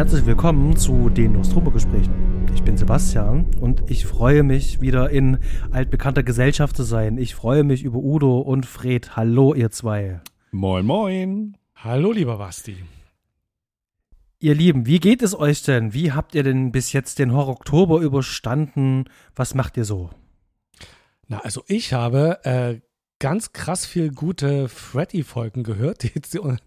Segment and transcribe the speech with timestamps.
[0.00, 2.46] herzlich willkommen zu den Nostromo-Gesprächen.
[2.54, 5.38] Ich bin Sebastian und ich freue mich, wieder in
[5.72, 7.18] altbekannter Gesellschaft zu sein.
[7.18, 9.14] Ich freue mich über Udo und Fred.
[9.14, 10.22] Hallo, ihr zwei.
[10.52, 11.58] Moin, moin.
[11.74, 12.76] Hallo, lieber Basti.
[14.38, 15.92] Ihr Lieben, wie geht es euch denn?
[15.92, 19.04] Wie habt ihr denn bis jetzt den Horror-Oktober überstanden?
[19.36, 20.08] Was macht ihr so?
[21.28, 22.80] Na, also ich habe äh,
[23.20, 26.38] ganz krass viel gute Freddy-Folgen gehört, die, die,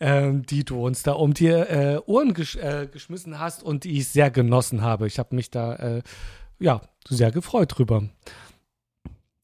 [0.00, 3.98] ähm, die du uns da um die äh, Ohren gesch äh, geschmissen hast und die
[3.98, 5.06] ich sehr genossen habe.
[5.06, 6.02] Ich habe mich da äh,
[6.58, 8.04] ja sehr gefreut drüber.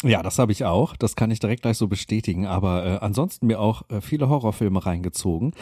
[0.04, 0.94] Ja, das habe ich auch.
[0.94, 2.46] Das kann ich direkt gleich so bestätigen.
[2.46, 5.52] Aber äh, ansonsten mir auch äh, viele Horrorfilme reingezogen.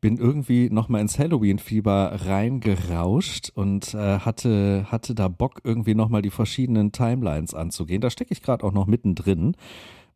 [0.00, 6.30] Bin irgendwie nochmal ins Halloween-Fieber reingerauscht und äh, hatte, hatte da Bock, irgendwie nochmal die
[6.30, 8.00] verschiedenen Timelines anzugehen.
[8.00, 9.56] Da stecke ich gerade auch noch mittendrin.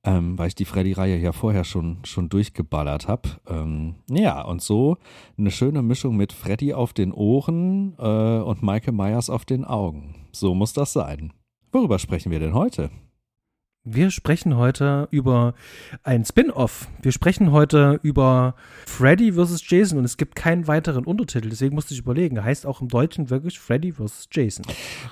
[0.07, 3.31] Ähm, weil ich die Freddy-Reihe ja vorher schon, schon durchgeballert habe.
[3.49, 4.99] Ähm, ja, und so
[5.39, 10.15] eine schöne Mischung mit Freddy auf den Ohren äh, und Michael Myers auf den Augen.
[10.31, 11.33] So muss das sein.
[11.73, 12.91] Worüber sprechen wir denn heute?
[13.87, 15.53] Wir sprechen heute über
[16.05, 16.89] ein Spin-off.
[17.03, 18.55] Wir sprechen heute über
[18.87, 19.63] Freddy vs.
[19.69, 22.43] Jason und es gibt keinen weiteren Untertitel, deswegen musste ich überlegen.
[22.43, 24.29] Heißt auch im Deutschen wirklich Freddy vs.
[24.33, 24.65] Jason.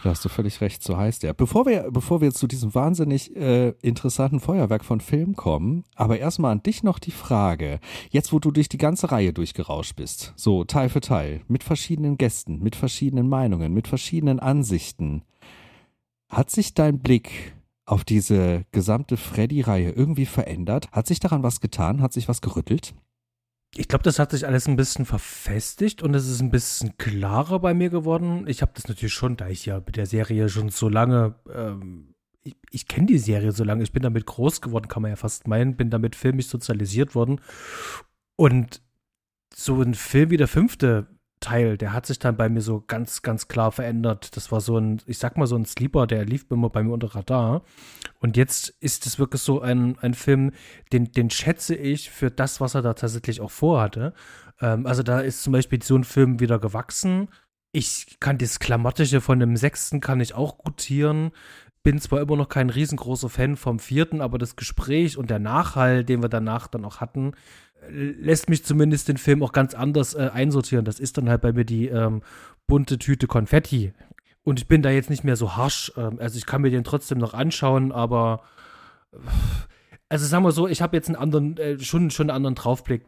[0.03, 1.35] Da hast du völlig recht, so heißt er.
[1.35, 6.53] Bevor wir, bevor wir zu diesem wahnsinnig äh, interessanten Feuerwerk von Film kommen, aber erstmal
[6.53, 7.79] an dich noch die Frage.
[8.09, 12.17] Jetzt, wo du durch die ganze Reihe durchgerauscht bist, so Teil für Teil, mit verschiedenen
[12.17, 15.25] Gästen, mit verschiedenen Meinungen, mit verschiedenen Ansichten,
[16.31, 17.53] hat sich dein Blick
[17.85, 20.91] auf diese gesamte Freddy-Reihe irgendwie verändert?
[20.93, 22.01] Hat sich daran was getan?
[22.01, 22.95] Hat sich was gerüttelt?
[23.75, 27.59] Ich glaube, das hat sich alles ein bisschen verfestigt und es ist ein bisschen klarer
[27.59, 28.47] bei mir geworden.
[28.47, 32.15] Ich habe das natürlich schon, da ich ja mit der Serie schon so lange, ähm,
[32.43, 35.17] ich, ich kenne die Serie so lange, ich bin damit groß geworden, kann man ja
[35.17, 37.41] fast meinen, bin damit filmisch sozialisiert worden.
[38.37, 38.83] Und
[39.55, 41.07] so ein Film wie der fünfte
[41.43, 44.37] Teil, der hat sich dann bei mir so ganz, ganz klar verändert.
[44.37, 46.93] Das war so ein, ich sag mal, so ein Sleeper, der lief immer bei mir
[46.93, 47.63] unter Radar.
[48.21, 50.53] Und jetzt ist es wirklich so ein, ein Film,
[50.93, 54.15] den, den schätze ich für das, was er da tatsächlich auch vorhatte.
[54.61, 57.29] Ähm, also da ist zum Beispiel so ein Film wieder gewachsen.
[57.73, 61.33] Ich kann das Klamottische von dem sechsten kann ich auch gutieren.
[61.83, 66.05] Bin zwar immer noch kein riesengroßer Fan vom vierten, aber das Gespräch und der Nachhall,
[66.05, 67.33] den wir danach dann auch hatten,
[67.89, 70.85] lässt mich zumindest den Film auch ganz anders äh, einsortieren.
[70.85, 72.23] Das ist dann halt bei mir die ähm,
[72.67, 73.93] bunte Tüte Konfetti.
[74.45, 75.93] Und ich bin da jetzt nicht mehr so harsch.
[75.97, 78.43] Ähm, also ich kann mir den trotzdem noch anschauen, aber
[80.09, 83.05] also sagen wir so, ich habe jetzt einen anderen, äh, schon, schon einen anderen Draufblick,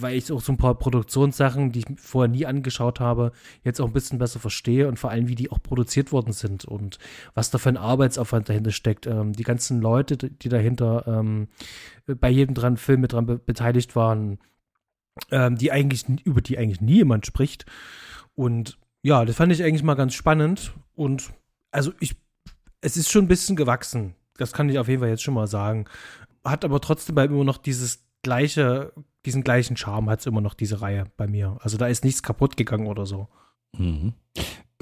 [0.00, 3.32] weil ich auch so ein paar Produktionssachen, die ich vorher nie angeschaut habe,
[3.62, 6.64] jetzt auch ein bisschen besser verstehe und vor allem, wie die auch produziert worden sind
[6.64, 6.98] und
[7.34, 9.06] was da für ein Arbeitsaufwand dahinter steckt.
[9.06, 11.48] Ähm, die ganzen Leute, die dahinter ähm,
[12.06, 14.38] bei jedem dran Film mit dran be beteiligt waren,
[15.30, 17.66] ähm, die eigentlich, über die eigentlich nie jemand spricht.
[18.34, 20.72] Und ja, das fand ich eigentlich mal ganz spannend.
[20.94, 21.32] Und
[21.70, 22.16] also ich,
[22.80, 24.14] es ist schon ein bisschen gewachsen.
[24.36, 25.86] Das kann ich auf jeden Fall jetzt schon mal sagen.
[26.44, 28.92] Hat aber trotzdem immer noch dieses gleiche,
[29.24, 31.58] diesen gleichen Charme hat es immer noch, diese Reihe bei mir.
[31.60, 33.28] Also da ist nichts kaputt gegangen oder so.
[33.78, 34.14] Mhm.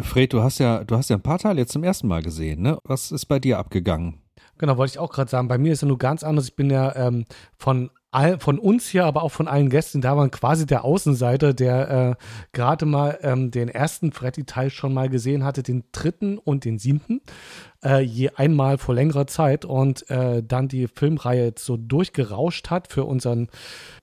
[0.01, 2.63] Fred, du hast ja, du hast ja ein paar Teile jetzt zum ersten Mal gesehen,
[2.63, 2.79] ne?
[2.85, 4.23] Was ist bei dir abgegangen?
[4.57, 5.49] Genau, wollte ich auch gerade sagen.
[5.49, 6.47] Bei mir ist ja nur ganz anders.
[6.47, 7.27] Ich bin ja ähm,
[7.59, 11.55] von all, von uns hier, aber auch von allen Gästen, da waren quasi der Außenseiter,
[11.55, 16.65] der äh, gerade mal ähm, den ersten Freddy-Teil schon mal gesehen hatte, den dritten und
[16.65, 17.23] den siebten,
[17.85, 22.89] äh, je einmal vor längerer Zeit und äh, dann die Filmreihe jetzt so durchgerauscht hat
[22.89, 23.49] für unseren,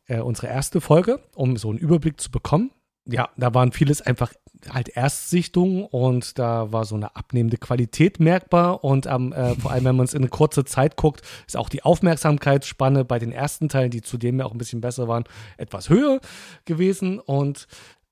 [0.08, 2.72] äh, unsere erste Folge, um so einen Überblick zu bekommen.
[3.06, 4.34] ja, da waren vieles einfach
[4.70, 9.86] halt Erstsichtung und da war so eine abnehmende Qualität merkbar und ähm, äh, vor allem,
[9.86, 13.70] wenn man es in eine kurze Zeit guckt, ist auch die Aufmerksamkeitsspanne bei den ersten
[13.70, 15.24] Teilen, die zudem ja auch ein bisschen besser waren,
[15.58, 16.20] etwas höher
[16.66, 17.68] gewesen und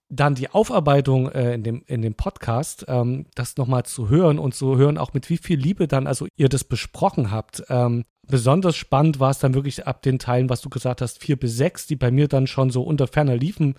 [0.10, 4.56] dann die Aufarbeitung äh, in, dem, in dem Podcast, ähm, das nochmal zu hören und
[4.56, 7.64] zu hören, auch mit wie viel Liebe dann, also ihr das besprochen habt.
[7.70, 11.38] Ähm, besonders spannend war es dann wirklich ab den Teilen, was du gesagt hast, vier
[11.38, 13.76] bis sechs, die bei mir dann schon so unter ferner Liefen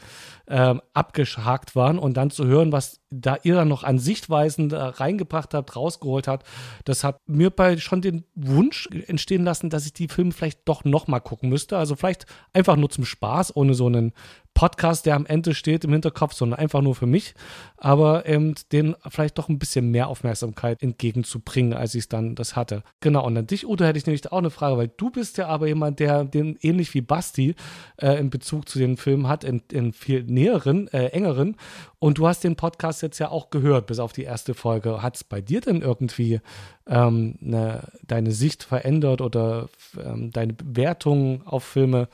[0.48, 4.88] ähm, abgehakt waren und dann zu hören, was da ihr dann noch an Sichtweisen da
[4.88, 6.46] reingebracht habt, rausgeholt habt,
[6.84, 10.84] das hat mir bei schon den Wunsch entstehen lassen, dass ich die Filme vielleicht doch
[10.84, 11.78] nochmal gucken müsste.
[11.78, 14.12] Also vielleicht einfach nur zum Spaß, ohne so einen
[14.58, 17.34] Podcast, der am Ende steht im Hinterkopf, sondern einfach nur für mich,
[17.76, 22.56] aber ähm, den vielleicht doch ein bisschen mehr Aufmerksamkeit entgegenzubringen, als ich es dann das
[22.56, 22.82] hatte.
[22.99, 25.46] Genau, und an dich, Udo, hätte ich nämlich auch eine Frage, weil du bist ja
[25.46, 27.55] aber jemand, der den ähnlich wie Basti
[27.99, 31.56] äh, in Bezug zu den Filmen hat, in, in viel näheren, äh, engeren.
[32.00, 35.02] Und du hast den Podcast jetzt ja auch gehört, bis auf die erste Folge.
[35.02, 36.40] Hat es bei dir denn irgendwie
[36.86, 39.68] ähm, ne, deine Sicht verändert oder
[40.02, 42.08] ähm, deine Bewertung auf Filme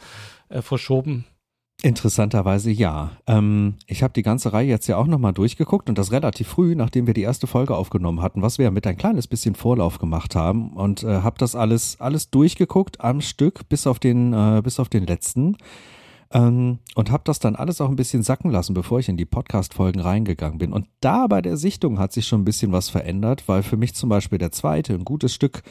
[0.48, 1.24] äh, verschoben?
[1.84, 3.12] Interessanterweise ja.
[3.26, 6.74] Ähm, ich habe die ganze Reihe jetzt ja auch nochmal durchgeguckt und das relativ früh,
[6.74, 9.98] nachdem wir die erste Folge aufgenommen hatten, was wir ja mit ein kleines bisschen Vorlauf
[9.98, 14.62] gemacht haben und äh, habe das alles alles durchgeguckt am Stück bis auf den äh,
[14.64, 15.58] bis auf den letzten
[16.34, 19.24] ähm, und habe das dann alles auch ein bisschen sacken lassen, bevor ich in die
[19.24, 20.72] Podcast-Folgen reingegangen bin.
[20.72, 23.94] Und da bei der Sichtung hat sich schon ein bisschen was verändert, weil für mich
[23.94, 25.62] zum Beispiel der zweite ein gutes Stück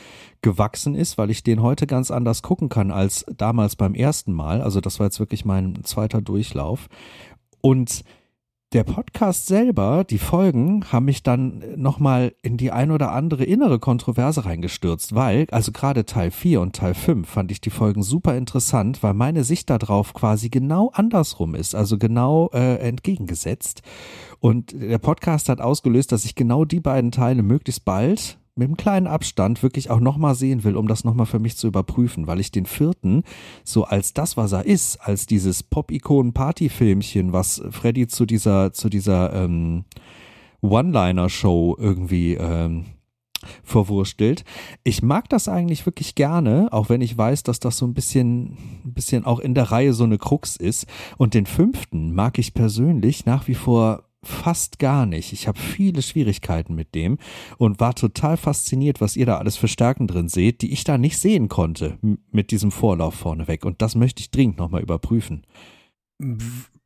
[0.42, 4.62] gewachsen ist, weil ich den heute ganz anders gucken kann als damals beim ersten Mal.
[4.62, 6.88] Also das war jetzt wirklich mein zweiter Durchlauf.
[7.60, 8.04] Und
[8.74, 13.78] der Podcast selber, die Folgen, haben mich dann nochmal in die ein oder andere innere
[13.78, 18.36] Kontroverse reingestürzt, weil, also gerade Teil 4 und Teil 5 fand ich die Folgen super
[18.36, 23.84] interessant, weil meine Sicht darauf quasi genau andersrum ist, also genau äh, entgegengesetzt.
[24.40, 28.78] Und der Podcast hat ausgelöst, dass ich genau die beiden Teile möglichst bald mit einem
[28.78, 32.40] kleinen Abstand wirklich auch nochmal sehen will, um das nochmal für mich zu überprüfen, weil
[32.40, 33.24] ich den vierten
[33.64, 39.34] so als das, was er ist, als dieses Pop-Ikonen-Party-Filmchen, was Freddy zu dieser, zu dieser
[39.34, 39.86] ähm,
[40.62, 42.86] One-Liner-Show irgendwie ähm,
[43.64, 44.44] verwurstelt.
[44.84, 48.58] Ich mag das eigentlich wirklich gerne, auch wenn ich weiß, dass das so ein bisschen,
[48.86, 50.86] ein bisschen auch in der Reihe so eine Krux ist.
[51.18, 55.34] Und den fünften mag ich persönlich nach wie vor fast gar nicht.
[55.34, 57.18] Ich habe viele Schwierigkeiten mit dem
[57.58, 60.98] und war total fasziniert, was ihr da alles für Stärken drin seht, die ich da
[60.98, 61.98] nicht sehen konnte
[62.32, 63.66] mit diesem Vorlauf vorneweg.
[63.66, 65.46] Und das möchte ich dringend nochmal überprüfen.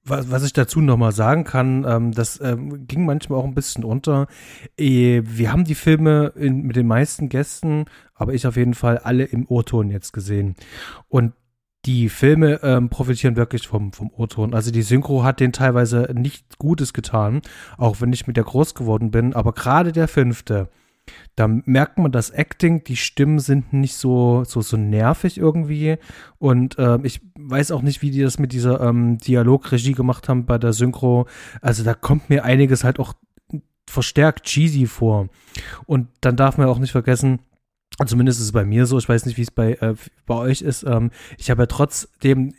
[0.04, 3.84] Was, was ich dazu nochmal sagen kann, ähm, das ähm, ging manchmal auch ein bisschen
[3.84, 4.28] unter.
[4.78, 9.00] Äh, wir haben die Filme in, mit den meisten Gästen, aber ich auf jeden Fall
[9.00, 10.56] alle im O-Ton jetzt gesehen.
[11.10, 11.34] Und
[11.85, 14.53] die Filme ähm, profitieren wirklich vom, vom O-Ton.
[14.53, 17.41] Also die Synchro hat den teilweise nichts Gutes getan,
[17.77, 19.33] auch wenn ich mit der groß geworden bin.
[19.33, 20.69] Aber gerade der fünfte,
[21.35, 25.97] da merkt man das Acting, die Stimmen sind nicht so, so, so nervig irgendwie.
[26.39, 30.45] Und äh, ich weiß auch nicht, wie die das mit dieser ähm, Dialogregie gemacht haben
[30.45, 31.27] bei der Synchro.
[31.62, 33.13] Also da kommt mir einiges halt auch
[33.89, 35.29] verstärkt cheesy vor.
[35.86, 37.39] Und dann darf man auch nicht vergessen,
[38.06, 38.98] Zumindest ist es bei mir so.
[38.98, 40.84] Ich weiß nicht, wie es bei, äh, bei euch ist.
[40.84, 42.54] Ähm, ich habe ja trotzdem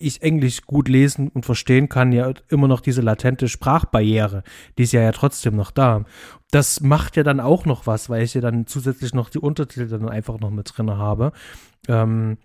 [0.00, 4.42] ich Englisch gut lesen und verstehen kann, ja immer noch diese latente Sprachbarriere.
[4.78, 6.04] Die ist ja ja trotzdem noch da.
[6.50, 9.88] Das macht ja dann auch noch was, weil ich ja dann zusätzlich noch die Untertitel
[9.88, 11.32] dann einfach noch mit drin habe.
[11.86, 12.38] Ähm,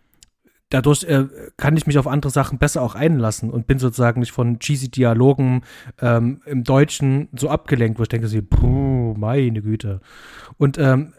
[0.69, 4.33] dadurch äh, kann ich mich auf andere Sachen besser auch einlassen und bin sozusagen nicht
[4.33, 5.61] von cheesy Dialogen
[6.01, 10.01] ähm, im Deutschen so abgelenkt, wo ich denke, so, puh, meine Güte.
[10.57, 11.13] Und ähm,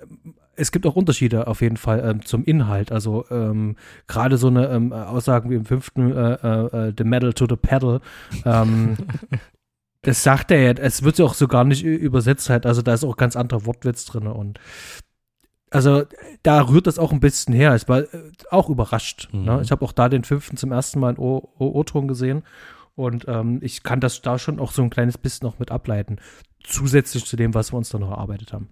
[0.56, 2.90] es gibt auch Unterschiede auf jeden Fall ähm, zum Inhalt.
[2.90, 7.32] Also ähm, gerade so eine ähm, Aussagen wie im fünften äh, äh, äh The Metal
[7.32, 8.00] to the Pedal.
[8.44, 8.96] Ähm,
[10.02, 12.66] das sagt er ja, es wird ja auch so gar nicht übersetzt halt.
[12.66, 14.58] Also da ist auch ganz anderer Wortwitz drin und
[15.70, 16.04] also
[16.42, 17.74] da rührt das auch ein bisschen her.
[17.74, 19.28] Ich war äh, auch überrascht.
[19.32, 19.38] Ne?
[19.40, 19.44] Mhm.
[19.44, 19.60] Ne?
[19.62, 22.44] Ich habe auch da den fünften zum ersten Mal in O-Ton gesehen
[22.94, 26.16] und ähm, ich kann das da schon auch so ein kleines bisschen noch mit ableiten.
[26.64, 28.70] Zusätzlich zu dem, was wir uns da noch erarbeitet haben.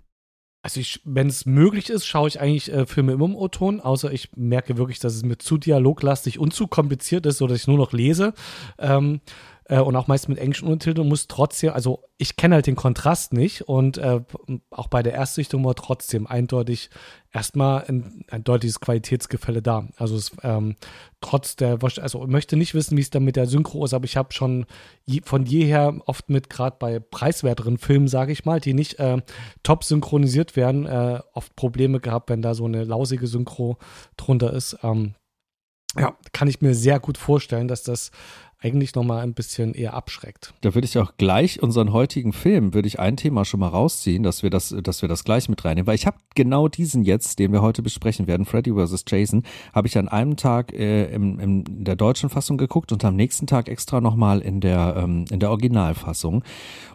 [0.65, 4.11] Also ich, wenn es möglich ist, schaue ich eigentlich äh, Filme immer im O-Ton, außer
[4.11, 7.77] ich merke wirklich, dass es mir zu dialoglastig und zu kompliziert ist, oder ich nur
[7.77, 8.33] noch lese.
[8.79, 9.21] Ähm,
[9.67, 13.33] äh, und auch meist mit englischen Untertiteln muss trotzdem, also ich kenne halt den Kontrast
[13.33, 14.21] nicht und äh,
[14.71, 16.91] auch bei der Erstsichtung war trotzdem eindeutig
[17.33, 19.89] erstmal ein, ein deutliches Qualitätsgefälle da.
[19.97, 20.77] Also es, ähm,
[21.21, 24.05] trotz der, also ich möchte nicht wissen, wie es dann mit der Synchro ist, aber
[24.05, 24.67] ich habe schon
[25.07, 29.23] je, von jeher oft mit gerade bei preiswerteren Filmen, sage ich mal, die nicht äh,
[29.63, 33.79] top synchronisiert werden, äh, oft Probleme gehabt, wenn da so eine lausige Synchro
[34.17, 34.79] drunter ist.
[34.83, 35.15] Ähm,
[35.99, 38.11] ja, kann ich mir sehr gut vorstellen, dass das
[38.65, 40.55] eigentlich nochmal ein bisschen eher abschreckt.
[40.63, 44.23] Da würde ich auch gleich unseren heutigen Film, würde ich ein Thema schon mal rausziehen,
[44.23, 45.87] dass wir das, dass wir das gleich mit reinnehmen.
[45.87, 49.05] Weil ich habe genau diesen jetzt, den wir heute besprechen werden, Freddy vs.
[49.07, 49.43] Jason,
[49.75, 53.47] habe ich an einem Tag äh, im, in der deutschen Fassung geguckt und am nächsten
[53.47, 56.43] Tag extra nochmal in der, ähm, in der Originalfassung.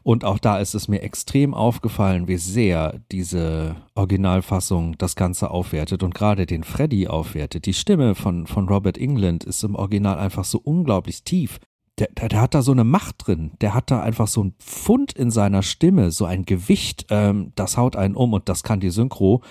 [0.01, 6.01] Und auch da ist es mir extrem aufgefallen, wie sehr diese Originalfassung das Ganze aufwertet
[6.01, 7.67] und gerade den Freddy aufwertet.
[7.67, 11.58] Die Stimme von, von Robert England ist im Original einfach so unglaublich tief.
[11.99, 13.51] Der, der, der hat da so eine Macht drin.
[13.61, 17.77] Der hat da einfach so ein Pfund in seiner Stimme, so ein Gewicht, ähm, das
[17.77, 19.43] haut einen um und das kann die Synchro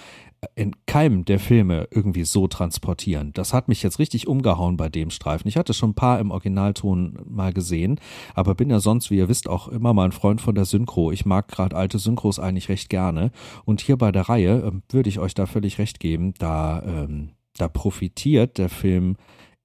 [0.54, 3.32] in keinem der Filme irgendwie so transportieren.
[3.32, 5.48] Das hat mich jetzt richtig umgehauen bei dem Streifen.
[5.48, 8.00] Ich hatte schon ein paar im Originalton mal gesehen,
[8.34, 11.10] aber bin ja sonst, wie ihr wisst, auch immer mal ein Freund von der Synchro.
[11.10, 13.32] Ich mag gerade alte Synchros eigentlich recht gerne.
[13.64, 17.30] Und hier bei der Reihe äh, würde ich euch da völlig recht geben, da, ähm,
[17.56, 19.16] da profitiert der Film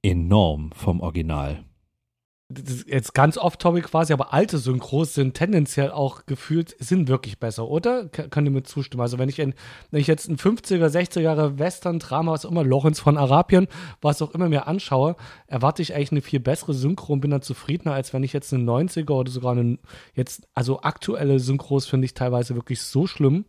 [0.01, 1.63] enorm vom Original
[2.49, 8.07] jetzt ganz off-topic quasi, aber alte Synchros sind tendenziell auch gefühlt, sind wirklich besser, oder?
[8.09, 9.01] K könnt ihr mir zustimmen?
[9.01, 9.53] Also wenn ich, in,
[9.91, 13.67] wenn ich jetzt ein 50er, 60er Jahre Western-Drama, was auch immer, Lorenz von Arabien,
[14.01, 15.15] was auch immer mir anschaue,
[15.47, 18.53] erwarte ich eigentlich eine viel bessere Synchro und bin dann zufriedener, als wenn ich jetzt
[18.53, 19.79] eine 90er oder sogar eine,
[20.13, 23.45] jetzt, also aktuelle Synchros finde ich teilweise wirklich so schlimm.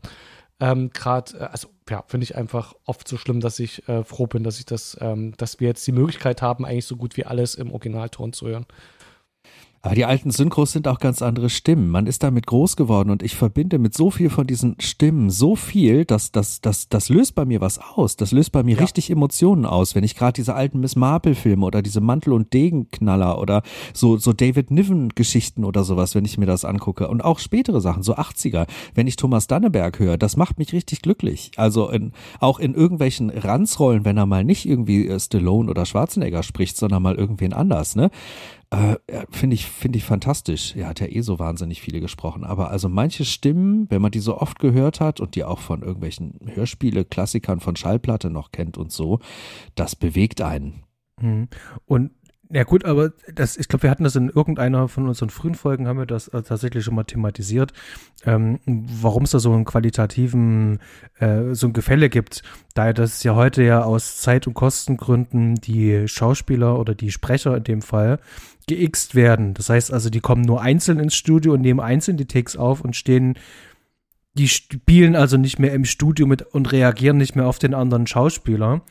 [0.61, 4.27] Ähm, Gerade, äh, also ja, finde ich einfach oft so schlimm, dass ich äh, froh
[4.27, 7.25] bin, dass ich das, ähm, dass wir jetzt die Möglichkeit haben, eigentlich so gut wie
[7.27, 8.67] alles im Originalton zu hören.
[9.85, 11.91] Aber die alten Synchros sind auch ganz andere Stimmen.
[11.91, 15.57] Man ist damit groß geworden und ich verbinde mit so viel von diesen Stimmen so
[15.57, 18.17] viel, dass das, das, das löst bei mir was aus.
[18.17, 18.81] Das löst bei mir ja.
[18.81, 22.55] richtig Emotionen aus, wenn ich gerade diese alten Miss Marple Filme oder diese Mantel- und
[22.55, 23.61] Degenknaller oder
[23.93, 27.09] so, so David Niven Geschichten oder sowas, wenn ich mir das angucke.
[27.09, 28.67] Und auch spätere Sachen, so 80er.
[28.95, 31.51] Wenn ich Thomas Danneberg höre, das macht mich richtig glücklich.
[31.57, 36.43] Also in, auch in irgendwelchen Ranzrollen, wenn er mal nicht irgendwie äh, Stallone oder Schwarzenegger
[36.43, 38.11] spricht, sondern mal irgendwen anders, ne?
[38.75, 40.75] Äh, Finde ich, finde ich fantastisch.
[40.75, 42.45] Er hat ja eh so wahnsinnig viele gesprochen.
[42.45, 45.83] Aber also manche Stimmen, wenn man die so oft gehört hat und die auch von
[45.83, 49.21] irgendwelchen Hörspiele, Klassikern von Schallplatte noch kennt und so,
[49.75, 50.83] das bewegt einen.
[51.21, 51.49] Mhm.
[51.85, 52.11] Und
[52.51, 55.89] ja gut, aber das, ich glaube, wir hatten das in irgendeiner von unseren frühen Folgen,
[55.89, 57.73] haben wir das äh, tatsächlich schon mal thematisiert,
[58.27, 60.79] ähm, warum es da so einen qualitativen,
[61.19, 62.43] äh, so ein Gefälle gibt,
[62.75, 67.65] da das ja heute ja aus Zeit- und Kostengründen die Schauspieler oder die Sprecher in
[67.65, 68.21] dem Fall
[68.69, 69.55] geixt werden.
[69.55, 72.83] Das heißt also, die kommen nur einzeln ins Studio und nehmen einzeln die Takes auf
[72.83, 73.35] und stehen
[74.37, 78.07] die spielen also nicht mehr im Studio mit und reagieren nicht mehr auf den anderen
[78.07, 78.83] Schauspieler.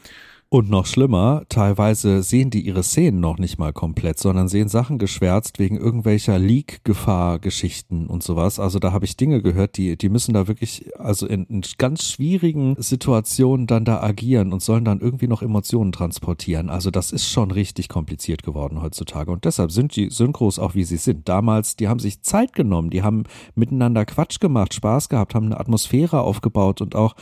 [0.54, 5.00] Und noch schlimmer, teilweise sehen die ihre Szenen noch nicht mal komplett, sondern sehen Sachen
[5.00, 8.60] geschwärzt wegen irgendwelcher Leak-Gefahr-Geschichten und sowas.
[8.60, 12.08] Also da habe ich Dinge gehört, die, die müssen da wirklich, also in, in, ganz
[12.08, 16.70] schwierigen Situationen dann da agieren und sollen dann irgendwie noch Emotionen transportieren.
[16.70, 19.32] Also das ist schon richtig kompliziert geworden heutzutage.
[19.32, 21.28] Und deshalb sind die Synchros auch wie sie sind.
[21.28, 23.24] Damals, die haben sich Zeit genommen, die haben
[23.56, 27.16] miteinander Quatsch gemacht, Spaß gehabt, haben eine Atmosphäre aufgebaut und auch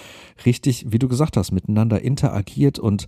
[0.46, 3.08] richtig, wie du gesagt hast, miteinander interagiert und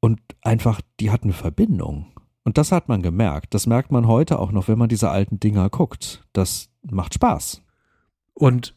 [0.00, 2.06] und einfach, die hatten Verbindung.
[2.44, 3.54] Und das hat man gemerkt.
[3.54, 6.24] Das merkt man heute auch noch, wenn man diese alten Dinger guckt.
[6.32, 7.62] Das macht Spaß.
[8.34, 8.75] Und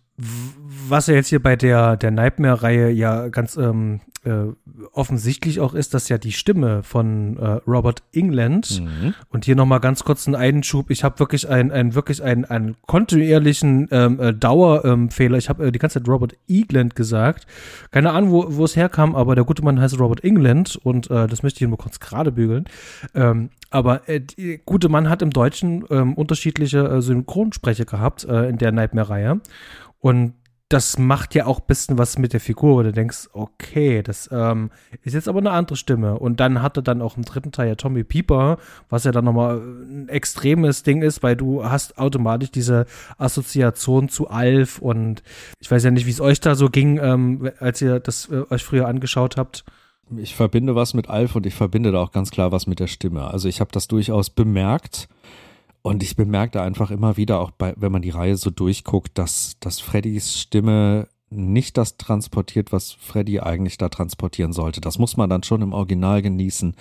[0.89, 4.53] was ja jetzt hier bei der, der Nightmare-Reihe ja ganz ähm, äh,
[4.91, 9.13] offensichtlich auch ist, dass ja die Stimme von äh, Robert England mhm.
[9.29, 10.89] und hier nochmal ganz kurz einen Einschub.
[10.89, 15.37] Ich habe wirklich einen, einen wirklich einen, einen kontinuierlichen ähm, äh, Dauerfehler.
[15.37, 17.47] ich habe äh, die ganze Zeit Robert England gesagt.
[17.91, 21.27] Keine Ahnung, wo, wo es herkam, aber der gute Mann heißt Robert England und äh,
[21.27, 22.65] das möchte ich nur kurz gerade bügeln.
[23.15, 28.49] Ähm, aber äh, der gute Mann hat im Deutschen ähm, unterschiedliche äh, Synchronsprecher gehabt äh,
[28.49, 29.39] in der Nightmare-Reihe.
[29.99, 30.33] Und
[30.69, 34.29] das macht ja auch ein bisschen was mit der Figur, wo du denkst, okay, das
[34.31, 34.69] ähm,
[35.01, 36.19] ist jetzt aber eine andere Stimme.
[36.19, 39.57] Und dann hatte dann auch im dritten Teil ja Tommy Pieper, was ja dann nochmal
[39.57, 42.85] ein extremes Ding ist, weil du hast automatisch diese
[43.17, 45.23] Assoziation zu Alf und
[45.59, 48.43] ich weiß ja nicht, wie es euch da so ging, ähm, als ihr das äh,
[48.51, 49.65] euch früher angeschaut habt.
[50.17, 52.87] Ich verbinde was mit Alf und ich verbinde da auch ganz klar was mit der
[52.87, 53.25] Stimme.
[53.25, 55.07] Also ich habe das durchaus bemerkt
[55.81, 59.57] und ich bemerkte einfach immer wieder, auch bei, wenn man die Reihe so durchguckt, dass,
[59.59, 64.81] dass Freddys Stimme nicht das transportiert, was Freddy eigentlich da transportieren sollte.
[64.81, 66.75] Das muss man dann schon im Original genießen,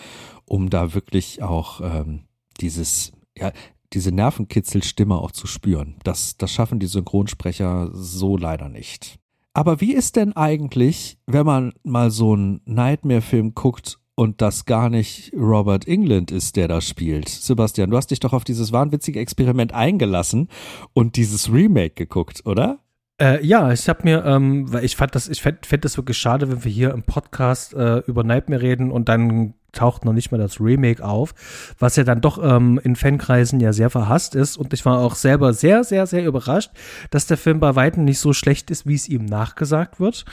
[0.46, 2.24] um da wirklich auch ähm,
[2.60, 3.52] dieses, ja,
[3.92, 5.96] diese Nervenkitzelstimme auch zu spüren.
[6.02, 9.18] Das, das schaffen die Synchronsprecher so leider nicht.
[9.54, 14.90] Aber wie ist denn eigentlich, wenn man mal so einen Nightmare-Film guckt und das gar
[14.90, 17.28] nicht Robert England ist, der da spielt.
[17.28, 20.48] Sebastian, du hast dich doch auf dieses wahnwitzige Experiment eingelassen
[20.92, 22.80] und dieses Remake geguckt, oder?
[23.20, 26.18] Äh, ja, ich habe mir, ähm, weil ich fand das, ich fände fänd das wirklich
[26.18, 30.32] schade, wenn wir hier im Podcast äh, über Nightmare reden und dann taucht noch nicht
[30.32, 31.32] mal das Remake auf,
[31.78, 34.56] was ja dann doch ähm, in Fankreisen ja sehr verhasst ist.
[34.56, 36.72] Und ich war auch selber sehr, sehr, sehr überrascht,
[37.10, 40.24] dass der Film bei Weitem nicht so schlecht ist, wie es ihm nachgesagt wird.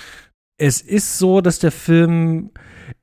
[0.58, 2.52] Es ist so, dass der Film,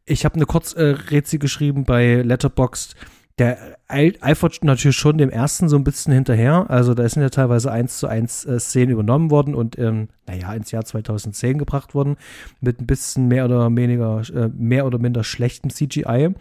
[0.07, 2.97] ich habe eine Kurzrätsel geschrieben bei Letterboxd,
[3.39, 6.67] der eifert natürlich schon dem ersten so ein bisschen hinterher.
[6.69, 10.53] Also da sind ja teilweise eins zu eins äh, Szenen übernommen worden und ähm, naja,
[10.55, 12.17] ins Jahr 2010 gebracht worden
[12.61, 16.35] mit ein bisschen mehr oder weniger, äh, mehr oder minder schlechtem CGI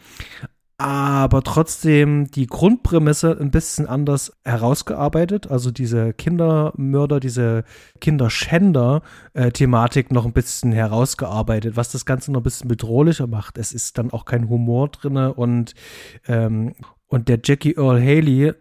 [0.81, 5.51] aber trotzdem die Grundprämisse ein bisschen anders herausgearbeitet.
[5.51, 7.65] Also diese Kindermörder, diese
[7.99, 13.59] Kinderschänder-Thematik noch ein bisschen herausgearbeitet, was das Ganze noch ein bisschen bedrohlicher macht.
[13.59, 15.75] Es ist dann auch kein Humor drin und,
[16.27, 16.73] ähm,
[17.05, 18.53] und der Jackie Earl Haley,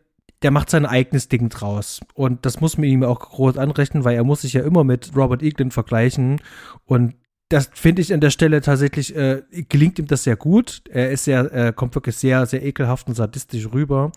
[0.42, 2.00] der macht sein eigenes Ding draus.
[2.12, 5.16] Und das muss man ihm auch groß anrechnen, weil er muss sich ja immer mit
[5.16, 6.42] Robert Eaglin vergleichen.
[6.84, 7.14] Und
[7.50, 10.82] das finde ich an der Stelle tatsächlich, äh, gelingt ihm das sehr gut.
[10.88, 14.12] Er ist sehr, äh, kommt wirklich sehr, sehr ekelhaft und sadistisch rüber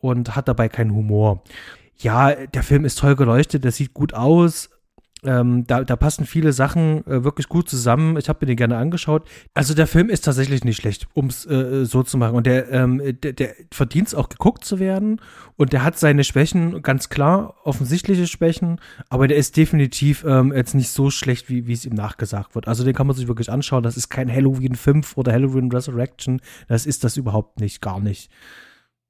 [0.00, 1.42] und hat dabei keinen Humor.
[1.96, 4.70] Ja, der Film ist toll geleuchtet, der sieht gut aus,
[5.24, 8.16] ähm, da, da passen viele Sachen äh, wirklich gut zusammen.
[8.16, 9.28] Ich habe mir den gerne angeschaut.
[9.54, 12.36] Also der Film ist tatsächlich nicht schlecht, um es äh, so zu machen.
[12.36, 15.20] Und der, ähm, der, der verdient es auch geguckt zu werden.
[15.56, 18.80] Und der hat seine Schwächen, ganz klar, offensichtliche Schwächen.
[19.08, 22.68] Aber der ist definitiv ähm, jetzt nicht so schlecht, wie es ihm nachgesagt wird.
[22.68, 23.82] Also den kann man sich wirklich anschauen.
[23.82, 26.40] Das ist kein Halloween 5 oder Halloween Resurrection.
[26.68, 28.30] Das ist das überhaupt nicht, gar nicht.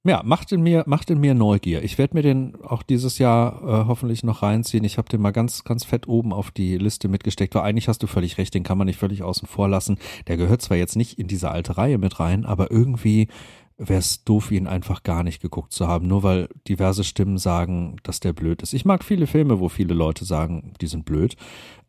[0.04, 1.82] Ja, macht in mir, macht in mir Neugier.
[1.82, 4.84] Ich werde mir den auch dieses Jahr äh, hoffentlich noch reinziehen.
[4.84, 8.02] Ich habe den mal ganz, ganz fett oben auf die Liste mitgesteckt, weil eigentlich hast
[8.02, 9.98] du völlig recht, den kann man nicht völlig außen vor lassen.
[10.28, 13.28] Der gehört zwar jetzt nicht in diese alte Reihe mit rein, aber irgendwie
[13.76, 17.96] wäre es doof, ihn einfach gar nicht geguckt zu haben, nur weil diverse Stimmen sagen,
[18.02, 18.74] dass der blöd ist.
[18.74, 21.36] Ich mag viele Filme, wo viele Leute sagen, die sind blöd.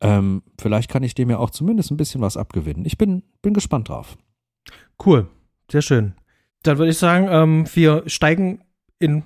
[0.01, 2.85] Ähm, vielleicht kann ich dem ja auch zumindest ein bisschen was abgewinnen.
[2.85, 4.17] Ich bin, bin gespannt drauf.
[5.03, 5.27] Cool,
[5.71, 6.13] sehr schön.
[6.63, 8.63] Dann würde ich sagen, ähm, wir steigen
[8.99, 9.23] in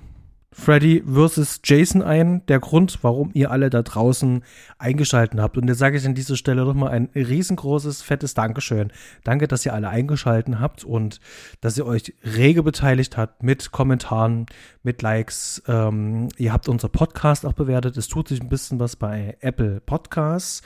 [0.54, 2.46] Freddy versus Jason ein.
[2.46, 4.44] Der Grund, warum ihr alle da draußen
[4.78, 5.58] eingeschalten habt.
[5.58, 8.92] Und jetzt sage ich an dieser Stelle nochmal ein riesengroßes, fettes Dankeschön.
[9.24, 11.18] Danke, dass ihr alle eingeschalten habt und
[11.60, 14.46] dass ihr euch rege beteiligt habt mit Kommentaren,
[14.84, 15.60] mit Likes.
[15.66, 17.96] Ähm, ihr habt unser Podcast auch bewertet.
[17.96, 20.62] Es tut sich ein bisschen was bei Apple Podcasts.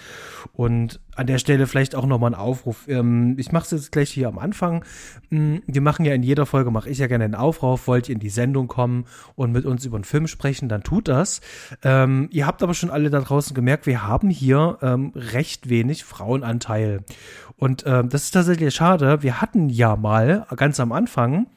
[0.52, 2.87] Und an der Stelle vielleicht auch nochmal ein Aufruf.
[2.88, 4.85] Ähm, ich mache es jetzt gleich hier am Anfang.
[5.31, 7.88] Mm, wir machen ja in jeder Folge, mache ich ja gerne einen Aufruf.
[7.88, 9.04] Wollt ihr in die Sendung kommen
[9.35, 11.40] und mit uns über einen Film sprechen, dann tut das.
[11.83, 16.04] Ähm, ihr habt aber schon alle da draußen gemerkt, wir haben hier ähm, recht wenig
[16.04, 17.02] Frauenanteil.
[17.57, 19.22] Und ähm, das ist tatsächlich schade.
[19.22, 21.48] Wir hatten ja mal ganz am Anfang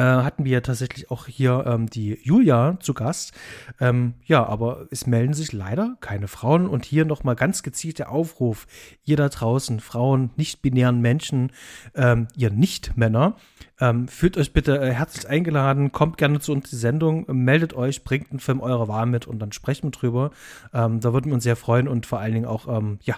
[0.00, 3.32] hatten wir tatsächlich auch hier ähm, die Julia zu Gast.
[3.80, 6.66] Ähm, ja, aber es melden sich leider keine Frauen.
[6.66, 8.66] Und hier nochmal ganz gezielt der Aufruf,
[9.04, 11.52] ihr da draußen, Frauen, nicht-binären Menschen,
[11.94, 13.36] ähm, ihr Nicht-Männer,
[13.80, 18.04] ähm, fühlt euch bitte äh, herzlich eingeladen, kommt gerne zu uns die Sendung, meldet euch,
[18.04, 20.30] bringt einen Film eurer Wahl mit und dann sprechen wir drüber.
[20.72, 23.16] Ähm, da würden wir uns sehr freuen und vor allen Dingen auch, ähm, ja,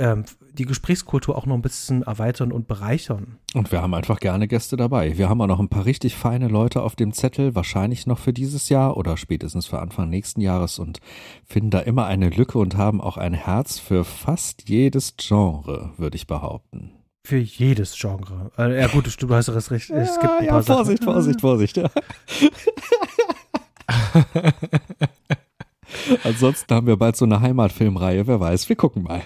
[0.00, 3.36] ähm, die Gesprächskultur auch noch ein bisschen erweitern und bereichern.
[3.54, 5.18] Und wir haben einfach gerne Gäste dabei.
[5.18, 8.32] Wir haben auch noch ein paar richtig feine Leute auf dem Zettel, wahrscheinlich noch für
[8.32, 11.00] dieses Jahr oder spätestens für Anfang nächsten Jahres und
[11.44, 16.16] finden da immer eine Lücke und haben auch ein Herz für fast jedes Genre, würde
[16.16, 16.92] ich behaupten.
[17.24, 18.50] Für jedes Genre.
[18.56, 19.90] Äh, ja gut, du hast das recht.
[19.90, 21.12] Es gibt ein ja, paar ja, Vorsicht, Sachen.
[21.12, 21.76] Vorsicht, Vorsicht.
[21.76, 21.90] Ja.
[26.24, 29.22] Ansonsten haben wir bald so eine Heimatfilmreihe, wer weiß, wir gucken mal.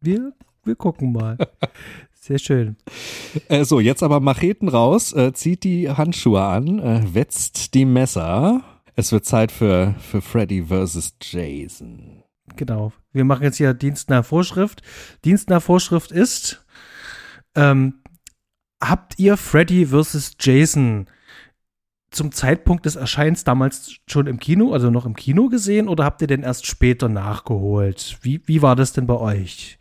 [0.00, 0.32] Wir,
[0.64, 1.36] wir gucken mal.
[2.12, 2.76] Sehr schön.
[3.48, 8.62] Äh, so, jetzt aber Macheten raus, äh, zieht die Handschuhe an, äh, wetzt die Messer.
[8.94, 12.22] Es wird Zeit für, für Freddy versus Jason.
[12.56, 12.92] Genau.
[13.12, 14.82] Wir machen jetzt hier Dienst nach Vorschrift.
[15.24, 16.64] Dienst nach Vorschrift ist,
[17.54, 18.02] ähm,
[18.82, 21.06] habt ihr Freddy versus Jason
[22.10, 26.20] zum Zeitpunkt des Erscheins damals schon im Kino, also noch im Kino gesehen, oder habt
[26.22, 28.18] ihr den erst später nachgeholt?
[28.22, 29.77] Wie, wie war das denn bei euch?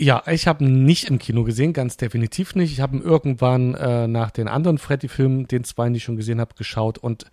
[0.00, 2.72] Ja, ich habe ihn nicht im Kino gesehen, ganz definitiv nicht.
[2.72, 6.40] Ich habe ihn irgendwann äh, nach den anderen Freddy-Filmen, den zwei, die ich schon gesehen
[6.40, 7.26] habe, geschaut und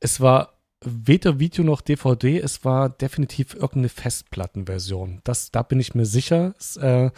[0.00, 5.20] es war weder Video noch DVD, es war definitiv irgendeine Festplattenversion.
[5.24, 6.54] Das, da bin ich mir sicher.
[6.58, 7.10] Es, äh,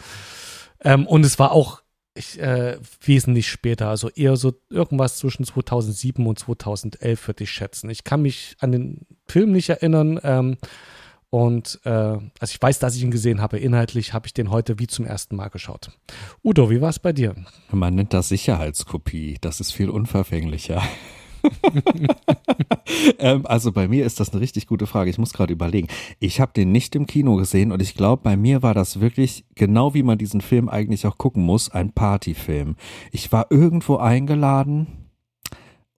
[0.81, 1.81] ähm, und es war auch
[2.15, 7.89] ich, äh, wesentlich später, also eher so irgendwas zwischen 2007 und 2011 würde ich schätzen.
[7.89, 10.19] Ich kann mich an den Film nicht erinnern.
[10.23, 10.57] Ähm,
[11.33, 13.57] und äh, also ich weiß, dass ich ihn gesehen habe.
[13.57, 15.89] Inhaltlich habe ich den heute wie zum ersten Mal geschaut.
[16.43, 17.33] Udo, wie war es bei dir?
[17.71, 19.39] Man nennt das Sicherheitskopie.
[19.41, 20.83] Das ist viel unverfänglicher.
[23.17, 25.09] ähm, also bei mir ist das eine richtig gute Frage.
[25.09, 25.87] Ich muss gerade überlegen.
[26.19, 29.43] Ich habe den nicht im Kino gesehen und ich glaube, bei mir war das wirklich
[29.55, 32.75] genau wie man diesen Film eigentlich auch gucken muss, ein Partyfilm.
[33.11, 35.02] Ich war irgendwo eingeladen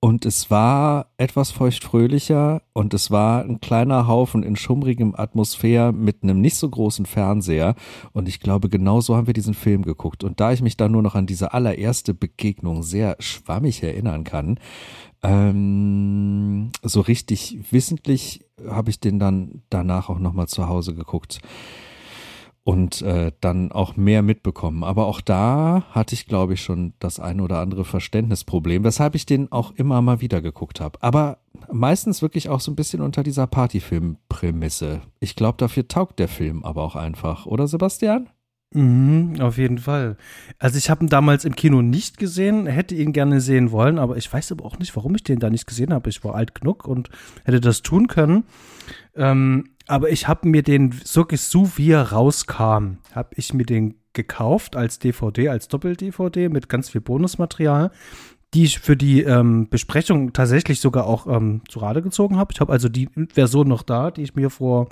[0.05, 6.21] und es war etwas feuchtfröhlicher und es war ein kleiner Haufen in schummrigem Atmosphäre mit
[6.21, 7.73] einem nicht so großen Fernseher.
[8.13, 10.23] Und ich glaube, genau so haben wir diesen Film geguckt.
[10.23, 14.59] Und da ich mich dann nur noch an diese allererste Begegnung sehr schwammig erinnern kann,
[15.23, 21.39] ähm, so richtig wissentlich habe ich den dann danach auch nochmal zu Hause geguckt
[22.65, 24.83] und äh, dann auch mehr mitbekommen.
[24.83, 29.27] Aber auch da hatte ich, glaube ich, schon das ein oder andere Verständnisproblem, weshalb ich
[29.27, 30.97] den auch immer mal wieder geguckt habe.
[31.03, 31.37] Aber
[31.71, 35.01] meistens wirklich auch so ein bisschen unter dieser Partyfilm-Prämisse.
[35.19, 38.29] Ich glaube, dafür taugt der Film aber auch einfach, oder Sebastian?
[38.73, 40.17] Mhm, auf jeden Fall.
[40.57, 44.17] Also ich habe ihn damals im Kino nicht gesehen, hätte ihn gerne sehen wollen, aber
[44.17, 46.09] ich weiß aber auch nicht, warum ich den da nicht gesehen habe.
[46.09, 47.11] Ich war alt genug und
[47.43, 48.45] hätte das tun können.
[49.15, 51.25] Ähm, aber ich habe mir den so
[51.77, 57.01] wie er rauskam, habe ich mir den gekauft als DVD, als Doppel-DVD mit ganz viel
[57.01, 57.91] Bonusmaterial,
[58.53, 62.53] die ich für die ähm, Besprechung tatsächlich sogar auch ähm, zu Rate gezogen habe.
[62.53, 64.87] Ich habe also die Version noch da, die ich mir vor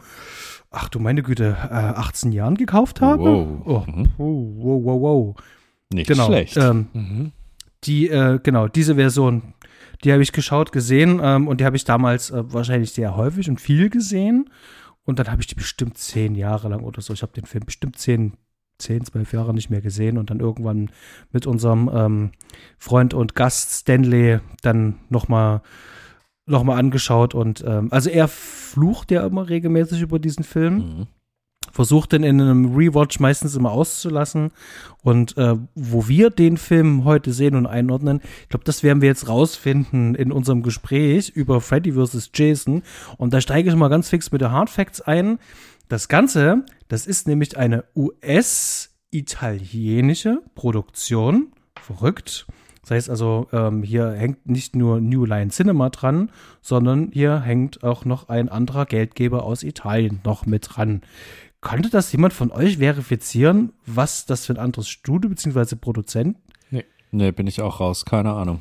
[0.75, 3.21] ach du meine Güte, äh, 18 Jahren gekauft habe.
[3.23, 3.61] Wow.
[3.65, 4.09] Oh, Mhm.
[4.17, 5.35] wow, wow, wow, wow.
[5.93, 6.25] Nicht Genau.
[6.25, 6.57] schlecht.
[6.57, 7.31] Ähm, Mhm.
[7.83, 9.53] die, äh, genau, diese Version,
[10.03, 13.49] die habe ich geschaut, gesehen ähm, und die habe ich damals äh, wahrscheinlich sehr häufig
[13.49, 14.49] und viel gesehen.
[15.05, 17.13] Und dann habe ich die bestimmt zehn Jahre lang oder so.
[17.13, 18.33] Ich habe den Film bestimmt zehn,
[18.77, 20.91] zehn, zwölf Jahre nicht mehr gesehen und dann irgendwann
[21.31, 22.31] mit unserem ähm,
[22.77, 25.61] Freund und Gast Stanley dann nochmal
[26.45, 31.07] noch mal angeschaut und ähm, also er flucht ja immer regelmäßig über diesen Film Mhm.
[31.71, 34.51] Versucht den in einem Rewatch meistens immer auszulassen.
[35.01, 39.09] Und äh, wo wir den Film heute sehen und einordnen, ich glaube, das werden wir
[39.09, 42.29] jetzt rausfinden in unserem Gespräch über Freddy vs.
[42.33, 42.83] Jason.
[43.17, 45.39] Und da steige ich mal ganz fix mit der Hard Facts ein.
[45.89, 51.47] Das Ganze, das ist nämlich eine US-italienische Produktion.
[51.81, 52.45] Verrückt.
[52.83, 56.29] Das heißt also, ähm, hier hängt nicht nur New Line Cinema dran,
[56.61, 61.01] sondern hier hängt auch noch ein anderer Geldgeber aus Italien noch mit dran.
[61.63, 65.75] Konnte das jemand von euch verifizieren, was das für ein anderes Studio bzw.
[65.75, 66.37] Produzent?
[67.13, 68.05] Nee, bin ich auch raus.
[68.05, 68.59] Keine Ahnung.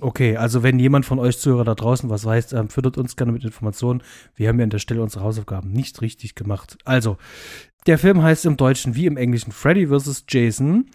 [0.00, 3.32] Okay, also wenn jemand von euch Zuhörer da draußen was weiß, ähm, füttert uns gerne
[3.32, 4.02] mit Informationen.
[4.36, 6.78] Wir haben ja an der Stelle unsere Hausaufgaben nicht richtig gemacht.
[6.84, 7.16] Also,
[7.86, 10.24] der Film heißt im Deutschen wie im Englischen Freddy vs.
[10.28, 10.86] Jason.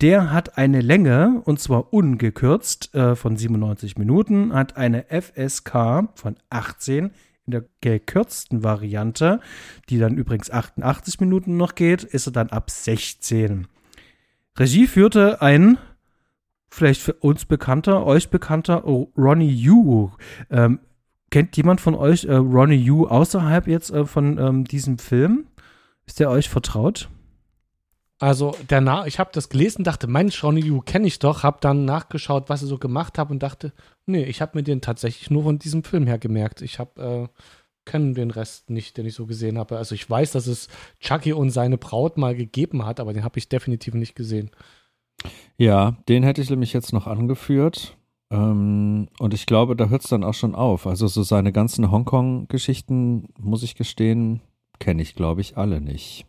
[0.00, 6.36] Der hat eine Länge, und zwar ungekürzt, äh, von 97 Minuten, hat eine FSK von
[6.50, 7.12] 18
[7.46, 9.40] in der gekürzten Variante,
[9.88, 13.66] die dann übrigens 88 Minuten noch geht, ist er dann ab 16.
[14.56, 15.78] Regie führte ein
[16.74, 20.10] vielleicht für uns bekannter, euch bekannter Ronnie Yu.
[20.50, 20.80] Ähm,
[21.30, 25.46] kennt jemand von euch äh, Ronnie Yu außerhalb jetzt äh, von ähm, diesem Film?
[26.06, 27.08] Ist der euch vertraut?
[28.20, 31.84] Also Na ich habe das gelesen, dachte, Mensch, Ronnie Yu kenne ich doch, habe dann
[31.84, 33.72] nachgeschaut, was er so gemacht hat und dachte,
[34.06, 36.62] nee, ich habe mir den tatsächlich nur von diesem Film her gemerkt.
[36.62, 37.40] Ich habe äh,
[37.84, 39.76] kenne den Rest nicht, den ich so gesehen habe.
[39.76, 40.68] Also ich weiß, dass es
[41.00, 44.50] Chucky und seine Braut mal gegeben hat, aber den habe ich definitiv nicht gesehen.
[45.56, 47.96] Ja, den hätte ich nämlich jetzt noch angeführt.
[48.30, 50.86] Ähm, und ich glaube, da hört es dann auch schon auf.
[50.86, 54.40] Also so seine ganzen Hongkong-Geschichten, muss ich gestehen,
[54.78, 56.26] kenne ich, glaube ich, alle nicht.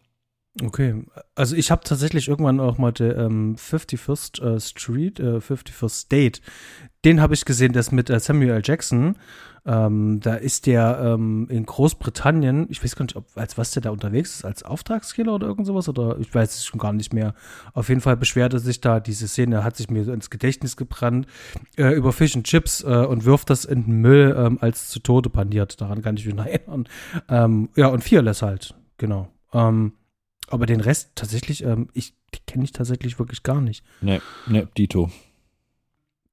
[0.63, 1.03] Okay,
[1.35, 6.41] also ich habe tatsächlich irgendwann auch mal der ähm, 51st äh, Street, äh, 51st State,
[7.03, 8.61] den habe ich gesehen, das mit äh, Samuel L.
[8.63, 9.17] Jackson.
[9.67, 13.81] Ähm, da ist der ähm, in Großbritannien, ich weiß gar nicht, ob, als was der
[13.81, 17.13] da unterwegs ist, als Auftragskiller oder irgend sowas, oder ich weiß es schon gar nicht
[17.13, 17.33] mehr.
[17.73, 21.25] Auf jeden Fall beschwerte sich da, diese Szene hat sich mir so ins Gedächtnis gebrannt,
[21.77, 24.99] äh, über Fish and Chips äh, und wirft das in den Müll ähm, als zu
[24.99, 25.81] Tode paniert.
[25.81, 26.87] Daran kann ich mich noch erinnern.
[27.27, 29.29] Ähm, ja, und Fearless halt, genau.
[29.51, 29.93] Ähm,
[30.47, 32.13] aber den Rest tatsächlich, ähm, ich
[32.47, 33.84] kenne ich tatsächlich wirklich gar nicht.
[34.01, 35.12] Ne, ne, Dito.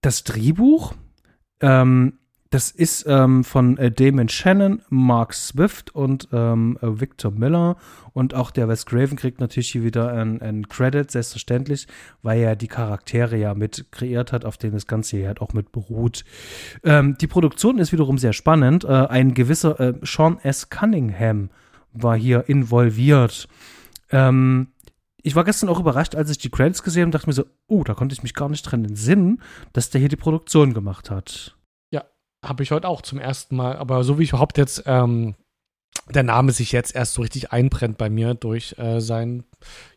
[0.00, 0.94] Das Drehbuch,
[1.60, 2.18] ähm,
[2.52, 7.76] das ist ähm, von äh, Damon Shannon, Mark Swift und ähm, äh, Victor Miller.
[8.12, 11.86] Und auch der Wes Craven kriegt natürlich hier wieder einen Credit, selbstverständlich,
[12.20, 15.54] weil er die Charaktere ja mit kreiert hat, auf denen das Ganze hier halt auch
[15.54, 16.26] mit beruht.
[16.84, 18.84] Ähm, die Produktion ist wiederum sehr spannend.
[18.84, 20.68] Äh, ein gewisser äh, Sean S.
[20.68, 21.48] Cunningham
[21.94, 23.48] war hier involviert.
[24.12, 24.68] Ähm,
[25.22, 27.44] ich war gestern auch überrascht, als ich die Credits gesehen habe und dachte mir so,
[27.66, 31.10] oh, da konnte ich mich gar nicht dran entsinnen, dass der hier die Produktion gemacht
[31.10, 31.56] hat.
[32.44, 35.36] Habe ich heute auch zum ersten Mal, aber so wie ich überhaupt jetzt ähm,
[36.12, 39.44] der Name sich jetzt erst so richtig einbrennt bei mir durch äh, sein,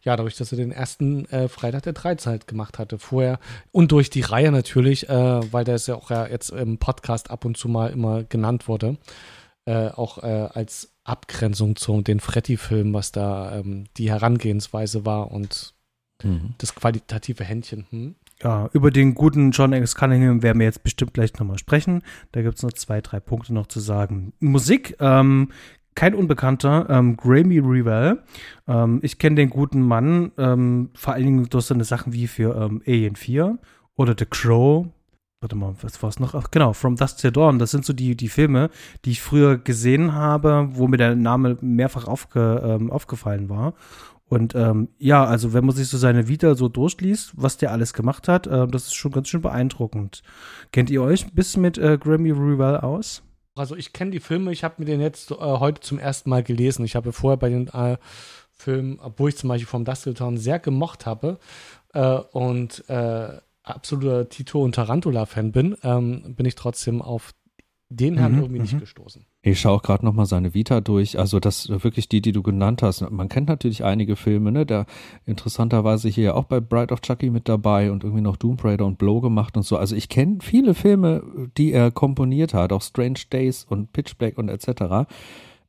[0.04, 3.40] ja, dadurch, dass er den ersten äh, Freitag der 13 halt gemacht hatte vorher
[3.72, 7.32] und durch die Reihe natürlich, äh, weil der ist ja auch ja jetzt im Podcast
[7.32, 8.98] ab und zu mal immer genannt wurde,
[9.66, 15.74] äh, auch äh, als Abgrenzung zu den Freddy-Film, was da ähm, die Herangehensweise war und
[16.24, 16.56] Mhm.
[16.60, 17.86] das qualitative Händchen.
[17.90, 18.16] Hm?
[18.42, 19.96] Ja, über den guten John X.
[19.96, 22.04] Cunningham werden wir jetzt bestimmt gleich nochmal sprechen.
[22.32, 24.32] Da gibt es noch zwei, drei Punkte noch zu sagen.
[24.40, 25.50] Musik, ähm,
[25.94, 28.24] kein Unbekannter, ähm, Grammy Revell.
[28.68, 32.28] Ähm, ich kenne den guten Mann, ähm, vor allen Dingen durch so eine Sachen wie
[32.28, 33.58] für ähm, Alien 4
[33.96, 34.88] oder The Crow.
[35.46, 36.34] Warte mal, was war es noch?
[36.34, 37.60] Ach, genau, From Dusk Till Dawn.
[37.60, 38.72] Das sind so die, die Filme,
[39.06, 43.76] die ich früher gesehen habe, wo mir der Name mehrfach aufge, ähm, aufgefallen war.
[44.28, 47.94] Und ähm, ja, also wenn man sich so seine Vita so durchliest, was der alles
[47.94, 50.24] gemacht hat, äh, das ist schon ganz schön beeindruckend.
[50.72, 53.22] Kennt ihr euch ein bisschen mit äh, Grammy Revell aus?
[53.54, 56.42] Also ich kenne die Filme, ich habe mir den jetzt äh, heute zum ersten Mal
[56.42, 56.84] gelesen.
[56.86, 57.98] Ich habe vorher bei den äh,
[58.52, 61.38] Filmen, obwohl ich zum Beispiel vom Dusty Town sehr gemocht habe
[61.94, 67.34] äh, und äh, absoluter Tito und Tarantula-Fan bin, ähm, bin ich trotzdem auf
[67.90, 68.80] den Herrn Mhm, irgendwie nicht mhm.
[68.80, 69.26] gestoßen.
[69.44, 71.20] Ich schaue auch gerade nochmal seine Vita durch.
[71.20, 73.10] Also das wirklich die, die du genannt hast.
[73.12, 74.66] Man kennt natürlich einige Filme, ne?
[74.66, 74.88] Der
[75.26, 78.98] interessanterweise hier auch bei Bride of Chucky mit dabei und irgendwie noch Doom Raider und
[78.98, 79.78] Blow gemacht und so.
[79.78, 81.24] Also ich kenne viele Filme,
[81.58, 85.08] die er komponiert hat, auch Strange Days und Pitch Black und etc.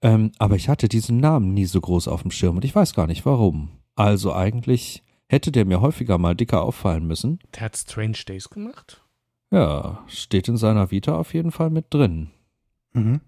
[0.01, 2.95] Ähm, aber ich hatte diesen Namen nie so groß auf dem Schirm und ich weiß
[2.95, 3.69] gar nicht warum.
[3.95, 7.39] Also eigentlich hätte der mir häufiger mal dicker auffallen müssen.
[7.55, 9.03] Der hat Strange Days gemacht.
[9.51, 12.31] Ja, steht in seiner Vita auf jeden Fall mit drin.
[12.93, 13.21] Mhm.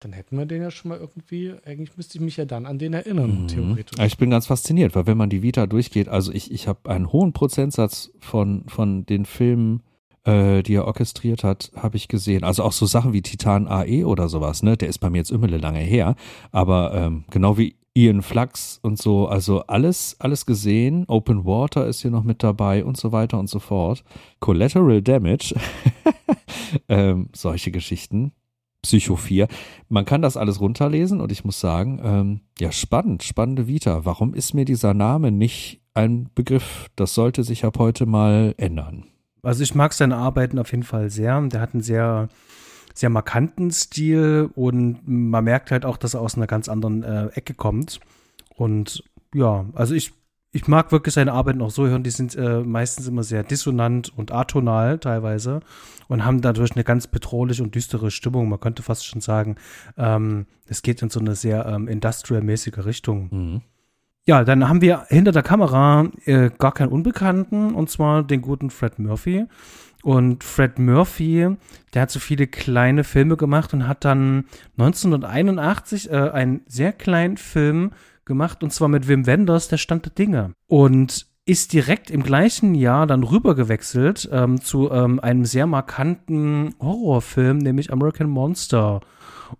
[0.00, 2.78] Dann hätten wir den ja schon mal irgendwie, eigentlich müsste ich mich ja dann an
[2.78, 3.48] den erinnern, Mhm.
[3.48, 3.98] theoretisch.
[4.04, 7.10] Ich bin ganz fasziniert, weil wenn man die Vita durchgeht, also ich, ich habe einen
[7.10, 9.82] hohen Prozentsatz von, von den Filmen,
[10.24, 12.44] äh, die er orchestriert hat, habe ich gesehen.
[12.44, 14.76] Also auch so Sachen wie Titan AE oder sowas, ne?
[14.76, 16.16] Der ist bei mir jetzt immer lange her.
[16.52, 21.04] Aber ähm, genau wie Ian Flux und so, also alles, alles gesehen.
[21.06, 24.02] Open Water ist hier noch mit dabei und so weiter und so fort.
[24.40, 25.54] Collateral Damage,
[26.88, 28.32] ähm, solche Geschichten.
[28.82, 29.48] Psycho 4.
[29.88, 34.04] Man kann das alles runterlesen und ich muss sagen, ähm, ja, spannend, spannende Vita.
[34.04, 36.90] Warum ist mir dieser Name nicht ein Begriff?
[36.96, 39.04] Das sollte sich ab heute mal ändern.
[39.42, 41.40] Also ich mag seine Arbeiten auf jeden Fall sehr.
[41.42, 42.28] Der hat einen sehr,
[42.94, 47.26] sehr markanten Stil und man merkt halt auch, dass er aus einer ganz anderen äh,
[47.34, 48.00] Ecke kommt.
[48.54, 49.02] Und
[49.34, 50.12] ja, also ich,
[50.52, 52.04] ich mag wirklich seine Arbeiten auch so hören.
[52.04, 55.60] Die sind äh, meistens immer sehr dissonant und atonal teilweise
[56.06, 58.48] und haben dadurch eine ganz bedrohliche und düstere Stimmung.
[58.48, 59.56] Man könnte fast schon sagen,
[59.98, 63.28] ähm, es geht in so eine sehr ähm, industrial-mäßige Richtung.
[63.30, 63.62] Mhm.
[64.26, 68.70] Ja, dann haben wir hinter der Kamera äh, gar keinen Unbekannten, und zwar den guten
[68.70, 69.46] Fred Murphy.
[70.04, 71.56] Und Fred Murphy,
[71.94, 74.44] der hat so viele kleine Filme gemacht und hat dann
[74.76, 77.92] 1981 äh, einen sehr kleinen Film
[78.26, 80.52] gemacht, und zwar mit Wim Wenders, der Stand der Dinge.
[80.66, 87.56] Und ist direkt im gleichen Jahr dann rübergewechselt ähm, zu ähm, einem sehr markanten Horrorfilm,
[87.56, 89.00] nämlich American Monster.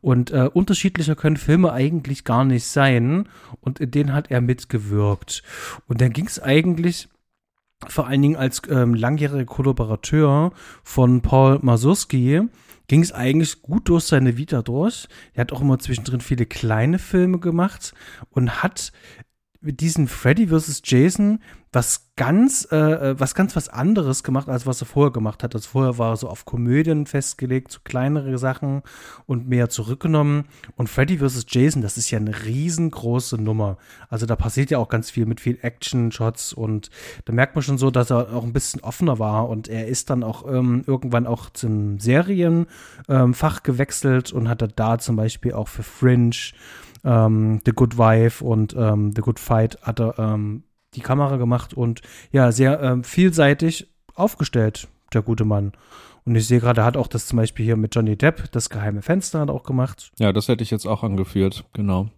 [0.03, 3.31] Und äh, unterschiedlicher können Filme eigentlich gar nicht sein.
[3.63, 5.43] Und in denen hat er mitgewirkt.
[5.87, 7.09] Und dann ging es eigentlich
[7.87, 12.43] vor allen Dingen als ähm, langjähriger Kollaborateur von Paul Mazursky
[12.87, 15.09] ging es eigentlich gut durch seine Vita durch.
[15.33, 17.95] Er hat auch immer zwischendrin viele kleine Filme gemacht
[18.31, 18.93] und hat
[19.61, 20.83] mit diesem Freddy vs.
[20.85, 21.41] Jason
[21.75, 25.55] was ganz, äh, was ganz was anderes gemacht, als was er vorher gemacht hat.
[25.55, 28.83] Das vorher war so auf Komödien festgelegt, so kleinere Sachen
[29.27, 30.45] und mehr zurückgenommen.
[30.77, 31.47] Und Freddy vs.
[31.49, 33.79] Jason, das ist ja eine riesengroße Nummer.
[34.09, 36.91] Also da passiert ja auch ganz viel mit viel Action-Shots und
[37.25, 40.11] da merkt man schon so, dass er auch ein bisschen offener war und er ist
[40.11, 42.67] dann auch ähm, irgendwann auch zum Serienfach
[43.09, 46.37] ähm, gewechselt und hat da zum Beispiel auch für Fringe
[47.05, 50.63] ähm, The Good Wife und ähm, The Good Fight hat er ähm,
[50.95, 52.03] die Kamera gemacht und
[52.33, 55.73] ja, sehr ähm, vielseitig aufgestellt, der gute Mann.
[56.25, 58.71] Und ich sehe gerade, er hat auch das zum Beispiel hier mit Johnny Depp, das
[58.71, 60.11] geheime Fenster hat auch gemacht.
[60.19, 62.09] Ja, das hätte ich jetzt auch angeführt, genau.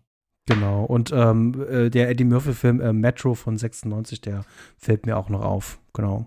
[0.47, 0.85] Genau.
[0.85, 4.45] Und ähm, äh, der Eddie Murphy-Film äh, Metro von 96, der
[4.79, 5.81] fällt mir auch noch auf.
[5.93, 6.27] Genau.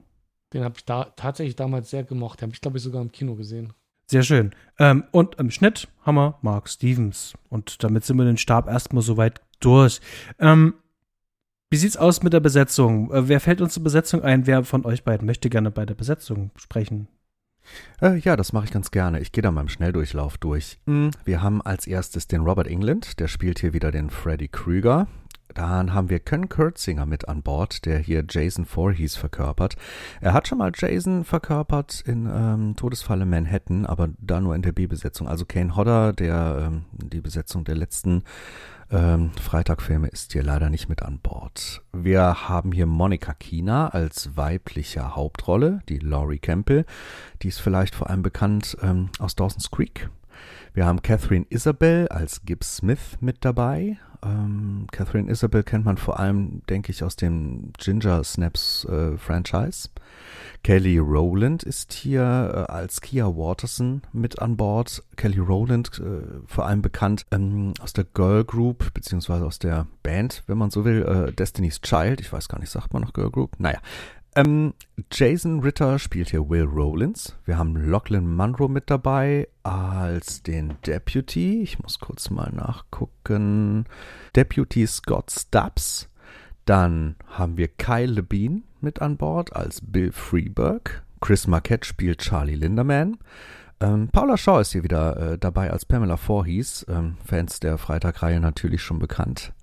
[0.53, 2.41] Den habe ich da tatsächlich damals sehr gemocht.
[2.41, 3.73] Den habe ich, glaube ich, sogar im Kino gesehen.
[4.07, 4.51] Sehr schön.
[4.77, 7.33] Ähm, und im Schnitt haben wir Mark Stevens.
[7.49, 10.01] Und damit sind wir den Stab erstmal soweit durch.
[10.39, 10.73] Ähm,
[11.69, 13.11] wie sieht's aus mit der Besetzung?
[13.11, 14.47] Äh, wer fällt uns zur Besetzung ein?
[14.47, 17.07] Wer von euch beiden möchte gerne bei der Besetzung sprechen?
[18.01, 19.19] Äh, ja, das mache ich ganz gerne.
[19.19, 20.79] Ich gehe da mal im Schnelldurchlauf durch.
[20.85, 25.07] Mm, Wir haben als erstes den Robert England, der spielt hier wieder den Freddy Krüger.
[25.55, 29.75] Dann haben wir Ken Kurtzinger mit an Bord, der hier Jason Voorhees verkörpert.
[30.21, 34.73] Er hat schon mal Jason verkörpert in ähm, Todesfalle Manhattan, aber da nur in der
[34.73, 35.27] B-Besetzung.
[35.27, 38.23] Also Kane Hodder, der ähm, die Besetzung der letzten
[38.91, 41.81] ähm, Freitagfilme ist hier leider nicht mit an Bord.
[41.91, 46.85] Wir haben hier Monica Kina als weibliche Hauptrolle, die Laurie Campbell.
[47.41, 50.09] Die ist vielleicht vor allem bekannt ähm, aus Dawson's Creek.
[50.73, 53.97] Wir haben Catherine Isabel als Gibbs Smith mit dabei.
[54.23, 59.89] Ähm, Catherine Isabel kennt man vor allem, denke ich, aus dem Ginger Snaps äh, Franchise.
[60.63, 65.03] Kelly Rowland ist hier äh, als Kia Waterson mit an Bord.
[65.15, 70.43] Kelly Rowland, äh, vor allem bekannt ähm, aus der Girl Group, beziehungsweise aus der Band,
[70.47, 72.19] wenn man so will, äh, Destiny's Child.
[72.19, 73.55] Ich weiß gar nicht, sagt man noch Girl Group?
[73.57, 73.79] Naja.
[74.35, 74.73] Ähm,
[75.11, 77.35] Jason Ritter spielt hier Will Rowlands.
[77.45, 81.61] Wir haben Lachlan Munro mit dabei als den Deputy.
[81.61, 83.85] Ich muss kurz mal nachgucken.
[84.35, 86.09] Deputy Scott Stubbs.
[86.65, 91.03] Dann haben wir Kyle Levine mit an Bord als Bill Freeberg.
[91.21, 93.17] Chris Marquette spielt Charlie Linderman.
[93.81, 96.85] Ähm, Paula Shaw ist hier wieder äh, dabei als Pamela Voorhees.
[96.89, 99.53] Ähm, Fans der Freitagreihe natürlich schon bekannt.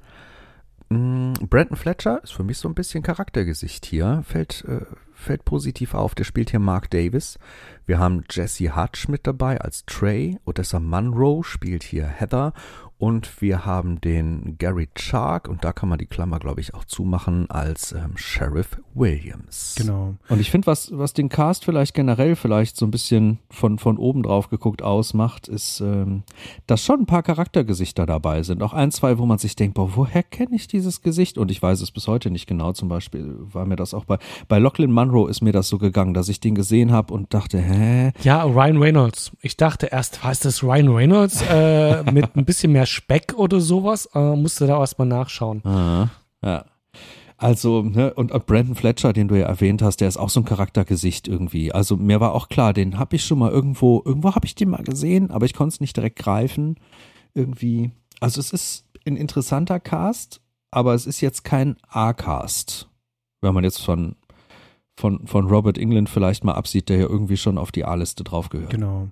[0.89, 4.23] Mm, Brandon Fletcher ist für mich so ein bisschen Charaktergesicht hier.
[4.27, 6.15] Fällt, äh, fällt positiv auf.
[6.15, 7.39] Der spielt hier Mark Davis.
[7.87, 10.39] Wir haben Jesse Hutch mit dabei als Trey.
[10.45, 12.53] Odessa Munro spielt hier Heather.
[12.99, 16.85] Und wir haben den Gary Chark, und da kann man die Klammer, glaube ich, auch
[16.85, 19.75] zumachen, als ähm, Sheriff Williams.
[19.77, 20.15] Genau.
[20.31, 23.99] Und ich finde, was, was den Cast vielleicht generell vielleicht so ein bisschen von, von
[23.99, 26.23] oben drauf geguckt ausmacht, ist, ähm,
[26.67, 28.63] dass schon ein paar Charaktergesichter dabei sind.
[28.63, 31.37] Auch ein, zwei, wo man sich denkt, boah, woher kenne ich dieses Gesicht?
[31.37, 32.73] Und ich weiß es bis heute nicht genau.
[32.73, 36.15] Zum Beispiel war mir das auch bei, bei Lachlan Munro ist mir das so gegangen,
[36.15, 38.13] dass ich den gesehen habe und dachte, hä?
[38.23, 39.33] Ja, Ryan Reynolds.
[39.43, 43.61] Ich dachte erst, was ist das Ryan Reynolds äh, mit ein bisschen mehr Speck oder
[43.61, 44.09] sowas?
[44.15, 45.65] Äh, musste da erstmal nachschauen.
[45.65, 46.09] Ah,
[46.43, 46.65] ja.
[47.39, 50.47] Also, ne, und Brandon Fletcher, den du ja erwähnt hast, der ist auch so ein
[50.47, 51.71] Charaktergesicht irgendwie.
[51.71, 54.71] Also mir war auch klar, den habe ich schon mal irgendwo, irgendwo habe ich den
[54.71, 56.77] mal gesehen, aber ich konnte es nicht direkt greifen.
[57.35, 57.91] Irgendwie.
[58.21, 62.89] Also es ist ein interessanter Cast, aber es ist jetzt kein A-Cast.
[63.43, 64.17] Wenn man jetzt von
[64.97, 68.49] von, von Robert England vielleicht mal absieht, der ja irgendwie schon auf die A-Liste drauf
[68.49, 68.71] gehört.
[68.71, 69.09] Genau.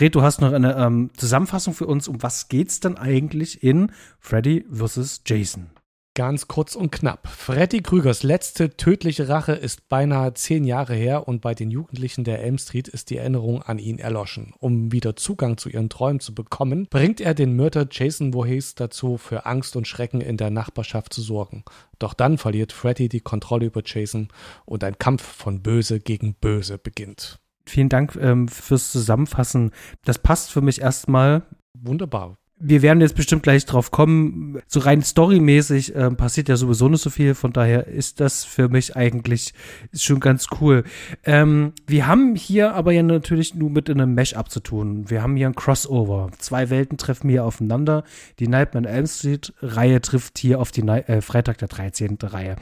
[0.00, 2.08] Red, du hast noch eine ähm, Zusammenfassung für uns.
[2.08, 5.22] Um was geht's denn eigentlich in Freddy vs.
[5.24, 5.70] Jason?
[6.18, 7.28] Ganz kurz und knapp.
[7.28, 12.42] Freddy Krügers letzte tödliche Rache ist beinahe zehn Jahre her und bei den Jugendlichen der
[12.42, 14.52] Elm Street ist die Erinnerung an ihn erloschen.
[14.58, 19.16] Um wieder Zugang zu ihren Träumen zu bekommen, bringt er den Mörder Jason Voorhees dazu,
[19.16, 21.62] für Angst und Schrecken in der Nachbarschaft zu sorgen.
[22.00, 24.26] Doch dann verliert Freddy die Kontrolle über Jason
[24.64, 27.38] und ein Kampf von Böse gegen Böse beginnt.
[27.64, 29.70] Vielen Dank ähm, fürs Zusammenfassen.
[30.04, 31.42] Das passt für mich erstmal.
[31.74, 34.60] Wunderbar wir werden jetzt bestimmt gleich drauf kommen.
[34.66, 37.34] So rein storymäßig äh, passiert ja sowieso nicht so viel.
[37.34, 39.54] Von daher ist das für mich eigentlich
[39.94, 40.84] schon ganz cool.
[41.24, 45.08] Ähm, wir haben hier aber ja natürlich nur mit einem Mesh-Up zu tun.
[45.08, 46.30] Wir haben hier ein Crossover.
[46.38, 48.04] Zwei Welten treffen hier aufeinander.
[48.38, 52.18] Die Nightmare on Elm Street Reihe trifft hier auf die Ni äh, Freitag der 13.
[52.22, 52.56] Reihe.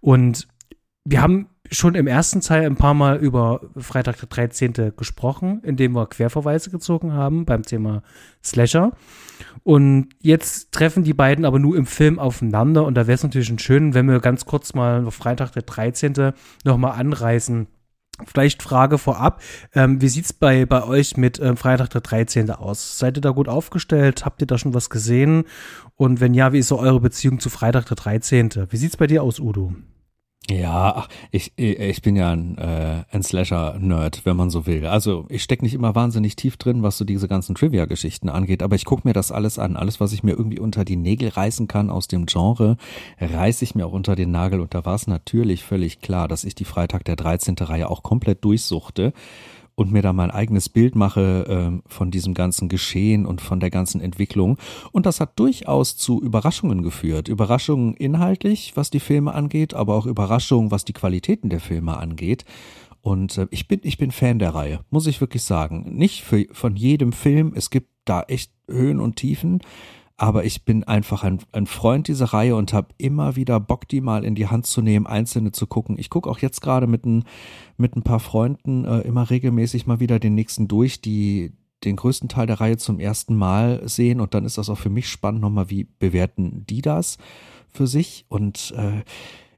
[0.00, 0.48] Und
[1.04, 4.92] wir haben schon im ersten Teil ein paar Mal über Freitag der 13.
[4.96, 8.02] gesprochen, indem wir Querverweise gezogen haben beim Thema
[8.42, 8.92] Slasher.
[9.62, 12.84] Und jetzt treffen die beiden aber nur im Film aufeinander.
[12.84, 16.32] Und da wäre es natürlich schön, wenn wir ganz kurz mal Freitag der 13.
[16.64, 17.66] nochmal anreißen.
[18.26, 19.42] Vielleicht Frage vorab.
[19.74, 22.50] Ähm, wie sieht's bei, bei euch mit ähm, Freitag der 13.
[22.50, 22.98] aus?
[22.98, 24.24] Seid ihr da gut aufgestellt?
[24.24, 25.44] Habt ihr da schon was gesehen?
[25.96, 28.68] Und wenn ja, wie ist so eure Beziehung zu Freitag der 13.?
[28.70, 29.74] Wie sieht's bei dir aus, Udo?
[30.50, 34.84] Ja, ich, ich bin ja ein, äh, ein Slasher-Nerd, wenn man so will.
[34.84, 38.76] Also ich stecke nicht immer wahnsinnig tief drin, was so diese ganzen Trivia-Geschichten angeht, aber
[38.76, 39.76] ich gucke mir das alles an.
[39.76, 42.76] Alles, was ich mir irgendwie unter die Nägel reißen kann aus dem Genre,
[43.18, 44.60] reiße ich mir auch unter den Nagel.
[44.60, 47.56] Und da war es natürlich völlig klar, dass ich die Freitag der 13.
[47.60, 49.14] Reihe auch komplett durchsuchte
[49.74, 53.70] und mir da mein eigenes Bild mache äh, von diesem ganzen Geschehen und von der
[53.70, 54.58] ganzen Entwicklung.
[54.92, 57.28] Und das hat durchaus zu Überraschungen geführt.
[57.28, 62.44] Überraschungen inhaltlich, was die Filme angeht, aber auch Überraschungen, was die Qualitäten der Filme angeht.
[63.00, 65.96] Und äh, ich bin, ich bin Fan der Reihe, muss ich wirklich sagen.
[65.96, 67.52] Nicht für, von jedem Film.
[67.54, 69.60] Es gibt da echt Höhen und Tiefen.
[70.16, 74.00] Aber ich bin einfach ein, ein Freund dieser Reihe und habe immer wieder Bock, die
[74.00, 75.98] mal in die Hand zu nehmen, einzelne zu gucken.
[75.98, 77.24] Ich gucke auch jetzt gerade mit ein,
[77.76, 81.52] mit ein paar Freunden äh, immer regelmäßig mal wieder den nächsten durch, die
[81.82, 84.20] den größten Teil der Reihe zum ersten Mal sehen.
[84.20, 87.18] Und dann ist das auch für mich spannend, nochmal, wie bewerten die das
[87.70, 88.24] für sich?
[88.28, 89.02] Und äh,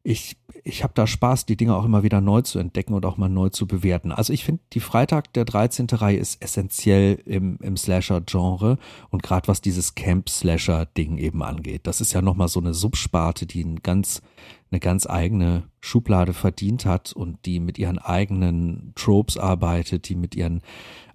[0.08, 3.16] ich, ich habe da Spaß, die Dinge auch immer wieder neu zu entdecken und auch
[3.16, 4.12] mal neu zu bewerten.
[4.12, 5.88] Also ich finde, die Freitag der 13.
[5.90, 8.78] Reihe ist essentiell im, im Slasher-Genre
[9.10, 11.88] und gerade was dieses Camp-Slasher-Ding eben angeht.
[11.88, 14.22] Das ist ja nochmal so eine Subsparte, die ein ganz
[14.70, 20.34] eine ganz eigene Schublade verdient hat und die mit ihren eigenen Tropes arbeitet, die mit
[20.34, 20.62] ihren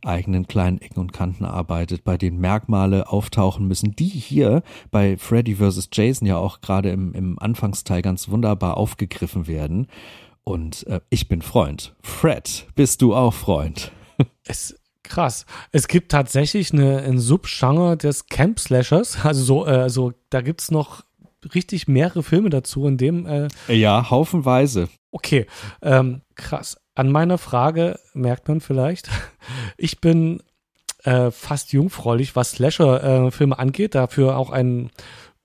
[0.04, 5.56] eigenen kleinen Ecken und Kanten arbeitet, bei denen Merkmale auftauchen müssen, die hier bei Freddy
[5.56, 5.90] vs.
[5.92, 9.88] Jason ja auch gerade im, im Anfangsteil ganz wunderbar aufgegriffen werden.
[10.44, 11.96] Und äh, ich bin Freund.
[12.02, 13.92] Fred, bist du auch Freund?
[14.46, 15.46] Es, krass.
[15.72, 19.24] Es gibt tatsächlich eine, ein Subgenre des Camp Slashers.
[19.24, 21.04] Also so, äh, so da gibt es noch
[21.54, 23.26] richtig mehrere Filme dazu, in dem.
[23.26, 24.90] Äh, ja, haufenweise.
[25.12, 25.46] Okay,
[25.82, 26.78] ähm, krass.
[26.96, 29.10] An meiner Frage merkt man vielleicht,
[29.78, 30.42] ich bin
[31.04, 33.96] äh, fast jungfräulich, was Slasher-Filme äh, angeht.
[33.96, 34.92] Dafür auch ein,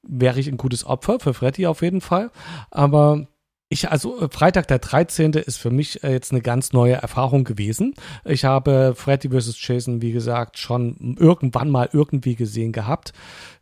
[0.02, 2.30] wäre ich ein gutes Opfer für Freddy auf jeden Fall.
[2.70, 3.26] Aber
[3.68, 5.32] ich, also äh, Freitag der 13.
[5.32, 7.94] ist für mich äh, jetzt eine ganz neue Erfahrung gewesen.
[8.24, 9.56] Ich habe Freddy vs.
[9.60, 13.12] Jason, wie gesagt, schon irgendwann mal irgendwie gesehen gehabt.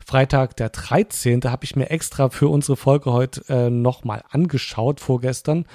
[0.04, 1.42] Freitag der 13.
[1.44, 5.66] habe ich mir extra für unsere Folge heute äh, nochmal angeschaut, vorgestern.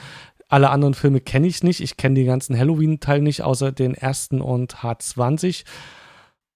[0.47, 1.79] Alle anderen Filme kenne ich nicht.
[1.81, 5.63] Ich kenne die ganzen Halloween-Teile nicht, außer den ersten und H20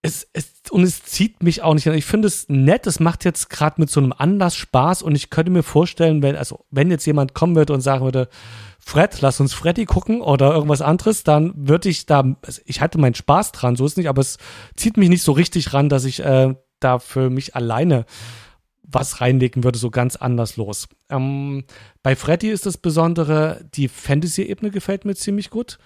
[0.06, 1.96] es, es, und es zieht mich auch nicht an.
[1.96, 5.30] Ich finde es nett, es macht jetzt gerade mit so einem Anlass Spaß und ich
[5.30, 8.28] könnte mir vorstellen, wenn, also wenn jetzt jemand kommen würde und sagen würde,
[8.80, 12.98] Fred, lass uns Freddy gucken oder irgendwas anderes, dann würde ich da, also ich hatte
[12.98, 14.38] meinen Spaß dran, so ist nicht, aber es
[14.76, 16.54] zieht mich nicht so richtig ran, dass ich äh,
[16.84, 18.06] da für mich alleine
[18.84, 20.88] was reinlegen würde, so ganz anders los.
[21.10, 21.64] Ähm,
[22.04, 25.80] bei Freddy ist das Besondere, die Fantasy-Ebene gefällt mir ziemlich gut.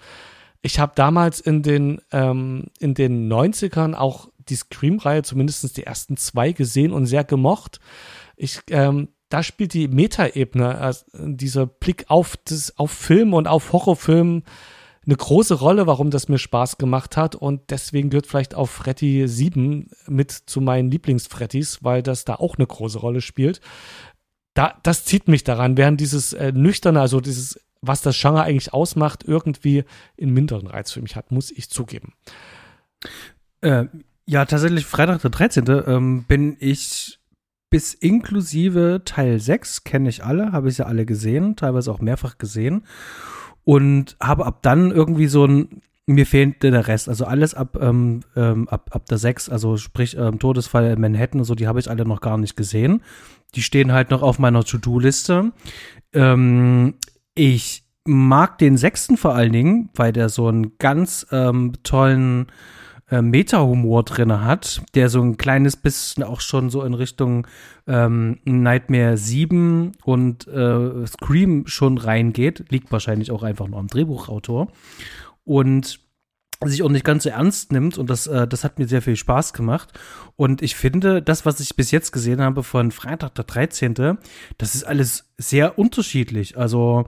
[0.60, 6.16] Ich habe damals in den, ähm, in den 90ern auch die Scream-Reihe, zumindest die ersten
[6.16, 7.80] zwei, gesehen und sehr gemocht.
[8.36, 13.72] Ich, ähm, da spielt die Meta-Ebene, also dieser Blick auf, das, auf Film und auf
[13.72, 14.42] Horrorfilm
[15.08, 17.34] eine große Rolle, warum das mir Spaß gemacht hat.
[17.34, 22.58] Und deswegen gehört vielleicht auch Freddy 7 mit zu meinen Lieblings-Freddys, weil das da auch
[22.58, 23.60] eine große Rolle spielt.
[24.52, 28.72] Da, das zieht mich daran, während dieses äh, nüchterne, also dieses was das Genre eigentlich
[28.72, 29.84] ausmacht, irgendwie
[30.20, 32.12] einen minderen Reiz für mich hat, muss ich zugeben.
[33.60, 33.84] Äh,
[34.26, 35.64] ja, tatsächlich Freitag der 13.
[35.86, 37.18] Ähm, bin ich
[37.70, 42.38] bis inklusive Teil 6, kenne ich alle, habe ich ja alle gesehen, teilweise auch mehrfach
[42.38, 42.84] gesehen.
[43.68, 47.06] Und habe ab dann irgendwie so ein, mir fehlt der Rest.
[47.06, 51.40] Also alles ab, ähm, ähm, ab, ab der 6, also sprich ähm, Todesfall in Manhattan
[51.40, 53.02] und so, die habe ich alle noch gar nicht gesehen.
[53.54, 55.52] Die stehen halt noch auf meiner To-Do-Liste.
[56.14, 56.94] Ähm,
[57.34, 62.46] ich mag den sechsten vor allen Dingen, weil der so einen ganz ähm, tollen
[63.10, 67.46] äh, Meta-Humor drin hat, der so ein kleines bisschen auch schon so in Richtung
[67.86, 72.66] ähm, Nightmare 7 und äh, Scream schon reingeht.
[72.70, 74.68] Liegt wahrscheinlich auch einfach nur am Drehbuchautor.
[75.44, 76.00] Und
[76.64, 79.16] sich auch nicht ganz so ernst nimmt und das, äh, das hat mir sehr viel
[79.16, 79.92] Spaß gemacht.
[80.34, 84.18] Und ich finde, das, was ich bis jetzt gesehen habe von Freitag der 13.,
[84.58, 86.58] das ist alles sehr unterschiedlich.
[86.58, 87.06] Also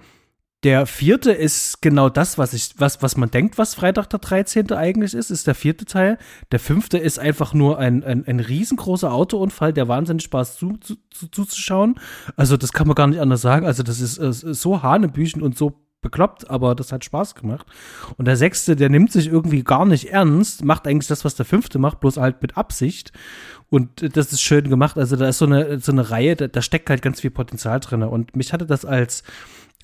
[0.63, 4.73] der vierte ist genau das, was ich, was, was man denkt, was Freitag der 13.
[4.73, 6.19] eigentlich ist, ist der vierte Teil.
[6.53, 10.97] Der fünfte ist einfach nur ein, ein, ein riesengroßer Autounfall, der wahnsinnig Spaß zu, zu,
[11.11, 11.99] zu, zuzuschauen.
[12.37, 13.65] Also, das kann man gar nicht anders sagen.
[13.65, 17.67] Also, das ist, ist so Hanebüchen und so bekloppt, aber das hat Spaß gemacht.
[18.17, 21.47] Und der sechste, der nimmt sich irgendwie gar nicht ernst, macht eigentlich das, was der
[21.47, 23.13] fünfte macht, bloß halt mit Absicht.
[23.69, 24.99] Und das ist schön gemacht.
[24.99, 27.81] Also da ist so eine, so eine Reihe, da, da steckt halt ganz viel Potenzial
[27.81, 28.03] drin.
[28.03, 29.23] Und mich hatte das als,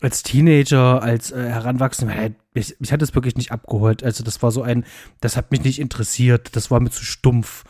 [0.00, 4.02] als Teenager, als äh, Heranwachsender, mich, mich hat das wirklich nicht abgeholt.
[4.02, 4.84] Also das war so ein,
[5.20, 7.64] das hat mich nicht interessiert, das war mir zu stumpf.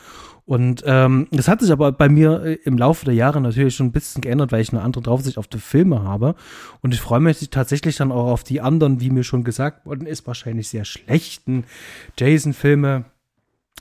[0.45, 3.87] Und ähm, das hat sich aber bei mir äh, im Laufe der Jahre natürlich schon
[3.87, 6.37] ein bisschen geändert, weil ich eine andere Draufsicht auf die Filme habe.
[6.83, 10.07] Und ich freue mich tatsächlich dann auch auf die anderen, wie mir schon gesagt worden
[10.07, 11.65] ist, wahrscheinlich sehr schlechten
[12.17, 13.07] Jason-Filme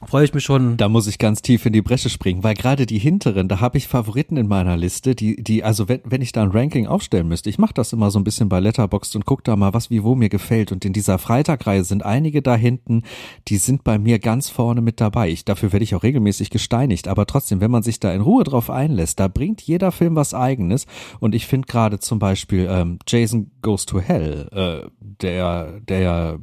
[0.03, 0.77] freue ich mich schon.
[0.77, 3.77] Da muss ich ganz tief in die Bresche springen, weil gerade die hinteren, da habe
[3.77, 7.27] ich Favoriten in meiner Liste, die, die, also wenn, wenn ich da ein Ranking aufstellen
[7.27, 9.89] müsste, ich mache das immer so ein bisschen bei Letterboxd und gucke da mal, was
[9.89, 10.71] wie wo mir gefällt.
[10.71, 13.03] Und in dieser Freitagreihe sind einige da hinten,
[13.47, 15.29] die sind bei mir ganz vorne mit dabei.
[15.29, 17.07] Ich, dafür werde ich auch regelmäßig gesteinigt.
[17.07, 20.33] Aber trotzdem, wenn man sich da in Ruhe drauf einlässt, da bringt jeder Film was
[20.33, 20.85] eigenes.
[21.19, 26.39] Und ich finde gerade zum Beispiel ähm, Jason Goes to Hell, äh, der, der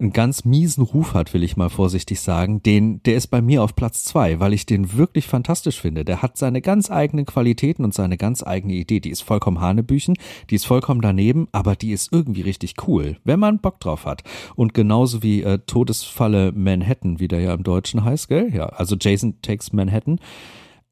[0.00, 3.64] einen ganz miesen Ruf hat, will ich mal vorsichtig sagen, den, der ist bei mir
[3.64, 6.04] auf Platz zwei, weil ich den wirklich fantastisch finde.
[6.04, 9.00] Der hat seine ganz eigenen Qualitäten und seine ganz eigene Idee.
[9.00, 10.14] Die ist vollkommen Hanebüchen,
[10.50, 14.22] die ist vollkommen daneben, aber die ist irgendwie richtig cool, wenn man Bock drauf hat.
[14.54, 18.54] Und genauso wie äh, Todesfalle Manhattan, wie der ja im Deutschen heißt, gell?
[18.54, 20.20] Ja, also Jason Takes Manhattan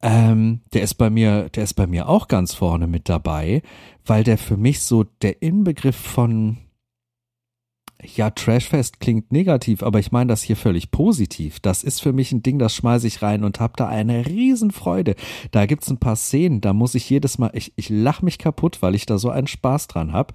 [0.02, 3.62] Ähm, der ist bei mir, der ist bei mir auch ganz vorne mit dabei,
[4.04, 6.59] weil der für mich so der Inbegriff von
[8.14, 11.61] ja, Trashfest klingt negativ, aber ich meine das hier völlig positiv.
[11.61, 15.14] Das ist für mich ein Ding, das schmeiße ich rein und hab da eine Riesenfreude.
[15.50, 18.82] Da gibt's ein paar Szenen, da muss ich jedes Mal, ich, ich lach mich kaputt,
[18.82, 20.34] weil ich da so einen Spaß dran hab.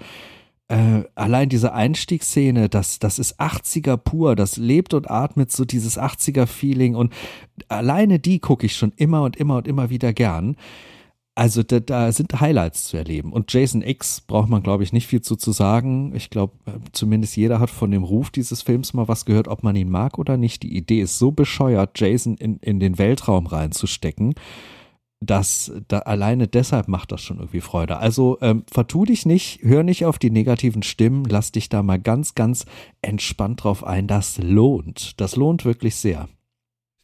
[0.68, 6.00] Äh, allein diese Einstiegsszene, das, das ist 80er pur, das lebt und atmet so dieses
[6.00, 7.14] 80er Feeling und
[7.68, 10.56] alleine die gucke ich schon immer und immer und immer wieder gern.
[11.34, 13.32] Also da, da sind Highlights zu erleben.
[13.32, 16.14] Und Jason X braucht man, glaube ich, nicht viel zu, zu sagen.
[16.14, 19.64] Ich glaube, äh, zumindest jeder hat von dem Ruf dieses Films mal was gehört, ob
[19.64, 20.64] man ihn mag oder nicht.
[20.64, 24.34] Die Idee ist so bescheuert, Jason in, in den Weltraum reinzustecken,
[25.22, 27.98] dass da alleine deshalb macht das schon irgendwie Freude.
[27.98, 32.00] Also ähm, vertu dich nicht, hör nicht auf die negativen Stimmen, lass dich da mal
[32.00, 32.66] ganz, ganz
[33.02, 34.08] entspannt drauf ein.
[34.08, 35.20] Das lohnt.
[35.22, 36.28] Das lohnt wirklich sehr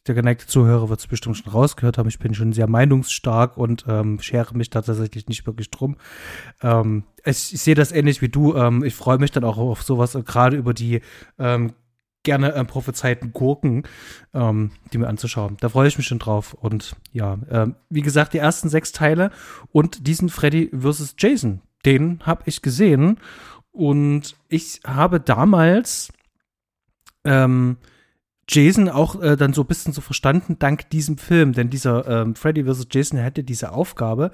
[0.08, 2.08] der geneigte Zuhörer wird es bestimmt schon rausgehört haben.
[2.08, 5.96] Ich bin schon sehr meinungsstark und ähm, schere mich da tatsächlich nicht wirklich drum.
[6.62, 8.54] Ähm, ich, ich sehe das ähnlich wie du.
[8.54, 11.00] Ähm, ich freue mich dann auch auf sowas, äh, gerade über die
[11.38, 11.72] ähm,
[12.22, 13.84] gerne äh, prophezeiten Gurken,
[14.34, 15.56] ähm, die mir anzuschauen.
[15.60, 16.54] Da freue ich mich schon drauf.
[16.54, 19.30] Und ja, ähm, wie gesagt, die ersten sechs Teile
[19.72, 21.14] und diesen Freddy vs.
[21.18, 23.18] Jason, den habe ich gesehen.
[23.70, 26.12] Und ich habe damals
[27.24, 27.76] ähm,
[28.48, 32.34] Jason auch äh, dann so ein bisschen so verstanden dank diesem Film, denn dieser ähm,
[32.34, 32.88] Freddy vs.
[32.90, 34.30] Jason hatte diese Aufgabe,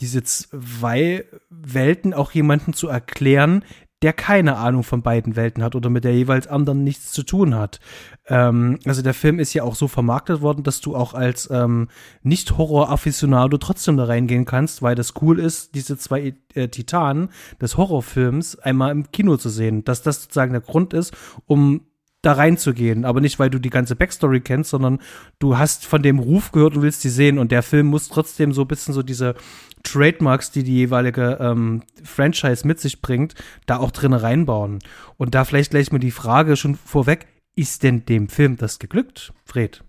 [0.00, 3.64] diese zwei Welten auch jemanden zu erklären,
[4.02, 7.54] der keine Ahnung von beiden Welten hat oder mit der jeweils anderen nichts zu tun
[7.54, 7.80] hat.
[8.26, 11.88] Ähm, also der Film ist ja auch so vermarktet worden, dass du auch als ähm,
[12.22, 18.58] Nicht-Horror-Afficionado trotzdem da reingehen kannst, weil das cool ist, diese zwei äh, Titanen des Horrorfilms
[18.58, 19.82] einmal im Kino zu sehen.
[19.84, 21.80] Dass das sozusagen der Grund ist, um
[22.26, 23.04] da reinzugehen.
[23.04, 25.00] Aber nicht, weil du die ganze Backstory kennst, sondern
[25.38, 27.38] du hast von dem Ruf gehört und willst die sehen.
[27.38, 29.34] Und der Film muss trotzdem so ein bisschen so diese
[29.82, 33.34] Trademarks, die die jeweilige ähm, Franchise mit sich bringt,
[33.66, 34.80] da auch drin reinbauen.
[35.16, 39.32] Und da vielleicht gleich mal die Frage schon vorweg, ist denn dem Film das geglückt,
[39.44, 39.82] Fred?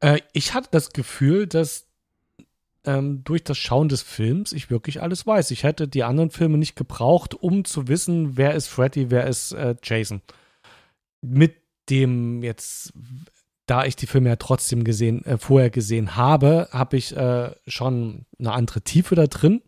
[0.00, 1.86] Äh, ich hatte das Gefühl, dass
[2.84, 5.50] ähm, durch das Schauen des Films ich wirklich alles weiß.
[5.52, 9.52] Ich hätte die anderen Filme nicht gebraucht, um zu wissen, wer ist Freddy, wer ist
[9.52, 10.20] äh, Jason.
[11.22, 12.92] Mit dem jetzt,
[13.66, 18.26] da ich die Filme ja trotzdem gesehen, äh, vorher gesehen habe, habe ich äh, schon
[18.38, 19.62] eine andere Tiefe da drin.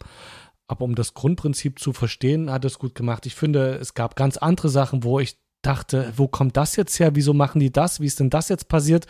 [0.66, 3.26] Aber um das Grundprinzip zu verstehen, hat es gut gemacht.
[3.26, 7.14] Ich finde, es gab ganz andere Sachen, wo ich dachte, wo kommt das jetzt her?
[7.14, 8.00] Wieso machen die das?
[8.00, 9.06] Wie ist denn das jetzt passiert?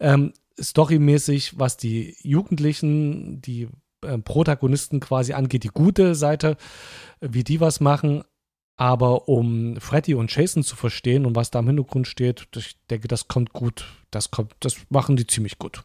[0.00, 3.68] Ähm, storymäßig, was die Jugendlichen, die
[4.02, 6.56] äh, Protagonisten quasi angeht, die gute Seite,
[7.20, 8.24] wie die was machen,
[8.76, 13.08] aber um Freddy und Jason zu verstehen und was da im Hintergrund steht, ich denke,
[13.08, 13.86] das kommt gut.
[14.10, 15.84] Das kommt, das machen die ziemlich gut.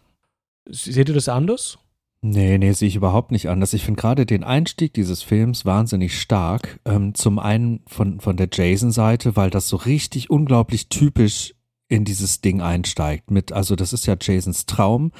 [0.69, 1.79] Seht ihr das anders?
[2.23, 3.73] Nee, nee, sehe ich überhaupt nicht anders.
[3.73, 6.79] Ich finde gerade den Einstieg dieses Films wahnsinnig stark.
[6.85, 11.55] Ähm, zum einen von, von der Jason-Seite, weil das so richtig unglaublich typisch
[11.87, 13.31] in dieses Ding einsteigt.
[13.31, 15.11] Mit, also das ist ja Jasons Traum.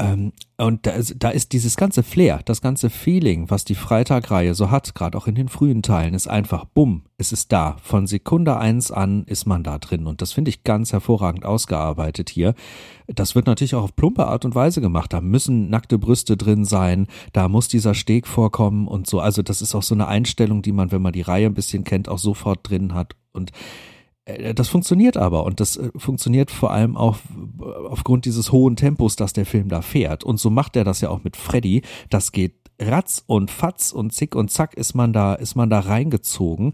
[0.00, 4.54] Ähm, und da ist, da ist dieses ganze Flair, das ganze Feeling, was die Freitagreihe
[4.54, 7.76] so hat, gerade auch in den frühen Teilen, ist einfach bumm, es ist da.
[7.82, 10.06] Von Sekunde eins an ist man da drin.
[10.06, 12.54] Und das finde ich ganz hervorragend ausgearbeitet hier.
[13.08, 15.12] Das wird natürlich auch auf plumpe Art und Weise gemacht.
[15.12, 19.20] Da müssen nackte Brüste drin sein, da muss dieser Steg vorkommen und so.
[19.20, 21.84] Also das ist auch so eine Einstellung, die man, wenn man die Reihe ein bisschen
[21.84, 23.16] kennt, auch sofort drin hat.
[23.32, 23.52] Und
[24.54, 27.18] das funktioniert aber und das äh, funktioniert vor allem auch
[27.88, 30.24] aufgrund dieses hohen Tempos, das der Film da fährt.
[30.24, 31.82] Und so macht er das ja auch mit Freddy.
[32.08, 35.80] Das geht ratz und fatz und zick und zack ist man da, ist man da
[35.80, 36.72] reingezogen.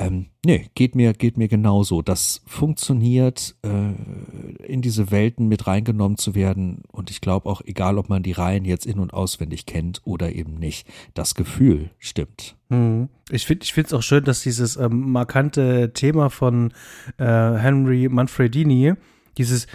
[0.00, 2.02] Ähm, nee, geht mir, geht mir genauso.
[2.02, 6.82] Das funktioniert, äh, in diese Welten mit reingenommen zu werden.
[6.92, 10.32] Und ich glaube auch, egal ob man die Reihen jetzt in- und auswendig kennt oder
[10.32, 12.56] eben nicht, das Gefühl stimmt.
[12.68, 13.08] Mhm.
[13.30, 16.72] Ich finde ich es auch schön, dass dieses ähm, markante Thema von
[17.16, 18.94] äh, Henry Manfredini,
[19.36, 19.66] dieses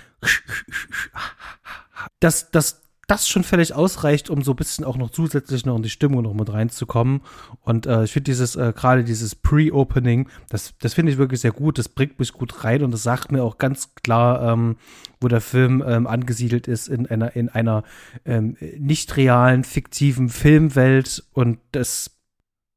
[2.20, 5.84] das, das das schon völlig ausreicht, um so ein bisschen auch noch zusätzlich noch in
[5.84, 7.22] die Stimmung noch mit reinzukommen.
[7.62, 11.51] Und äh, ich finde dieses, äh, gerade dieses Pre-Opening, das, das finde ich wirklich sehr
[11.51, 11.78] gut.
[11.78, 14.78] Das bringt mich gut rein und das sagt mir auch ganz klar, ähm,
[15.20, 17.84] wo der Film ähm, angesiedelt ist in einer, in einer
[18.26, 21.24] ähm, nicht realen, fiktiven Filmwelt.
[21.34, 22.12] Und das,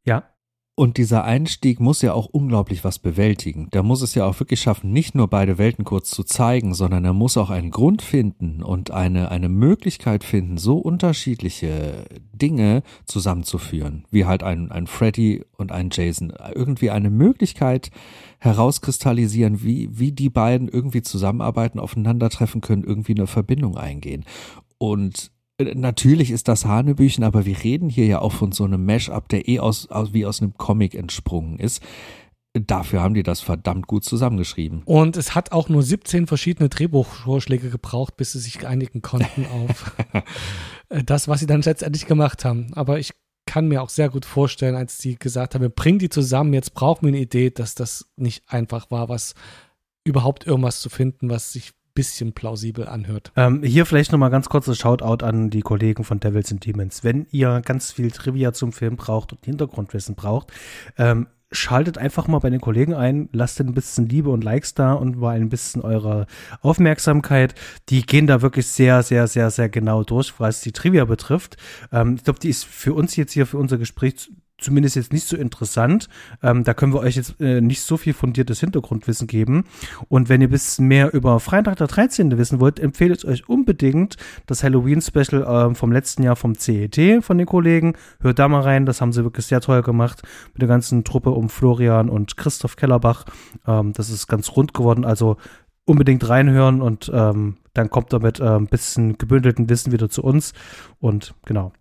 [0.04, 0.24] ja.
[0.78, 3.70] Und dieser Einstieg muss ja auch unglaublich was bewältigen.
[3.70, 7.02] Der muss es ja auch wirklich schaffen, nicht nur beide Welten kurz zu zeigen, sondern
[7.02, 12.04] er muss auch einen Grund finden und eine, eine Möglichkeit finden, so unterschiedliche
[12.34, 16.30] Dinge zusammenzuführen, wie halt ein, ein Freddy und ein Jason.
[16.54, 17.90] Irgendwie eine Möglichkeit
[18.38, 24.26] herauskristallisieren, wie, wie die beiden irgendwie zusammenarbeiten, aufeinandertreffen können, irgendwie eine Verbindung eingehen.
[24.76, 25.30] Und
[25.60, 29.48] natürlich ist das Hanebüchen, aber wir reden hier ja auch von so einem Mash-up, der
[29.48, 31.82] eh aus, aus, wie aus einem Comic entsprungen ist.
[32.52, 34.82] Dafür haben die das verdammt gut zusammengeschrieben.
[34.84, 39.92] Und es hat auch nur 17 verschiedene Drehbuchvorschläge gebraucht, bis sie sich einigen konnten auf
[40.88, 42.72] das, was sie dann letztendlich gemacht haben.
[42.72, 43.12] Aber ich
[43.46, 46.74] kann mir auch sehr gut vorstellen, als sie gesagt haben, wir bringen die zusammen, jetzt
[46.74, 49.34] brauchen wir eine Idee, dass das nicht einfach war, was
[50.04, 53.32] überhaupt irgendwas zu finden, was sich bisschen plausibel anhört.
[53.34, 57.02] Ähm, hier vielleicht nochmal ganz kurzes Shoutout an die Kollegen von Devils and Demons.
[57.02, 60.52] Wenn ihr ganz viel Trivia zum Film braucht und Hintergrundwissen braucht,
[60.96, 64.92] ähm, schaltet einfach mal bei den Kollegen ein, lasst ein bisschen Liebe und Likes da
[64.92, 66.26] und mal ein bisschen eure
[66.60, 67.54] Aufmerksamkeit.
[67.88, 71.56] Die gehen da wirklich sehr, sehr, sehr, sehr genau durch, was die Trivia betrifft.
[71.92, 75.26] Ähm, ich glaube, die ist für uns jetzt hier, für unser Gespräch zumindest jetzt nicht
[75.26, 76.08] so interessant.
[76.42, 79.64] Ähm, da können wir euch jetzt äh, nicht so viel fundiertes Hintergrundwissen geben.
[80.08, 82.36] Und wenn ihr ein bisschen mehr über Freitag der 13.
[82.38, 87.38] wissen wollt, empfehle ich euch unbedingt das Halloween-Special äh, vom letzten Jahr vom CET von
[87.38, 87.94] den Kollegen.
[88.20, 91.30] Hört da mal rein, das haben sie wirklich sehr toll gemacht mit der ganzen Truppe
[91.30, 93.24] um Florian und Christoph Kellerbach.
[93.66, 95.36] Ähm, das ist ganz rund geworden, also
[95.84, 100.52] unbedingt reinhören und ähm, dann kommt damit äh, ein bisschen gebündelten Wissen wieder zu uns.
[100.98, 101.72] Und genau.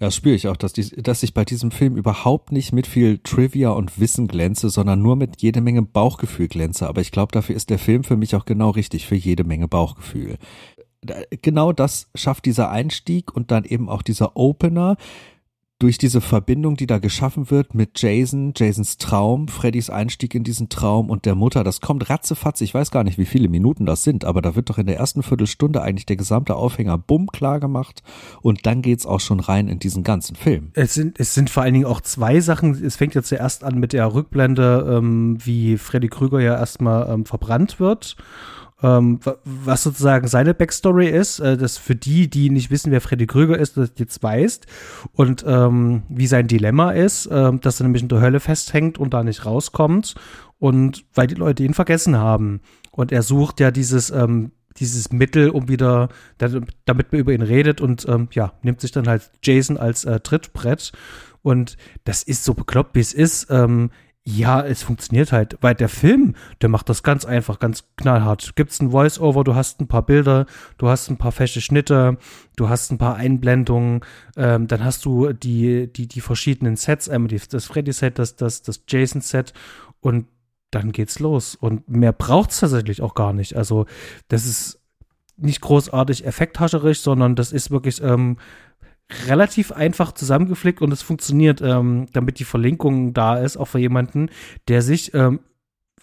[0.00, 3.18] Ja, spüre ich auch, dass, die, dass ich bei diesem Film überhaupt nicht mit viel
[3.18, 6.86] Trivia und Wissen glänze, sondern nur mit jede Menge Bauchgefühl glänze.
[6.88, 9.68] Aber ich glaube, dafür ist der Film für mich auch genau richtig, für jede Menge
[9.68, 10.38] Bauchgefühl.
[11.42, 14.96] Genau das schafft dieser Einstieg und dann eben auch dieser Opener,
[15.84, 20.70] durch diese Verbindung, die da geschaffen wird mit Jason, Jasons Traum, Freddys Einstieg in diesen
[20.70, 24.02] Traum und der Mutter, das kommt ratzefatz, ich weiß gar nicht, wie viele Minuten das
[24.02, 27.60] sind, aber da wird doch in der ersten Viertelstunde eigentlich der gesamte Aufhänger bumm klar
[27.60, 28.02] gemacht
[28.40, 30.70] und dann geht's auch schon rein in diesen ganzen Film.
[30.72, 33.78] Es sind, es sind vor allen Dingen auch zwei Sachen, es fängt ja zuerst an
[33.78, 38.16] mit der Rückblende, ähm, wie Freddy Krüger ja erstmal ähm, verbrannt wird
[38.84, 43.26] ähm, was sozusagen seine Backstory ist, äh, das für die, die nicht wissen, wer Freddy
[43.26, 44.66] Krüger ist, das jetzt weißt
[45.12, 49.14] und ähm, wie sein Dilemma ist, äh, dass er nämlich in der Hölle festhängt und
[49.14, 50.14] da nicht rauskommt
[50.58, 52.60] und weil die Leute ihn vergessen haben
[52.90, 57.80] und er sucht ja dieses ähm, dieses Mittel, um wieder, damit man über ihn redet
[57.80, 60.90] und ähm, ja, nimmt sich dann halt Jason als äh, Trittbrett.
[61.42, 63.48] Und das ist so bekloppt, wie es ist.
[63.50, 63.90] Ähm,
[64.26, 68.56] ja, es funktioniert halt, weil der Film, der macht das ganz einfach, ganz knallhart.
[68.56, 70.46] Gibt's ein Voice-Over, du hast ein paar Bilder,
[70.78, 72.16] du hast ein paar fesche Schnitte,
[72.56, 74.00] du hast ein paar Einblendungen,
[74.36, 78.84] ähm, dann hast du die, die, die verschiedenen Sets, einmal das Freddy-Set, das, das, das
[78.88, 79.52] Jason-Set
[80.00, 80.26] und
[80.70, 81.54] dann geht's los.
[81.54, 83.56] Und mehr braucht's tatsächlich auch gar nicht.
[83.56, 83.84] Also,
[84.28, 84.80] das ist
[85.36, 88.38] nicht großartig effekthascherisch, sondern das ist wirklich ähm,
[89.26, 94.30] relativ einfach zusammengeflickt und es funktioniert, ähm, damit die Verlinkung da ist, auch für jemanden,
[94.68, 95.40] der sich ähm,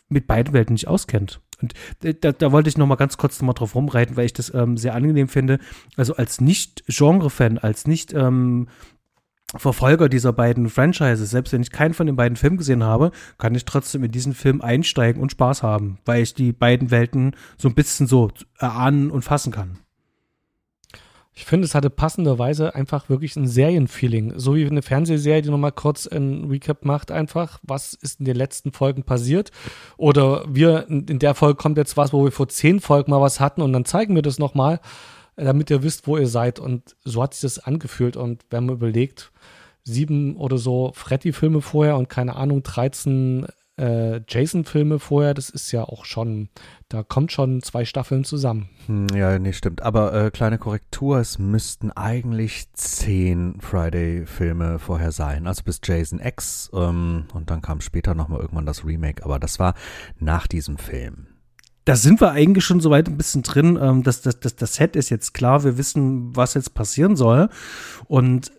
[0.09, 1.41] mit beiden Welten nicht auskennt.
[1.61, 1.73] Und
[2.03, 4.53] äh, da, da wollte ich noch mal ganz kurz noch drauf rumreiten, weil ich das
[4.53, 5.59] ähm, sehr angenehm finde.
[5.95, 8.67] Also als Nicht-Genre-Fan, als nicht ähm,
[9.55, 13.53] Verfolger dieser beiden Franchises, selbst wenn ich keinen von den beiden Filmen gesehen habe, kann
[13.53, 17.67] ich trotzdem in diesen Film einsteigen und Spaß haben, weil ich die beiden Welten so
[17.67, 19.79] ein bisschen so erahnen und fassen kann.
[21.33, 24.37] Ich finde, es hatte passenderweise einfach wirklich ein Serienfeeling.
[24.37, 28.35] So wie eine Fernsehserie, die nochmal kurz ein Recap macht, einfach, was ist in den
[28.35, 29.51] letzten Folgen passiert.
[29.95, 33.39] Oder wir, in der Folge kommt jetzt was, wo wir vor zehn Folgen mal was
[33.39, 34.81] hatten und dann zeigen wir das nochmal,
[35.37, 36.59] damit ihr wisst, wo ihr seid.
[36.59, 38.17] Und so hat sich das angefühlt.
[38.17, 39.31] Und wenn man überlegt,
[39.83, 43.47] sieben oder so Freddy-Filme vorher und keine Ahnung, 13
[43.81, 46.49] äh, Jason-Filme vorher, das ist ja auch schon,
[46.87, 48.69] da kommt schon zwei Staffeln zusammen.
[48.85, 49.81] Hm, ja, nee, stimmt.
[49.81, 55.47] Aber äh, kleine Korrektur, es müssten eigentlich zehn Friday-Filme vorher sein.
[55.47, 59.59] Also bis Jason X ähm, und dann kam später nochmal irgendwann das Remake, aber das
[59.59, 59.73] war
[60.19, 61.27] nach diesem Film
[61.83, 63.77] da sind wir eigentlich schon soweit ein bisschen drin.
[63.81, 67.49] Ähm, das, das, das, das Set ist jetzt klar, wir wissen, was jetzt passieren soll.
[68.07, 68.51] Und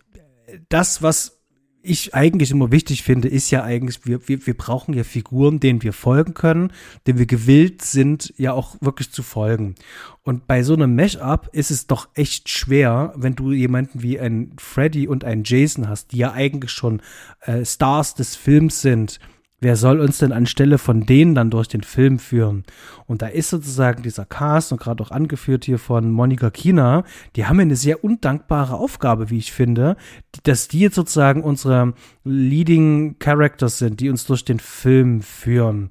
[0.67, 1.39] das, was
[1.83, 5.83] ich eigentlich immer wichtig finde, ist ja eigentlich, wir, wir, wir brauchen ja Figuren, denen
[5.83, 6.71] wir folgen können,
[7.05, 9.75] denen wir gewillt sind, ja auch wirklich zu folgen.
[10.23, 14.53] Und bei so einem Mesh-up ist es doch echt schwer, wenn du jemanden wie ein
[14.57, 17.01] Freddy und einen Jason hast, die ja eigentlich schon
[17.41, 19.19] äh, Stars des Films sind,
[19.63, 22.63] wer soll uns denn anstelle von denen dann durch den Film führen?
[23.07, 27.03] Und da ist sozusagen dieser Cast und gerade auch angeführt hier von Monika Kina,
[27.35, 29.95] die haben eine sehr undankbare Aufgabe, wie ich finde,
[30.43, 31.93] dass die jetzt sozusagen unsere
[32.23, 35.89] Leading Characters sind, die uns durch den Film führen.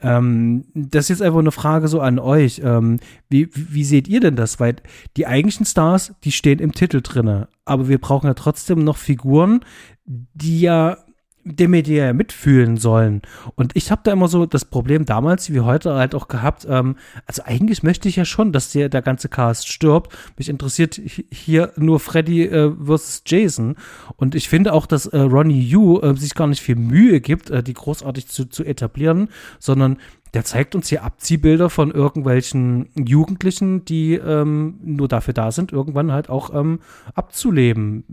[0.00, 2.60] Ähm, das ist jetzt einfach eine Frage so an euch.
[2.62, 3.00] Ähm,
[3.30, 4.60] wie, wie seht ihr denn das?
[4.60, 4.76] Weil
[5.16, 9.60] die eigentlichen Stars, die stehen im Titel drinne, aber wir brauchen ja trotzdem noch Figuren,
[10.04, 10.98] die ja
[11.44, 13.22] dem wir die ja mitfühlen sollen.
[13.54, 16.96] Und ich habe da immer so das Problem damals wie heute halt auch gehabt, ähm,
[17.26, 20.16] also eigentlich möchte ich ja schon, dass der, der ganze Cast stirbt.
[20.38, 23.76] Mich interessiert hier nur Freddy äh, versus Jason.
[24.16, 27.50] Und ich finde auch, dass äh, Ronnie Yu äh, sich gar nicht viel Mühe gibt,
[27.50, 29.28] äh, die großartig zu, zu etablieren,
[29.58, 29.98] sondern
[30.34, 36.10] der zeigt uns hier Abziehbilder von irgendwelchen Jugendlichen, die ähm, nur dafür da sind, irgendwann
[36.10, 36.80] halt auch ähm,
[37.14, 38.04] abzuleben.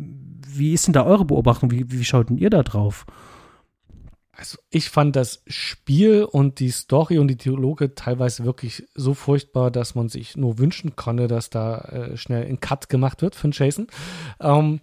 [0.48, 1.72] Wie ist denn da eure Beobachtung?
[1.72, 3.06] Wie, wie schaut denn ihr da drauf?
[4.32, 9.70] Also ich fand das Spiel und die Story und die Dialoge teilweise wirklich so furchtbar,
[9.70, 13.52] dass man sich nur wünschen konnte, dass da äh, schnell ein Cut gemacht wird von
[13.52, 13.88] Jason.
[14.40, 14.80] Ähm,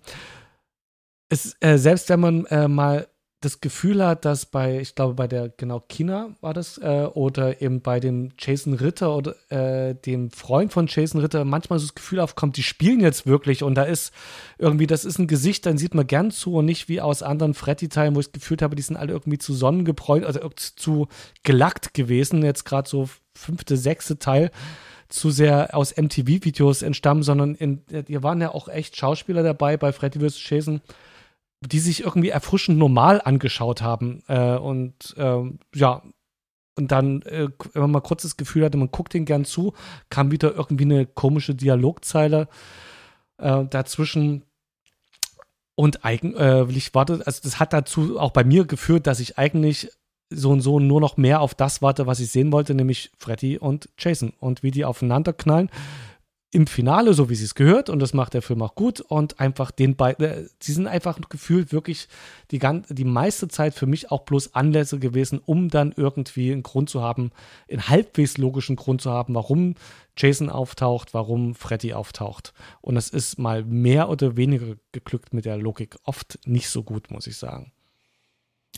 [1.28, 3.08] es, äh, selbst wenn man äh, mal
[3.40, 7.62] das Gefühl hat, dass bei, ich glaube, bei der, genau, Kina war das, äh, oder
[7.62, 11.94] eben bei dem Jason Ritter oder äh, dem Freund von Jason Ritter manchmal so das
[11.94, 14.12] Gefühl aufkommt, die spielen jetzt wirklich und da ist
[14.58, 17.54] irgendwie, das ist ein Gesicht, dann sieht man gern zu und nicht wie aus anderen
[17.54, 21.06] Freddy-Teilen, wo ich gefühlt habe, die sind alle irgendwie zu sonnengebräunt, also zu
[21.44, 24.50] gelackt gewesen, jetzt gerade so fünfte, sechste Teil
[25.08, 29.92] zu sehr aus MTV-Videos entstammen, sondern in, hier waren ja auch echt Schauspieler dabei bei
[29.92, 30.48] Freddy vs.
[30.48, 30.80] Jason,
[31.60, 34.22] die sich irgendwie erfrischend normal angeschaut haben.
[34.28, 36.02] Äh, und ähm, ja,
[36.76, 39.74] und dann, äh, wenn man mal kurz das Gefühl hatte, man guckt den gern zu,
[40.10, 42.48] kam wieder irgendwie eine komische Dialogzeile
[43.38, 44.44] äh, dazwischen.
[45.74, 49.90] Und eigentlich äh, warte, also das hat dazu auch bei mir geführt, dass ich eigentlich
[50.30, 53.58] so und so nur noch mehr auf das warte, was ich sehen wollte, nämlich Freddy
[53.58, 55.70] und Jason und wie die aufeinander knallen
[56.50, 59.38] im Finale, so wie sie es gehört, und das macht der Film auch gut, und
[59.38, 62.08] einfach den beiden, äh, sie sind einfach gefühlt wirklich
[62.50, 66.62] die, ganze, die meiste Zeit für mich auch bloß Anlässe gewesen, um dann irgendwie einen
[66.62, 67.32] Grund zu haben,
[67.70, 69.74] einen halbwegs logischen Grund zu haben, warum
[70.16, 72.54] Jason auftaucht, warum Freddy auftaucht.
[72.80, 75.96] Und es ist mal mehr oder weniger geglückt mit der Logik.
[76.04, 77.72] Oft nicht so gut, muss ich sagen.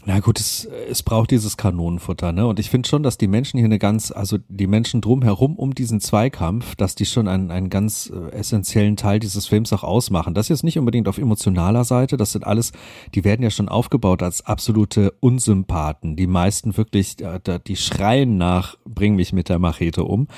[0.07, 2.47] Na gut, es, es braucht dieses Kanonenfutter, ne?
[2.47, 5.75] Und ich finde schon, dass die Menschen hier eine ganz, also die Menschen drumherum um
[5.75, 10.33] diesen Zweikampf, dass die schon einen, einen ganz äh, essentiellen Teil dieses Films auch ausmachen.
[10.33, 12.73] Das ist nicht unbedingt auf emotionaler Seite, das sind alles,
[13.15, 16.17] die werden ja schon aufgebaut als absolute Unsympathen.
[16.17, 20.29] Die meisten wirklich, äh, die schreien nach, bring mich mit der Machete um.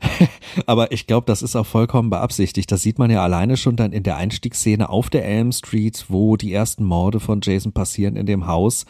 [0.66, 2.70] Aber ich glaube, das ist auch vollkommen beabsichtigt.
[2.72, 6.36] Das sieht man ja alleine schon dann in der Einstiegsszene auf der Elm Street, wo
[6.36, 8.86] die ersten Morde von Jason passieren in dem Haus,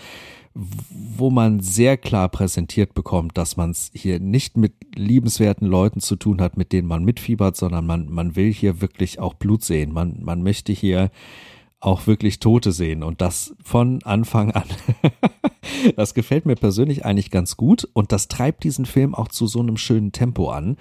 [0.55, 6.17] wo man sehr klar präsentiert bekommt, dass man es hier nicht mit liebenswerten Leuten zu
[6.17, 9.93] tun hat, mit denen man mitfiebert, sondern man, man will hier wirklich auch Blut sehen.
[9.93, 11.11] Man, man möchte hier
[11.81, 14.69] auch wirklich Tote sehen und das von Anfang an.
[15.97, 19.61] das gefällt mir persönlich eigentlich ganz gut und das treibt diesen Film auch zu so
[19.61, 20.77] einem schönen Tempo an.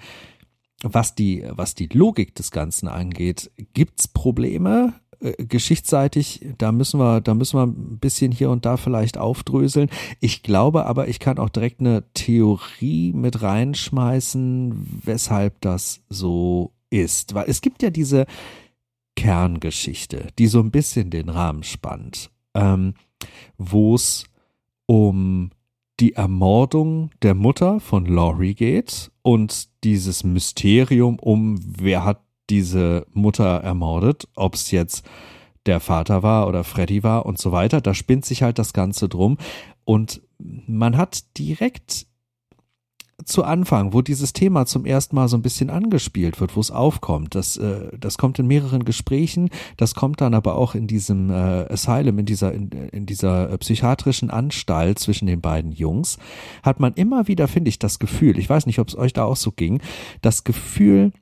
[0.82, 4.94] Was die, was die Logik des Ganzen angeht, gibt's Probleme?
[5.20, 9.90] Äh, geschichtsseitig, da müssen wir, da müssen wir ein bisschen hier und da vielleicht aufdröseln.
[10.20, 17.34] Ich glaube aber, ich kann auch direkt eine Theorie mit reinschmeißen, weshalb das so ist.
[17.34, 18.26] Weil es gibt ja diese,
[19.20, 22.94] Kerngeschichte, die so ein bisschen den Rahmen spannt, ähm,
[23.58, 24.24] wo es
[24.86, 25.50] um
[26.00, 33.58] die Ermordung der Mutter von Laurie geht und dieses Mysterium um, wer hat diese Mutter
[33.58, 35.04] ermordet, ob es jetzt
[35.66, 37.82] der Vater war oder Freddy war und so weiter.
[37.82, 39.36] Da spinnt sich halt das Ganze drum.
[39.84, 42.06] Und man hat direkt
[43.24, 46.70] zu Anfang, wo dieses Thema zum ersten Mal so ein bisschen angespielt wird, wo es
[46.70, 47.34] aufkommt.
[47.34, 51.66] Das, äh, das kommt in mehreren Gesprächen, das kommt dann aber auch in diesem äh,
[51.70, 56.18] Asylum, in dieser, in, in dieser äh, psychiatrischen Anstalt zwischen den beiden Jungs,
[56.62, 59.24] hat man immer wieder, finde ich, das Gefühl, ich weiß nicht, ob es euch da
[59.24, 59.80] auch so ging,
[60.22, 61.12] das Gefühl,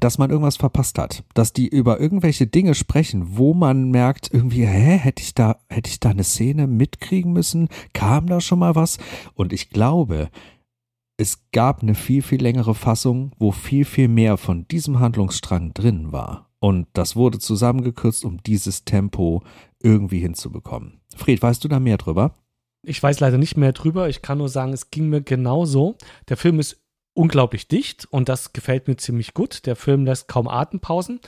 [0.00, 4.66] dass man irgendwas verpasst hat, dass die über irgendwelche Dinge sprechen, wo man merkt, irgendwie,
[4.66, 7.68] hä, hätte ich da, hätte ich da eine Szene mitkriegen müssen?
[7.92, 8.98] Kam da schon mal was?
[9.34, 10.30] Und ich glaube,
[11.16, 16.12] es gab eine viel, viel längere Fassung, wo viel, viel mehr von diesem Handlungsstrang drin
[16.12, 16.50] war.
[16.58, 19.42] Und das wurde zusammengekürzt, um dieses Tempo
[19.82, 21.00] irgendwie hinzubekommen.
[21.14, 22.36] Fred, weißt du da mehr drüber?
[22.82, 24.08] Ich weiß leider nicht mehr drüber.
[24.08, 25.96] Ich kann nur sagen, es ging mir genauso.
[26.28, 26.82] Der Film ist
[27.14, 29.66] unglaublich dicht und das gefällt mir ziemlich gut.
[29.66, 31.20] Der Film lässt kaum Atempausen.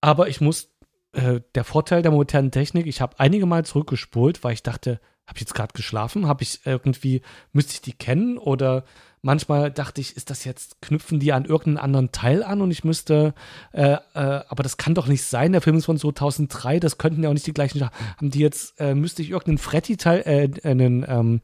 [0.00, 0.75] Aber ich muss,
[1.16, 5.38] äh, der Vorteil der modernen Technik, ich habe einige Mal zurückgespult, weil ich dachte, habe
[5.38, 6.28] ich jetzt gerade geschlafen?
[6.28, 8.38] Habe ich irgendwie, müsste ich die kennen?
[8.38, 8.84] Oder
[9.22, 12.84] manchmal dachte ich, ist das jetzt, knüpfen die an irgendeinen anderen Teil an und ich
[12.84, 13.34] müsste,
[13.72, 17.22] äh, äh, aber das kann doch nicht sein, der Film ist von 2003, das könnten
[17.22, 21.04] ja auch nicht die gleichen, haben die jetzt, äh, müsste ich irgendeinen Freddy-Teil, äh, einen,
[21.08, 21.40] ähm,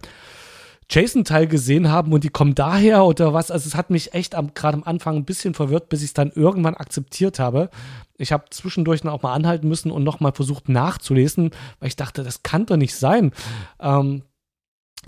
[0.93, 3.51] Jason-Teil gesehen haben und die kommen daher oder was.
[3.51, 6.31] Also es hat mich echt gerade am Anfang ein bisschen verwirrt, bis ich es dann
[6.31, 7.71] irgendwann akzeptiert habe.
[8.19, 12.23] Ich habe zwischendurch dann auch mal anhalten müssen und nochmal versucht nachzulesen, weil ich dachte,
[12.23, 13.33] das kann doch nicht sein.
[13.81, 14.23] Ähm,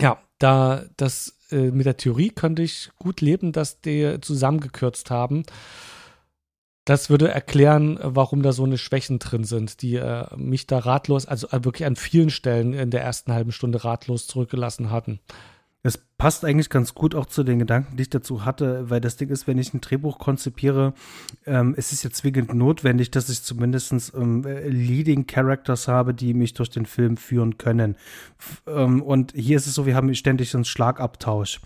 [0.01, 5.43] ja, da das äh, mit der Theorie könnte ich gut leben, dass die zusammengekürzt haben.
[6.83, 11.25] Das würde erklären, warum da so eine Schwächen drin sind, die äh, mich da ratlos,
[11.25, 15.19] also äh, wirklich an vielen Stellen in der ersten halben Stunde ratlos zurückgelassen hatten.
[15.85, 19.17] Es passt eigentlich ganz gut auch zu den Gedanken, die ich dazu hatte, weil das
[19.17, 20.95] Ding ist, wenn ich ein Drehbuch konzipiere,
[21.45, 26.55] ähm, es ist ja zwingend notwendig, dass ich zumindest ähm, Leading Characters habe, die mich
[26.55, 27.97] durch den Film führen können.
[28.39, 31.61] F ähm, und hier ist es so, wir haben ständig einen Schlagabtausch.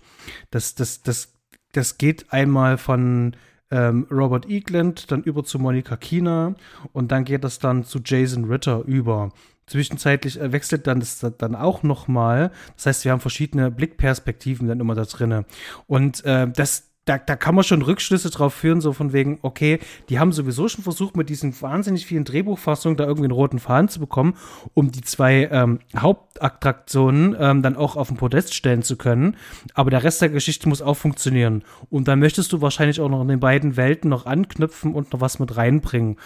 [0.50, 1.32] Das, das, das,
[1.72, 3.34] das geht einmal von
[3.70, 6.56] ähm, Robert Eagland, dann über zu Monika Kina
[6.92, 9.30] und dann geht das dann zu Jason Ritter über.
[9.70, 12.50] Zwischenzeitlich äh, wechselt dann das dann auch noch mal.
[12.74, 15.44] Das heißt, wir haben verschiedene Blickperspektiven dann immer da drinne.
[15.86, 19.78] Und äh, das da, da kann man schon Rückschlüsse drauf führen, so von wegen, okay,
[20.08, 23.88] die haben sowieso schon versucht, mit diesen wahnsinnig vielen Drehbuchfassungen da irgendwie einen roten Faden
[23.88, 24.34] zu bekommen,
[24.74, 29.36] um die zwei ähm, Hauptattraktionen ähm, dann auch auf den Podest stellen zu können.
[29.74, 31.64] Aber der Rest der Geschichte muss auch funktionieren.
[31.88, 35.20] Und dann möchtest du wahrscheinlich auch noch in den beiden Welten noch anknüpfen und noch
[35.20, 36.16] was mit reinbringen.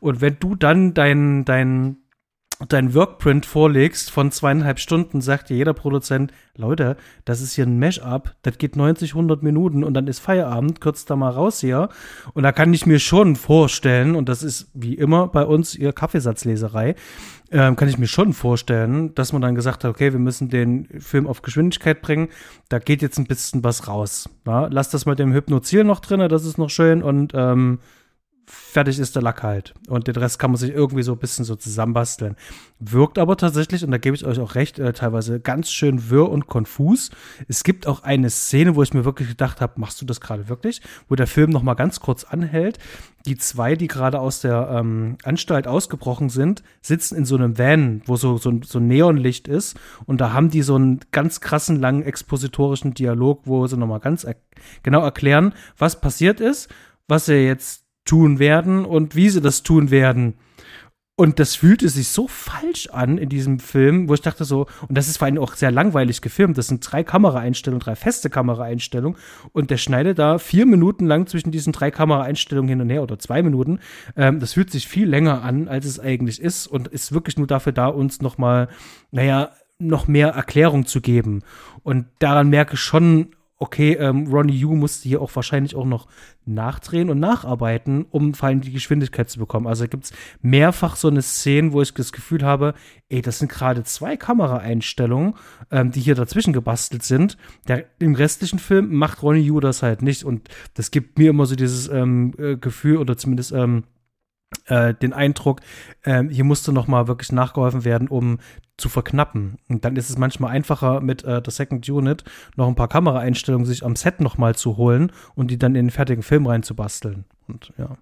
[0.00, 1.96] Und wenn du dann dein, dein
[2.66, 7.78] dein Workprint vorlegst von zweieinhalb Stunden, sagt dir jeder Produzent, Leute, das ist hier ein
[7.78, 11.88] Mesh-up, das geht 90, 100 Minuten und dann ist Feierabend, kürzt da mal raus hier.
[12.34, 15.92] Und da kann ich mir schon vorstellen, und das ist wie immer bei uns ihr
[15.92, 16.96] Kaffeesatzleserei,
[17.50, 20.88] ähm, kann ich mir schon vorstellen, dass man dann gesagt hat, okay, wir müssen den
[21.00, 22.28] Film auf Geschwindigkeit bringen,
[22.68, 24.28] da geht jetzt ein bisschen was raus.
[24.46, 24.66] Ja?
[24.70, 27.78] Lass das mit dem Hypnoziel noch drin, das ist noch schön und ähm,
[28.48, 29.74] fertig ist der Lack halt.
[29.88, 32.36] Und den Rest kann man sich irgendwie so ein bisschen so zusammenbasteln.
[32.78, 36.30] Wirkt aber tatsächlich, und da gebe ich euch auch recht, äh, teilweise ganz schön wirr
[36.30, 37.10] und konfus.
[37.46, 40.48] Es gibt auch eine Szene, wo ich mir wirklich gedacht habe, machst du das gerade
[40.48, 40.80] wirklich?
[41.08, 42.78] Wo der Film noch mal ganz kurz anhält.
[43.26, 48.02] Die zwei, die gerade aus der ähm, Anstalt ausgebrochen sind, sitzen in so einem Van,
[48.06, 49.76] wo so, so, so Neonlicht ist.
[50.06, 53.98] Und da haben die so einen ganz krassen, langen expositorischen Dialog, wo sie noch mal
[53.98, 54.36] ganz er
[54.82, 56.68] genau erklären, was passiert ist,
[57.06, 60.34] was sie jetzt tun werden und wie sie das tun werden.
[61.20, 64.96] Und das fühlte sich so falsch an in diesem Film, wo ich dachte so, und
[64.96, 66.56] das ist vor allem auch sehr langweilig gefilmt.
[66.56, 69.18] Das sind drei Kameraeinstellungen, drei feste Kameraeinstellungen.
[69.50, 73.18] Und der schneidet da vier Minuten lang zwischen diesen drei Kameraeinstellungen hin und her oder
[73.18, 73.80] zwei Minuten.
[74.14, 77.48] Ähm, das fühlt sich viel länger an, als es eigentlich ist und ist wirklich nur
[77.48, 78.68] dafür da, uns nochmal,
[79.10, 79.50] naja,
[79.80, 81.42] noch mehr Erklärung zu geben.
[81.82, 86.06] Und daran merke ich schon, okay, ähm, Ronnie Yu musste hier auch wahrscheinlich auch noch
[86.44, 89.66] nachdrehen und nacharbeiten, um vor allem die Geschwindigkeit zu bekommen.
[89.66, 92.74] Also gibt es mehrfach so eine Szene, wo ich das Gefühl habe,
[93.08, 95.34] ey, das sind gerade zwei Kameraeinstellungen,
[95.70, 97.36] ähm, die hier dazwischen gebastelt sind.
[97.66, 101.46] Der, Im restlichen Film macht Ronnie Yu das halt nicht und das gibt mir immer
[101.46, 103.84] so dieses ähm, äh, Gefühl oder zumindest ähm,
[104.66, 105.60] äh, den Eindruck,
[106.02, 108.38] äh, hier musste noch mal wirklich nachgeholfen werden, um
[108.78, 109.58] zu verknappen.
[109.68, 112.24] Und dann ist es manchmal einfacher, mit äh, der Second Unit
[112.56, 115.86] noch ein paar Kameraeinstellungen sich am Set noch mal zu holen und die dann in
[115.86, 117.24] den fertigen Film reinzubasteln.
[117.48, 117.98] Und ja.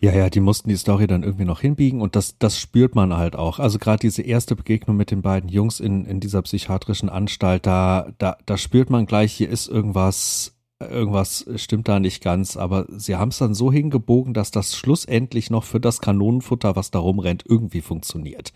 [0.00, 3.16] Ja, ja, die mussten die Story dann irgendwie noch hinbiegen und das, das spürt man
[3.16, 3.58] halt auch.
[3.58, 8.12] Also gerade diese erste Begegnung mit den beiden Jungs in, in dieser psychiatrischen Anstalt, da,
[8.18, 13.16] da, da spürt man gleich, hier ist irgendwas irgendwas stimmt da nicht ganz, aber sie
[13.16, 17.44] haben es dann so hingebogen, dass das schlussendlich noch für das Kanonenfutter, was da rumrennt,
[17.46, 18.52] irgendwie funktioniert.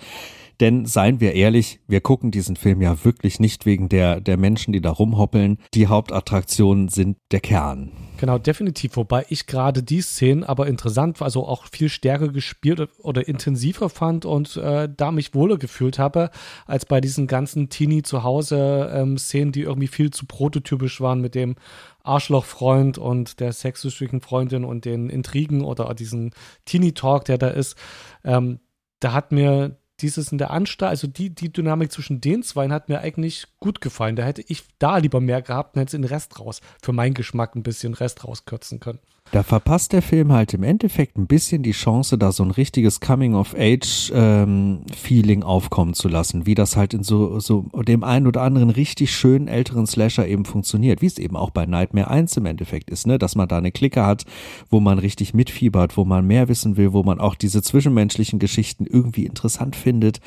[0.60, 4.74] Denn seien wir ehrlich, wir gucken diesen Film ja wirklich nicht wegen der, der Menschen,
[4.74, 5.56] die da rumhoppeln.
[5.72, 7.92] Die Hauptattraktionen sind der Kern.
[8.18, 8.96] Genau, definitiv.
[8.96, 14.26] Wobei ich gerade die Szenen aber interessant, also auch viel stärker gespielt oder intensiver fand
[14.26, 16.28] und äh, da mich wohler gefühlt habe,
[16.66, 19.16] als bei diesen ganzen Teenie zu Hause ähm,
[19.52, 21.56] die irgendwie viel zu prototypisch waren mit dem
[22.02, 26.32] Arschlochfreund und der sexsüchtigen Freundin und den Intrigen oder diesen
[26.64, 27.76] Teenie-Talk, der da ist.
[28.24, 28.60] Ähm,
[29.00, 32.88] da hat mir dieses in der Anstalt, also die, die Dynamik zwischen den zwei hat
[32.88, 34.16] mir eigentlich gut gefallen.
[34.16, 37.54] Da hätte ich da lieber mehr gehabt und hätte den Rest raus, für meinen Geschmack
[37.54, 39.00] ein bisschen Rest rauskürzen können.
[39.32, 42.98] Da verpasst der Film halt im Endeffekt ein bisschen die Chance, da so ein richtiges
[43.00, 48.70] Coming-of-Age-Feeling ähm, aufkommen zu lassen, wie das halt in so, so dem einen oder anderen
[48.70, 52.90] richtig schönen älteren Slasher eben funktioniert, wie es eben auch bei Nightmare 1 im Endeffekt
[52.90, 54.24] ist, ne, dass man da eine Clique hat,
[54.68, 58.84] wo man richtig mitfiebert, wo man mehr wissen will, wo man auch diese zwischenmenschlichen Geschichten
[58.84, 60.18] irgendwie interessant findet.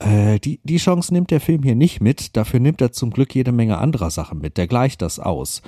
[0.00, 3.34] Äh, die, die Chance nimmt der Film hier nicht mit, dafür nimmt er zum Glück
[3.34, 5.62] jede Menge anderer Sachen mit, der gleicht das aus.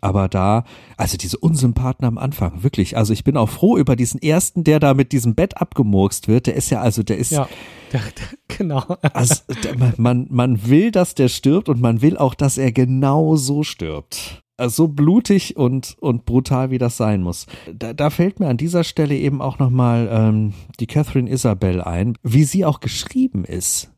[0.00, 0.64] Aber da,
[0.96, 2.96] also diese Unsympathen am Anfang, wirklich.
[2.96, 6.46] Also ich bin auch froh über diesen ersten, der da mit diesem Bett abgemurkst wird.
[6.46, 7.32] Der ist ja, also der ist.
[7.32, 7.48] Ja,
[7.92, 8.84] der, der, genau.
[9.12, 13.36] Also der, man, man will, dass der stirbt und man will auch, dass er genau
[13.36, 14.42] so stirbt.
[14.56, 17.46] Also so blutig und, und brutal, wie das sein muss.
[17.72, 22.18] Da, da fällt mir an dieser Stelle eben auch nochmal ähm, die Catherine Isabel ein,
[22.22, 23.90] wie sie auch geschrieben ist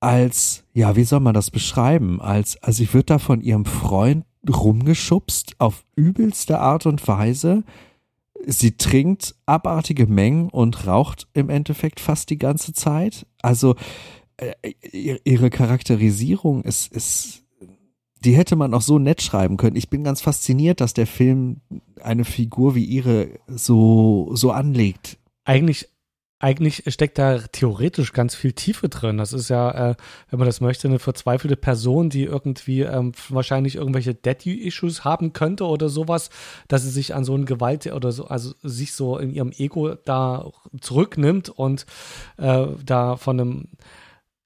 [0.00, 2.20] als, ja, wie soll man das beschreiben?
[2.20, 7.64] Als, also sie wird da von ihrem Freund rumgeschubst auf übelste Art und Weise.
[8.46, 13.26] Sie trinkt abartige Mengen und raucht im Endeffekt fast die ganze Zeit.
[13.42, 13.74] Also
[14.36, 14.52] äh,
[15.24, 17.42] ihre Charakterisierung ist, ist,
[18.24, 19.76] die hätte man auch so nett schreiben können.
[19.76, 21.60] Ich bin ganz fasziniert, dass der Film
[22.00, 25.18] eine Figur wie ihre so, so anlegt.
[25.44, 25.88] Eigentlich
[26.40, 29.18] eigentlich steckt da theoretisch ganz viel Tiefe drin.
[29.18, 29.94] Das ist ja, äh,
[30.30, 35.66] wenn man das möchte, eine verzweifelte Person, die irgendwie ähm, wahrscheinlich irgendwelche Daddy-Issues haben könnte
[35.66, 36.30] oder sowas,
[36.68, 39.94] dass sie sich an so ein Gewalt oder so, also sich so in ihrem Ego
[39.94, 41.86] da zurücknimmt und
[42.36, 43.68] äh, da von einem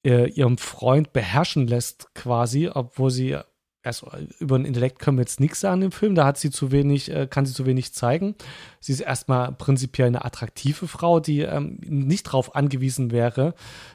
[0.04, 3.36] äh, ihrem Freund beherrschen lässt, quasi, obwohl sie
[3.82, 6.70] also über den Intellekt können wir jetzt nichts sagen im Film, da hat sie zu
[6.70, 8.34] wenig, äh, kann sie zu wenig zeigen.
[8.80, 13.54] Sie ist erstmal prinzipiell eine attraktive Frau, die ähm, nicht darauf angewiesen wäre,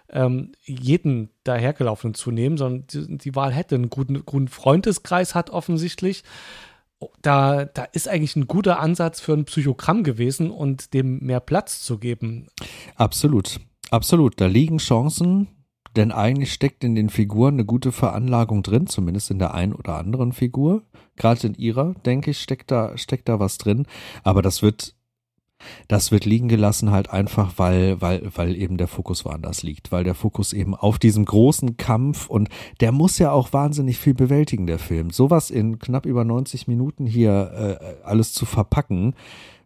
[0.09, 5.49] ähm, jeden dahergelaufenen zu nehmen, sondern die, die Wahl hätte einen guten, guten Freundeskreis hat
[5.49, 6.23] offensichtlich.
[7.21, 11.81] Da, da ist eigentlich ein guter Ansatz für ein Psychogramm gewesen und dem mehr Platz
[11.81, 12.47] zu geben.
[12.95, 13.59] Absolut.
[13.91, 14.41] Absolut.
[14.41, 15.47] Da liegen Chancen,
[15.97, 19.95] denn eigentlich steckt in den Figuren eine gute Veranlagung drin, zumindest in der einen oder
[19.95, 20.83] anderen Figur.
[21.15, 23.85] Gerade in ihrer, denke ich, steckt da, steckt da was drin.
[24.23, 24.95] Aber das wird,
[25.87, 29.91] das wird liegen gelassen halt einfach, weil, weil, weil eben der Fokus woanders liegt.
[29.91, 34.13] Weil der Fokus eben auf diesem großen Kampf und der muss ja auch wahnsinnig viel
[34.13, 35.09] bewältigen, der Film.
[35.09, 39.15] Sowas in knapp über 90 Minuten hier äh, alles zu verpacken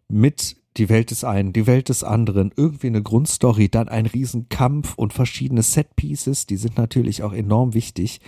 [0.08, 4.94] mit die Welt des einen, die Welt des anderen, irgendwie eine Grundstory, dann ein Riesenkampf
[4.96, 8.20] und verschiedene Setpieces, die sind natürlich auch enorm wichtig.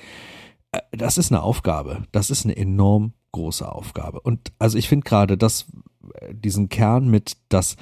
[0.72, 2.05] Äh, das ist eine Aufgabe.
[2.12, 4.20] Das ist eine enorm große Aufgabe.
[4.20, 5.66] Und also ich finde gerade, dass
[6.14, 7.76] äh, diesen Kern mit, dass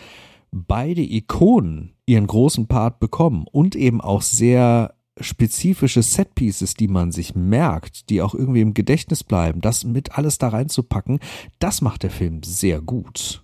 [0.53, 7.35] beide Ikonen ihren großen Part bekommen und eben auch sehr spezifische Setpieces, die man sich
[7.35, 11.21] merkt, die auch irgendwie im Gedächtnis bleiben, das mit alles da reinzupacken,
[11.59, 13.42] das macht der Film sehr gut.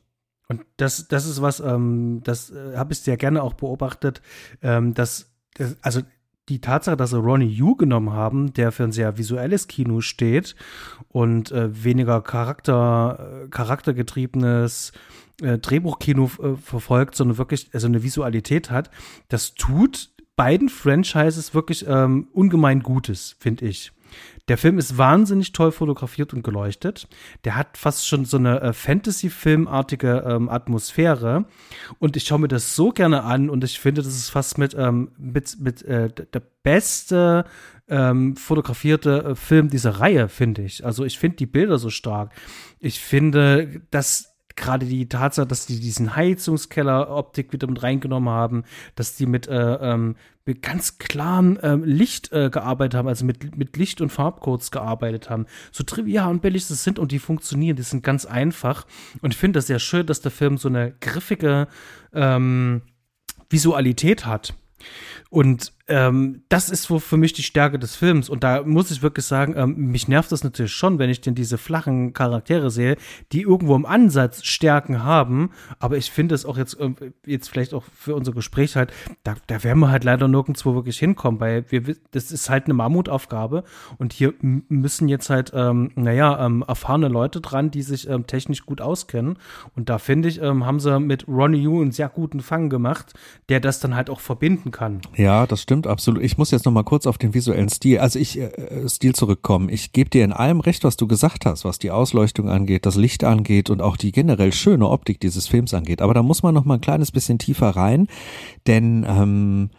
[0.48, 4.22] Und das, das ist was, ähm, das äh, habe ich sehr gerne auch beobachtet,
[4.62, 6.00] ähm, dass, das, also
[6.48, 10.56] die Tatsache, dass sie Ronnie Yu genommen haben, der für ein sehr visuelles Kino steht
[11.08, 14.92] und äh, weniger Charakter, äh, charaktergetriebenes
[15.42, 18.90] äh, Drehbuchkino äh, verfolgt, sondern wirklich also eine Visualität hat,
[19.28, 23.92] das tut beiden Franchises wirklich ähm, ungemein Gutes, finde ich.
[24.48, 27.08] Der Film ist wahnsinnig toll fotografiert und geleuchtet.
[27.44, 31.44] Der hat fast schon so eine äh, Fantasy-Filmartige ähm, Atmosphäre.
[31.98, 34.74] Und ich schaue mir das so gerne an und ich finde, das ist fast mit,
[34.74, 37.44] ähm, mit, mit äh, der beste
[37.88, 40.84] ähm, fotografierte äh, Film dieser Reihe, finde ich.
[40.84, 42.32] Also ich finde die Bilder so stark.
[42.78, 49.14] Ich finde, dass gerade die Tatsache, dass die diesen Heizungskeller-Optik wieder mit reingenommen haben, dass
[49.14, 53.76] die mit, äh, ähm, mit ganz klarem ähm, Licht äh, gearbeitet haben, also mit, mit
[53.76, 55.46] Licht- und Farbcodes gearbeitet haben.
[55.72, 58.86] So trivial und billig das sind und die funktionieren, die sind ganz einfach.
[59.22, 61.68] Und ich finde das sehr schön, dass der Film so eine griffige
[62.12, 62.82] ähm,
[63.50, 64.54] Visualität hat.
[65.30, 68.28] Und ähm, das ist wo für mich die Stärke des Films.
[68.28, 71.34] Und da muss ich wirklich sagen, ähm, mich nervt das natürlich schon, wenn ich denn
[71.34, 72.96] diese flachen Charaktere sehe,
[73.32, 75.50] die irgendwo im Ansatz Stärken haben.
[75.78, 76.90] Aber ich finde es auch jetzt, äh,
[77.26, 80.98] jetzt vielleicht auch für unser Gespräch halt, da, da werden wir halt leider nirgendwo wirklich
[80.98, 83.64] hinkommen, weil wir, das ist halt eine Mammutaufgabe.
[83.98, 88.64] Und hier müssen jetzt halt, ähm, naja, ähm, erfahrene Leute dran, die sich ähm, technisch
[88.66, 89.38] gut auskennen.
[89.74, 93.14] Und da finde ich, ähm, haben sie mit Ronnie Yu einen sehr guten Fang gemacht,
[93.48, 95.00] der das dann halt auch verbinden kann.
[95.18, 96.22] Ja, das stimmt absolut.
[96.22, 99.68] Ich muss jetzt noch mal kurz auf den visuellen Stil, also ich äh, Stil zurückkommen.
[99.68, 102.94] Ich gebe dir in allem recht, was du gesagt hast, was die Ausleuchtung angeht, das
[102.94, 106.02] Licht angeht und auch die generell schöne Optik dieses Films angeht.
[106.02, 108.06] Aber da muss man noch mal ein kleines bisschen tiefer rein,
[108.68, 109.70] denn ähm,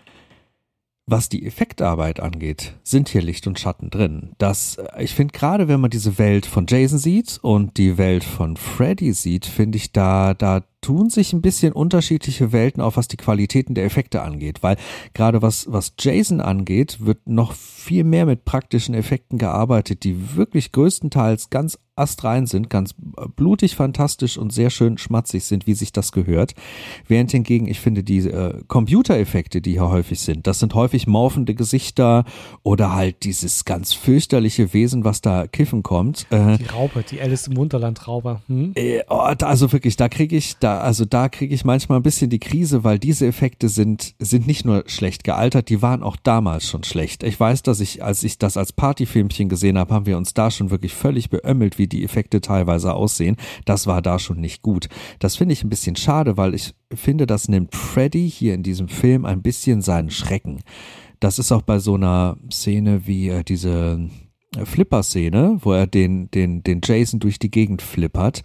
[1.05, 4.33] was die Effektarbeit angeht, sind hier Licht und Schatten drin.
[4.39, 8.25] Das, äh, ich finde gerade, wenn man diese Welt von Jason sieht und die Welt
[8.25, 13.07] von Freddy sieht, finde ich da, da tun sich ein bisschen unterschiedliche Welten auf, was
[13.07, 14.77] die Qualitäten der Effekte angeht, weil
[15.13, 20.71] gerade was, was Jason angeht, wird noch viel mehr mit praktischen Effekten gearbeitet, die wirklich
[20.71, 22.95] größtenteils ganz astrein sind, ganz
[23.35, 26.55] blutig, fantastisch und sehr schön schmatzig sind, wie sich das gehört.
[27.07, 31.53] Während hingegen, ich finde, die äh, Computereffekte, die hier häufig sind, das sind häufig morphende
[31.53, 32.23] Gesichter
[32.63, 36.25] oder halt dieses ganz fürchterliche Wesen, was da kiffen kommt.
[36.31, 38.41] Äh, die Raupe, die Alice im Wunderland Raupe.
[38.47, 38.71] Hm?
[38.75, 42.29] Äh, oh, also wirklich, da kriege ich, da, also da kriege ich manchmal ein bisschen
[42.29, 46.67] die Krise, weil diese Effekte sind, sind nicht nur schlecht gealtert, die waren auch damals
[46.67, 47.23] schon schlecht.
[47.23, 50.51] Ich weiß, dass ich, als ich das als Partyfilmchen gesehen habe, haben wir uns da
[50.51, 53.37] schon wirklich völlig beömmelt, wie die Effekte teilweise aussehen.
[53.65, 54.89] Das war da schon nicht gut.
[55.19, 58.87] Das finde ich ein bisschen schade, weil ich finde, das nimmt Freddy hier in diesem
[58.87, 60.61] Film ein bisschen seinen Schrecken.
[61.19, 64.09] Das ist auch bei so einer Szene wie äh, diese
[64.63, 68.41] Flipper-Szene, wo er den, den, den Jason durch die Gegend flippert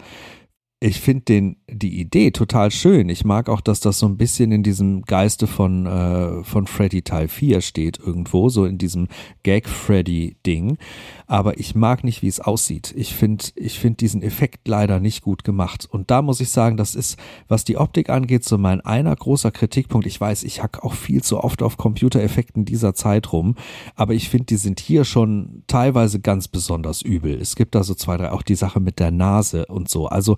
[0.85, 3.09] ich finde den die Idee total schön.
[3.09, 7.01] Ich mag auch, dass das so ein bisschen in diesem Geiste von äh, von Freddy
[7.01, 9.07] Teil 4 steht irgendwo, so in diesem
[9.41, 10.77] Gag Freddy Ding,
[11.25, 12.93] aber ich mag nicht, wie es aussieht.
[12.95, 16.77] Ich finde ich finde diesen Effekt leider nicht gut gemacht und da muss ich sagen,
[16.77, 17.17] das ist
[17.47, 20.05] was die Optik angeht so mein einer großer Kritikpunkt.
[20.05, 23.55] Ich weiß, ich hack auch viel zu oft auf Computereffekten dieser Zeit rum,
[23.95, 27.41] aber ich finde, die sind hier schon teilweise ganz besonders übel.
[27.41, 30.05] Es gibt da so zwei, drei auch die Sache mit der Nase und so.
[30.05, 30.37] Also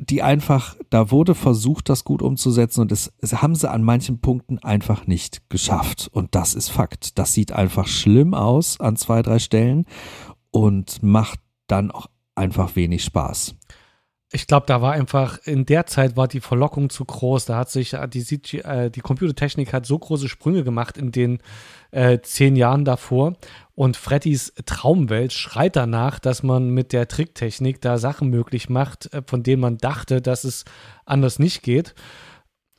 [0.00, 4.20] die einfach, da wurde versucht, das gut umzusetzen und es, es haben sie an manchen
[4.20, 6.08] Punkten einfach nicht geschafft.
[6.12, 7.18] Und das ist Fakt.
[7.18, 9.84] Das sieht einfach schlimm aus an zwei, drei Stellen
[10.50, 13.54] und macht dann auch einfach wenig Spaß.
[14.32, 17.46] Ich glaube, da war einfach, in der Zeit war die Verlockung zu groß.
[17.46, 21.10] Da hat sich äh, die, CG, äh, die Computertechnik hat so große Sprünge gemacht in
[21.10, 21.38] den
[21.90, 23.34] äh, zehn Jahren davor.
[23.74, 29.22] Und Freddys Traumwelt schreit danach, dass man mit der Tricktechnik da Sachen möglich macht, äh,
[29.26, 30.64] von denen man dachte, dass es
[31.04, 31.96] anders nicht geht.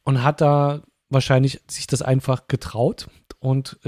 [0.04, 3.08] Und hat da wahrscheinlich sich das einfach getraut
[3.40, 3.80] und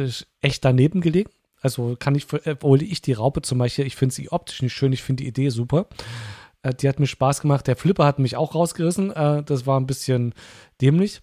[0.41, 1.31] echt daneben gelegen.
[1.61, 4.91] Also kann ich, obwohl ich die Raupe zum Beispiel, ich finde sie optisch nicht schön,
[4.91, 5.87] ich finde die Idee super.
[5.89, 7.67] Äh, die hat mir Spaß gemacht.
[7.67, 9.11] Der Flipper hat mich auch rausgerissen.
[9.11, 10.33] Äh, das war ein bisschen
[10.81, 11.21] dämlich.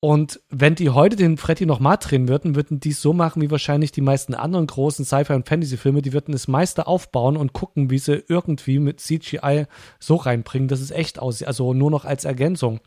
[0.00, 3.50] Und wenn die heute den Freddy nochmal drehen würden, würden die es so machen wie
[3.50, 6.02] wahrscheinlich die meisten anderen großen Sci-Fi- und Fantasy-Filme.
[6.02, 9.66] Die würden das meiste aufbauen und gucken, wie sie irgendwie mit CGI
[9.98, 11.48] so reinbringen, dass es echt aussieht.
[11.48, 12.80] Also nur noch als Ergänzung.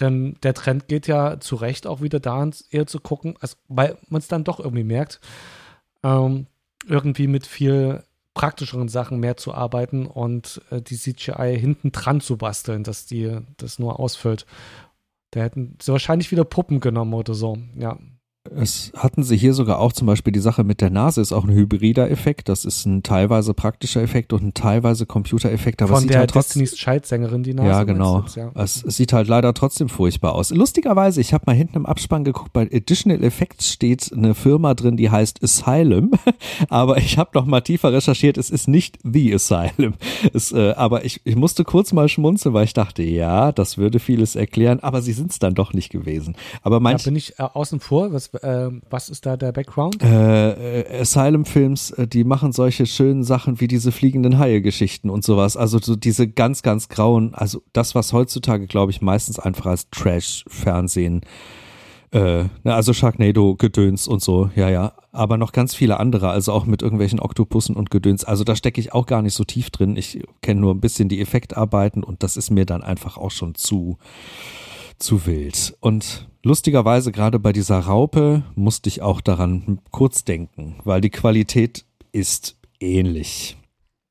[0.00, 3.98] Denn der Trend geht ja zu Recht auch wieder daran, eher zu gucken, also, weil
[4.08, 5.20] man es dann doch irgendwie merkt,
[6.04, 6.46] ähm,
[6.86, 8.04] irgendwie mit viel
[8.38, 13.36] praktischeren Sachen mehr zu arbeiten und äh, die CGI hinten dran zu basteln, dass die
[13.56, 14.46] das nur ausfüllt.
[15.32, 17.98] Da hätten sie wahrscheinlich wieder Puppen genommen oder so, ja.
[18.56, 21.44] Es hatten sie hier sogar auch zum Beispiel die Sache mit der Nase ist auch
[21.44, 22.48] ein hybrider Effekt.
[22.48, 25.82] Das ist ein teilweise praktischer Effekt und ein teilweise Computereffekt.
[25.82, 27.68] Aber Von es sieht der halt trotzdem, Destiny's Child-Sängerin die Nase.
[27.68, 28.20] Ja, genau.
[28.20, 28.50] Jetzt, ja.
[28.54, 30.50] Es, es sieht halt leider trotzdem furchtbar aus.
[30.50, 34.96] Lustigerweise, ich habe mal hinten im Abspann geguckt, bei Additional Effects steht eine Firma drin,
[34.96, 36.12] die heißt Asylum.
[36.68, 39.94] aber ich habe noch mal tiefer recherchiert, es ist nicht The Asylum.
[40.32, 43.98] Es, äh, aber ich, ich musste kurz mal schmunzeln, weil ich dachte, ja, das würde
[43.98, 46.36] vieles erklären, aber sie sind es dann doch nicht gewesen.
[46.62, 48.12] Aber manch, Da bin ich äh, außen vor.
[48.12, 50.02] Was, äh, was ist da der Background?
[50.02, 55.56] äh, äh, Asylum-Films, äh, die machen solche schönen Sachen wie diese fliegenden Haie-Geschichten und sowas.
[55.56, 59.88] Also so diese ganz, ganz grauen, also das, was heutzutage, glaube ich, meistens einfach als
[59.90, 61.22] Trash-Fernsehen,
[62.10, 64.92] äh, ne, also Sharknado-Gedöns und so, ja, ja.
[65.12, 68.24] Aber noch ganz viele andere, also auch mit irgendwelchen Oktopussen und Gedöns.
[68.24, 69.96] Also da stecke ich auch gar nicht so tief drin.
[69.96, 73.54] Ich kenne nur ein bisschen die Effektarbeiten und das ist mir dann einfach auch schon
[73.54, 73.98] zu,
[74.98, 75.76] zu wild.
[75.80, 81.84] Und lustigerweise gerade bei dieser Raupe musste ich auch daran kurz denken, weil die Qualität
[82.12, 83.56] ist ähnlich.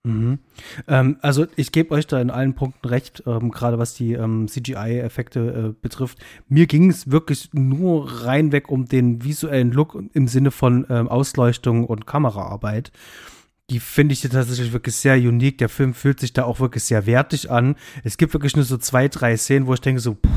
[0.07, 0.39] Mhm.
[0.87, 4.47] Ähm, also ich gebe euch da in allen Punkten recht, ähm, gerade was die ähm,
[4.47, 6.19] CGI-Effekte äh, betrifft.
[6.47, 11.85] Mir ging es wirklich nur reinweg um den visuellen Look im Sinne von ähm, Ausleuchtung
[11.85, 12.91] und Kameraarbeit.
[13.69, 15.57] Die finde ich tatsächlich wirklich sehr unique.
[15.57, 17.75] Der Film fühlt sich da auch wirklich sehr wertig an.
[18.05, 20.29] Es gibt wirklich nur so zwei, drei Szenen, wo ich denke so, puh,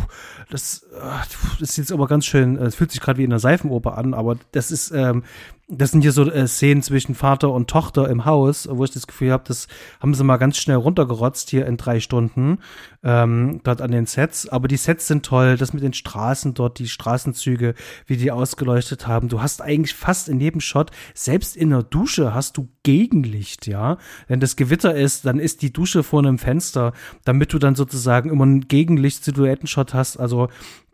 [0.51, 3.31] das, äh, das ist jetzt aber ganz schön, äh, es fühlt sich gerade wie in
[3.31, 5.22] einer Seifenoper an, aber das ist, ähm,
[5.71, 9.07] das sind hier so äh, Szenen zwischen Vater und Tochter im Haus, wo ich das
[9.07, 9.68] Gefühl habe, das
[10.01, 12.59] haben sie mal ganz schnell runtergerotzt hier in drei Stunden
[13.05, 14.49] ähm, dort an den Sets.
[14.49, 17.75] Aber die Sets sind toll, das mit den Straßen dort, die Straßenzüge,
[18.07, 19.29] wie die ausgeleuchtet haben.
[19.29, 23.99] Du hast eigentlich fast in jedem Shot, selbst in der Dusche, hast du Gegenlicht, ja.
[24.27, 26.93] Wenn das Gewitter ist, dann ist die Dusche vor einem Fenster,
[27.25, 30.18] damit du dann sozusagen immer einen Gegenlicht-Silhouettenshot hast.
[30.18, 30.49] Also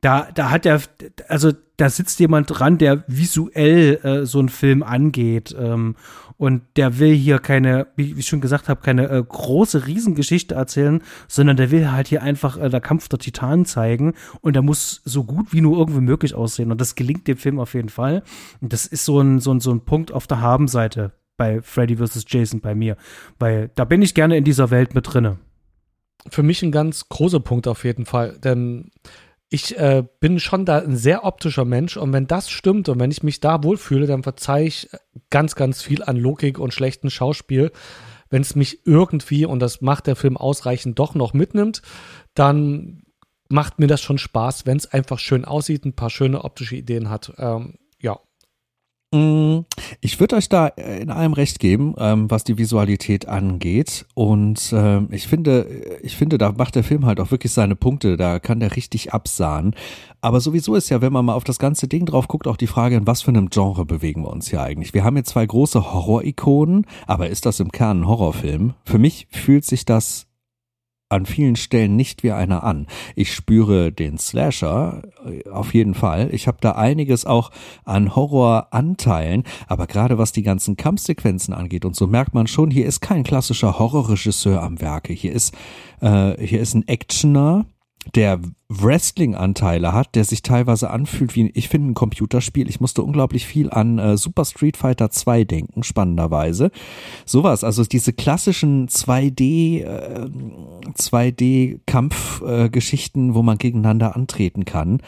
[0.07, 0.81] da, da hat er,
[1.27, 5.53] also da sitzt jemand dran, der visuell äh, so einen Film angeht.
[5.59, 5.97] Ähm,
[6.37, 11.03] und der will hier keine, wie ich schon gesagt habe, keine äh, große Riesengeschichte erzählen,
[11.27, 14.15] sondern der will halt hier einfach äh, der Kampf der Titanen zeigen.
[14.43, 16.71] Und der muss so gut wie nur irgendwie möglich aussehen.
[16.71, 18.23] Und das gelingt dem Film auf jeden Fall.
[18.61, 21.97] Und das ist so ein, so ein, so ein Punkt auf der Habenseite bei Freddy
[21.97, 22.27] vs.
[22.29, 22.97] Jason bei mir.
[23.41, 25.39] Weil da bin ich gerne in dieser Welt mit drinne.
[26.29, 28.39] Für mich ein ganz großer Punkt auf jeden Fall.
[28.39, 28.93] Denn
[29.49, 33.11] ich äh, bin schon da ein sehr optischer Mensch und wenn das stimmt und wenn
[33.11, 34.89] ich mich da wohlfühle, dann verzeihe ich
[35.31, 37.71] ganz, ganz viel an Logik und schlechten Schauspiel.
[38.29, 41.83] Wenn es mich irgendwie, und das macht der Film ausreichend, doch noch mitnimmt,
[42.35, 43.05] dann
[43.49, 47.09] macht mir das schon Spaß, wenn es einfach schön aussieht, ein paar schöne optische Ideen
[47.09, 47.33] hat.
[47.39, 47.79] Ähm,
[49.13, 54.05] ich würde euch da äh, in allem recht geben, ähm, was die Visualität angeht.
[54.15, 55.67] Und ähm, ich finde,
[56.03, 58.17] ich finde, da macht der Film halt auch wirklich seine Punkte.
[58.17, 59.75] Da kann der richtig absahen.
[60.21, 62.67] Aber sowieso ist ja, wenn man mal auf das ganze Ding drauf guckt, auch die
[62.67, 64.93] Frage, in was für einem Genre bewegen wir uns hier eigentlich?
[64.93, 68.75] Wir haben hier zwei große Horror-Ikonen, aber ist das im Kern ein Horrorfilm?
[68.85, 70.26] Für mich fühlt sich das
[71.09, 72.87] an vielen Stellen nicht wie einer an.
[73.15, 76.31] Ich spüre den Slasher äh, auf jeden Fall.
[76.33, 77.51] Ich habe da einiges auch
[77.85, 82.87] an Horroranteilen, aber gerade was die ganzen Kampfsequenzen angeht und so merkt man schon, hier
[82.87, 85.13] ist kein klassischer Horrorregisseur am Werke.
[85.13, 85.55] Hier ist
[86.01, 87.67] äh, hier ist ein Actioner,
[88.15, 92.69] der Wrestling-Anteile hat, der sich teilweise anfühlt wie, ich finde, ein Computerspiel.
[92.69, 96.71] Ich musste unglaublich viel an äh, Super Street Fighter 2 denken, spannenderweise.
[97.25, 100.29] Sowas, also diese klassischen 2D, äh,
[100.97, 105.01] 2D-Kampfgeschichten, äh, wo man gegeneinander antreten kann.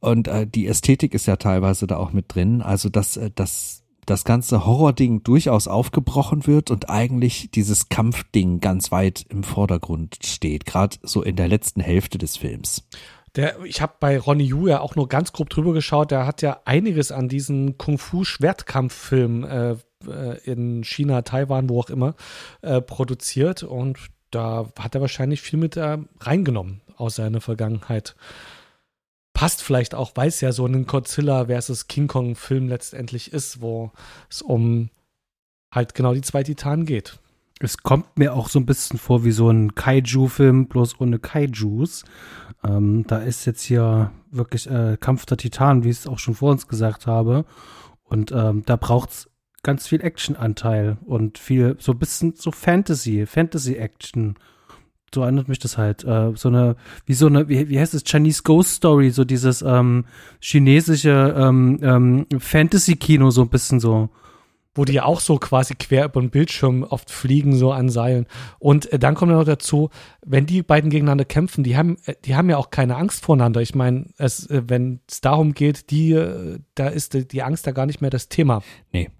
[0.00, 2.60] Und äh, die Ästhetik ist ja teilweise da auch mit drin.
[2.60, 8.90] Also das, äh, das das ganze Horror-Ding durchaus aufgebrochen wird und eigentlich dieses Kampfding ganz
[8.90, 12.88] weit im Vordergrund steht, gerade so in der letzten Hälfte des Films.
[13.36, 16.10] Der, ich habe bei Ronnie Yu ja auch nur ganz grob drüber geschaut.
[16.10, 19.76] Der hat ja einiges an diesen Kung-Fu-Schwertkampffilmen äh,
[20.06, 22.14] äh, in China, Taiwan, wo auch immer,
[22.60, 23.62] äh, produziert.
[23.62, 23.98] Und
[24.30, 28.16] da hat er wahrscheinlich viel mit äh, reingenommen aus seiner Vergangenheit
[29.32, 33.60] passt vielleicht auch, weil es ja so ein Godzilla versus King Kong Film letztendlich ist,
[33.60, 33.90] wo
[34.30, 34.90] es um
[35.72, 37.18] halt genau die zwei Titanen geht.
[37.60, 42.04] Es kommt mir auch so ein bisschen vor wie so ein Kaiju-Film, bloß ohne Kaijus.
[42.64, 46.34] Ähm, da ist jetzt hier wirklich äh, Kampf der Titanen, wie ich es auch schon
[46.34, 47.44] vor uns gesagt habe.
[48.02, 49.30] Und ähm, da braucht es
[49.62, 54.36] ganz viel Action-Anteil und viel, so ein bisschen so Fantasy, Fantasy-Action
[55.14, 56.04] so erinnert mich das halt.
[56.04, 56.76] Äh, so eine,
[57.06, 60.04] wie so eine, wie, wie heißt es, Chinese Ghost Story, so dieses ähm,
[60.40, 64.08] chinesische ähm, ähm, Fantasy-Kino, so ein bisschen so.
[64.74, 68.26] Wo die ja auch so quasi quer über den Bildschirm oft fliegen, so an Seilen.
[68.58, 69.90] Und äh, dann kommt noch dazu,
[70.24, 73.60] wenn die beiden gegeneinander kämpfen, die haben, äh, die haben ja auch keine Angst voneinander.
[73.60, 77.66] Ich meine, es, äh, wenn es darum geht, die, äh, da ist die, die Angst
[77.66, 78.62] da gar nicht mehr das Thema.
[78.92, 79.10] Nee,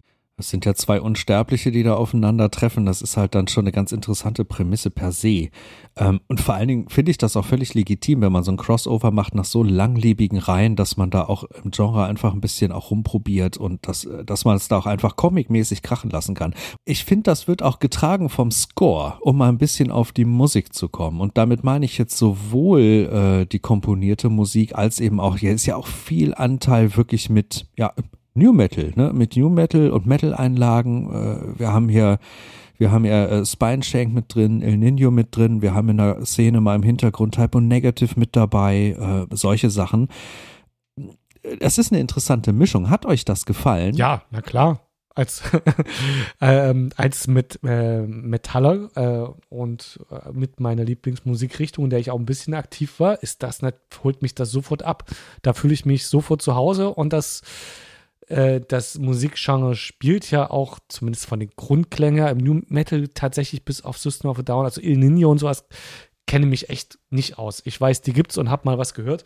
[0.43, 2.85] es sind ja zwei Unsterbliche, die da aufeinandertreffen.
[2.85, 5.51] Das ist halt dann schon eine ganz interessante Prämisse per se.
[5.97, 8.56] Ähm, und vor allen Dingen finde ich das auch völlig legitim, wenn man so ein
[8.56, 12.73] Crossover macht nach so langlebigen Reihen, dass man da auch im Genre einfach ein bisschen
[12.73, 16.55] auch rumprobiert und dass, äh, dass man es da auch einfach comicmäßig krachen lassen kann.
[16.85, 20.74] Ich finde, das wird auch getragen vom Score, um mal ein bisschen auf die Musik
[20.74, 21.20] zu kommen.
[21.20, 22.81] Und damit meine ich jetzt sowohl
[23.43, 27.66] äh, die komponierte Musik als eben auch, hier ist ja auch viel Anteil wirklich mit,
[27.77, 27.93] ja,
[28.34, 29.12] New Metal, ne?
[29.12, 31.10] Mit New Metal und Metal-Einlagen.
[31.10, 32.18] Äh, wir haben hier,
[32.78, 36.24] wir haben ja äh, Spineshank mit drin, El Nino mit drin, wir haben in der
[36.24, 40.09] Szene mal im Hintergrund Type und Negative mit dabei, äh, solche Sachen.
[41.60, 42.88] Es ist eine interessante Mischung.
[42.88, 43.94] Hat euch das gefallen?
[43.94, 44.80] Ja, na klar.
[45.14, 45.42] Als,
[46.40, 52.18] ähm, als mit äh, Metaller äh, und äh, mit meiner Lieblingsmusikrichtung, in der ich auch
[52.18, 55.04] ein bisschen aktiv war, ist das nicht, holt mich das sofort ab.
[55.42, 57.42] Da fühle ich mich sofort zu Hause und das
[58.32, 63.82] äh, das Musikgenre spielt ja auch, zumindest von den Grundklängen im New Metal tatsächlich bis
[63.82, 65.66] auf System of a Down, also Il Nino und sowas,
[66.26, 67.60] kenne mich echt nicht aus.
[67.66, 69.24] Ich weiß, die gibt's und habe mal was gehört.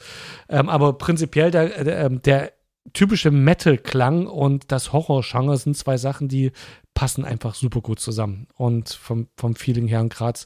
[0.48, 2.52] Ähm, aber prinzipiell der, der, ähm, der
[2.94, 6.50] typische Metal-Klang und das Horror-Genre sind zwei Sachen, die
[6.94, 8.48] passen einfach super gut zusammen.
[8.54, 10.40] Und vom, vom Feeling her und gerade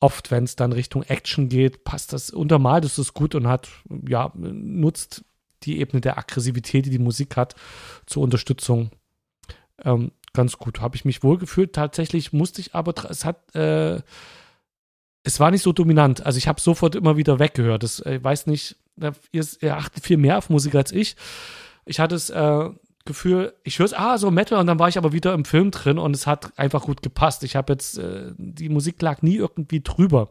[0.00, 3.68] oft, wenn es dann Richtung Action geht, passt das, untermalt ist es gut und hat,
[4.08, 5.24] ja, nutzt
[5.64, 7.54] die Ebene der Aggressivität, die die Musik hat,
[8.06, 8.90] zur Unterstützung
[9.84, 10.80] ähm, ganz gut.
[10.80, 11.72] Habe ich mich wohlgefühlt.
[11.72, 14.00] Tatsächlich musste ich aber, es hat, äh,
[15.22, 16.24] es war nicht so dominant.
[16.24, 17.82] Also ich habe sofort immer wieder weggehört.
[17.82, 18.76] Das, äh, ich weiß nicht,
[19.32, 21.16] ihr, ihr achtet viel mehr auf Musik als ich.
[21.84, 22.70] Ich hatte es äh,
[23.04, 25.70] Gefühl, ich höre es, ah, so Metal, und dann war ich aber wieder im Film
[25.70, 27.42] drin und es hat einfach gut gepasst.
[27.42, 30.30] Ich habe jetzt, äh, die Musik lag nie irgendwie drüber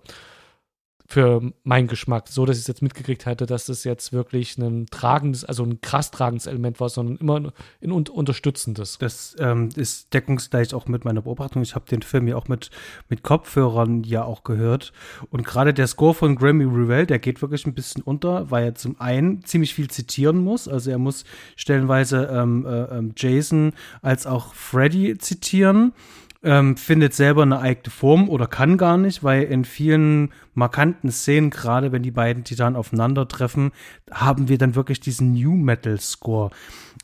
[1.10, 4.88] für meinen Geschmack, so dass ich es jetzt mitgekriegt hatte, dass das jetzt wirklich ein
[4.88, 8.98] tragendes, also ein krass tragendes Element war, sondern immer ein un unterstützendes.
[8.98, 11.62] Das ähm, ist deckungsgleich auch mit meiner Beobachtung.
[11.62, 12.72] Ich habe den Film ja auch mit,
[13.08, 14.92] mit Kopfhörern ja auch gehört.
[15.30, 18.76] Und gerade der Score von Grammy Revell, der geht wirklich ein bisschen unter, weil er
[18.76, 20.68] zum einen ziemlich viel zitieren muss.
[20.68, 21.24] Also er muss
[21.56, 23.72] stellenweise ähm, äh, ähm, Jason
[24.02, 25.94] als auch Freddy zitieren
[26.48, 31.50] ähm, findet selber eine eigene Form oder kann gar nicht, weil in vielen markanten Szenen,
[31.50, 33.72] gerade wenn die beiden Titanen aufeinandertreffen,
[34.10, 36.52] haben wir dann wirklich diesen New Metal Score.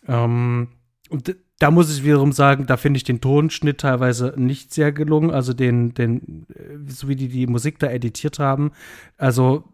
[0.07, 0.69] Ähm,
[1.09, 5.29] und da muss ich wiederum sagen, da finde ich den Tonschnitt teilweise nicht sehr gelungen,
[5.29, 8.71] also den, den, äh, so wie die die Musik da editiert haben.
[9.17, 9.65] Also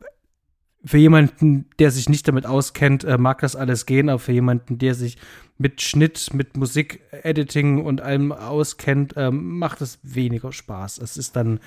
[0.84, 4.77] für jemanden, der sich nicht damit auskennt, äh, mag das alles gehen, aber für jemanden,
[4.77, 5.18] der sich
[5.57, 10.99] mit Schnitt, mit Musik, Editing und allem auskennt, ähm, macht es weniger Spaß.
[10.99, 11.60] Es ist dann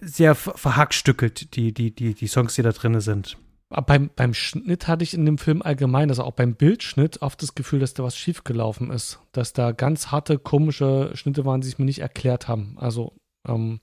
[0.00, 3.36] sehr verhackstückelt, die, die, die, die Songs, die da drin sind.
[3.70, 7.54] Beim, beim Schnitt hatte ich in dem Film allgemein, also auch beim Bildschnitt, oft das
[7.54, 9.20] Gefühl, dass da was schiefgelaufen ist.
[9.32, 12.76] Dass da ganz harte, komische Schnitte waren, die sich mir nicht erklärt haben.
[12.78, 13.12] Also,
[13.46, 13.80] ähm,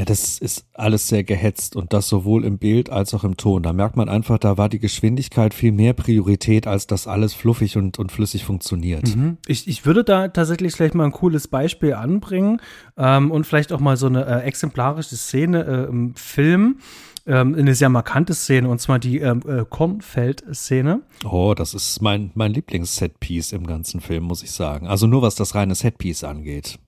[0.00, 3.62] ja, das ist alles sehr gehetzt und das sowohl im Bild als auch im Ton.
[3.62, 7.76] Da merkt man einfach, da war die Geschwindigkeit viel mehr Priorität, als dass alles fluffig
[7.76, 9.14] und, und flüssig funktioniert.
[9.14, 9.36] Mhm.
[9.46, 12.62] Ich, ich würde da tatsächlich vielleicht mal ein cooles Beispiel anbringen
[12.96, 16.78] ähm, und vielleicht auch mal so eine äh, exemplarische Szene äh, im Film.
[17.26, 21.02] Ähm, eine sehr markante Szene, und zwar die ähm, äh, Kornfeld-Szene.
[21.26, 24.86] Oh, das ist mein, mein Lieblings-Setpiece im ganzen Film, muss ich sagen.
[24.86, 26.78] Also nur was das reine Setpiece angeht.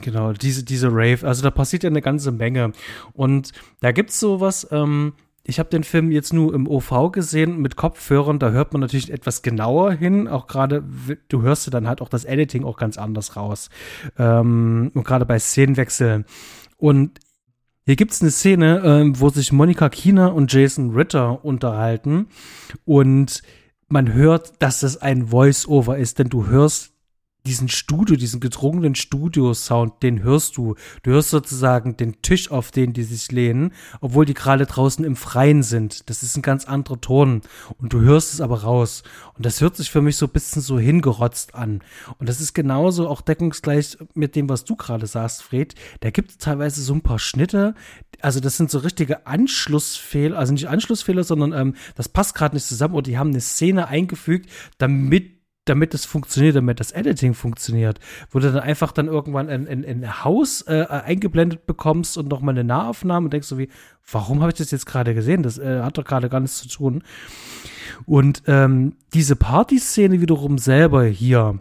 [0.00, 2.72] Genau, diese, diese Rave, also da passiert ja eine ganze Menge.
[3.12, 7.60] Und da gibt es sowas, ähm, ich habe den Film jetzt nur im OV gesehen
[7.60, 10.84] mit Kopfhörern, da hört man natürlich etwas genauer hin, auch gerade,
[11.28, 13.70] du hörst dann halt auch das Editing auch ganz anders raus.
[14.18, 16.24] Ähm, und gerade bei Szenenwechseln.
[16.76, 17.18] Und
[17.86, 22.28] hier gibt es eine Szene, ähm, wo sich Monika Kiener und Jason Ritter unterhalten
[22.84, 23.42] und
[23.88, 26.92] man hört, dass das ein Voice-Over ist, denn du hörst
[27.46, 30.74] diesen Studio, diesen gedrungenen Studio-Sound, den hörst du.
[31.02, 35.16] Du hörst sozusagen den Tisch, auf den die sich lehnen, obwohl die gerade draußen im
[35.16, 36.10] Freien sind.
[36.10, 37.42] Das ist ein ganz anderer Ton.
[37.78, 39.02] Und du hörst es aber raus.
[39.34, 41.82] Und das hört sich für mich so ein bisschen so hingerotzt an.
[42.18, 45.74] Und das ist genauso auch deckungsgleich mit dem, was du gerade sagst, Fred.
[46.00, 47.74] Da gibt es teilweise so ein paar Schnitte.
[48.20, 52.66] Also das sind so richtige Anschlussfehler, also nicht Anschlussfehler, sondern ähm, das passt gerade nicht
[52.66, 52.94] zusammen.
[52.94, 55.39] Oder die haben eine Szene eingefügt, damit
[55.70, 57.98] damit es funktioniert, damit das Editing funktioniert,
[58.30, 62.54] wo du dann einfach dann irgendwann ein, ein, ein Haus äh, eingeblendet bekommst und nochmal
[62.54, 63.70] eine Nahaufnahme und denkst so wie,
[64.10, 65.42] warum habe ich das jetzt gerade gesehen?
[65.42, 67.02] Das äh, hat doch gerade gar nichts zu tun.
[68.04, 71.60] Und ähm, diese Partyszene wiederum selber hier,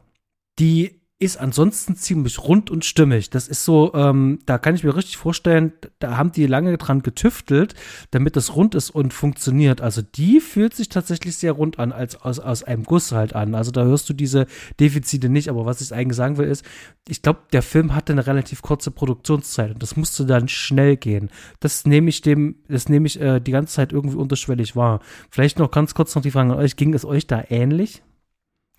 [0.57, 3.29] die ist ansonsten ziemlich rund und stimmig.
[3.29, 7.01] Das ist so, ähm, da kann ich mir richtig vorstellen, da haben die lange dran
[7.01, 7.75] getüftelt,
[8.11, 9.81] damit das rund ist und funktioniert.
[9.81, 13.53] Also die fühlt sich tatsächlich sehr rund an, als aus, aus einem Guss halt an.
[13.53, 14.47] Also da hörst du diese
[14.79, 15.49] Defizite nicht.
[15.49, 16.63] Aber was ich eigentlich sagen will, ist,
[17.05, 21.29] ich glaube, der Film hatte eine relativ kurze Produktionszeit und das musste dann schnell gehen.
[21.59, 25.01] Das nehme ich dem, das nehme ich äh, die ganze Zeit irgendwie unterschwellig wahr.
[25.29, 28.03] Vielleicht noch ganz kurz noch die Frage an euch, ging es euch da ähnlich?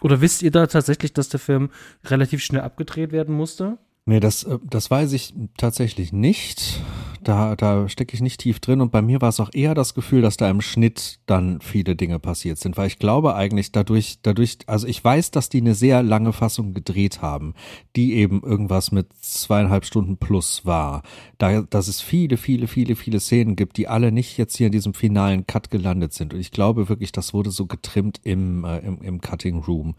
[0.03, 1.71] Oder wisst ihr da tatsächlich, dass der Film
[2.05, 3.79] relativ schnell abgedreht werden musste?
[4.07, 6.83] Nee, das, äh, das weiß ich tatsächlich nicht.
[7.23, 9.95] Da, da stecke ich nicht tief drin und bei mir war es auch eher das
[9.95, 14.21] Gefühl, dass da im Schnitt dann viele Dinge passiert sind, weil ich glaube eigentlich dadurch,
[14.23, 17.55] dadurch, also ich weiß, dass die eine sehr lange Fassung gedreht haben,
[17.95, 21.03] die eben irgendwas mit zweieinhalb Stunden plus war.
[21.37, 24.73] Da, dass es viele, viele, viele, viele Szenen gibt, die alle nicht jetzt hier in
[24.73, 26.33] diesem finalen Cut gelandet sind.
[26.33, 29.95] Und ich glaube wirklich, das wurde so getrimmt im, äh, im, im Cutting Room,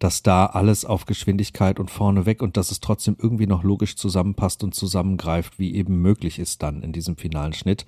[0.00, 3.94] dass da alles auf Geschwindigkeit und vorne weg und dass es trotzdem irgendwie noch logisch
[3.96, 7.84] zusammenpasst und zusammengreift, wie eben möglich ist dann in diesem finalen Schnitt,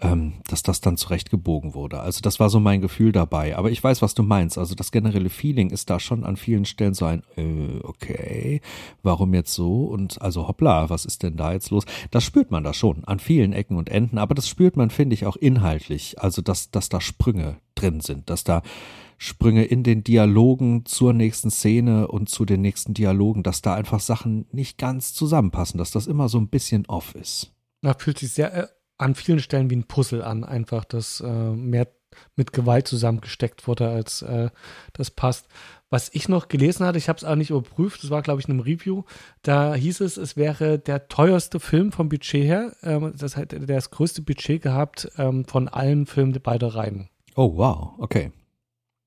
[0.00, 2.00] ähm, dass das dann zurechtgebogen wurde.
[2.00, 3.56] Also das war so mein Gefühl dabei.
[3.56, 4.58] Aber ich weiß, was du meinst.
[4.58, 8.60] Also das generelle Feeling ist da schon an vielen Stellen so ein, äh, okay,
[9.02, 9.84] warum jetzt so?
[9.84, 11.84] Und also hoppla, was ist denn da jetzt los?
[12.10, 14.18] Das spürt man da schon an vielen Ecken und Enden.
[14.18, 16.20] Aber das spürt man, finde ich, auch inhaltlich.
[16.20, 18.62] Also dass, dass da Sprünge drin sind, dass da
[19.22, 24.00] Sprünge in den Dialogen zur nächsten Szene und zu den nächsten Dialogen, dass da einfach
[24.00, 27.52] Sachen nicht ganz zusammenpassen, dass das immer so ein bisschen off ist.
[27.82, 28.66] Da fühlt sich sehr äh,
[28.98, 31.88] an vielen Stellen wie ein Puzzle an, einfach, dass äh, mehr
[32.36, 34.50] mit Gewalt zusammengesteckt wurde, als äh,
[34.92, 35.46] das passt.
[35.90, 38.48] Was ich noch gelesen hatte, ich habe es auch nicht überprüft, das war, glaube ich,
[38.48, 39.02] in einem Review,
[39.42, 42.72] da hieß es, es wäre der teuerste Film vom Budget her.
[42.82, 47.08] Ähm, das hat der das größte Budget gehabt ähm, von allen Filmen beider Reihen.
[47.34, 48.32] Oh, wow, okay.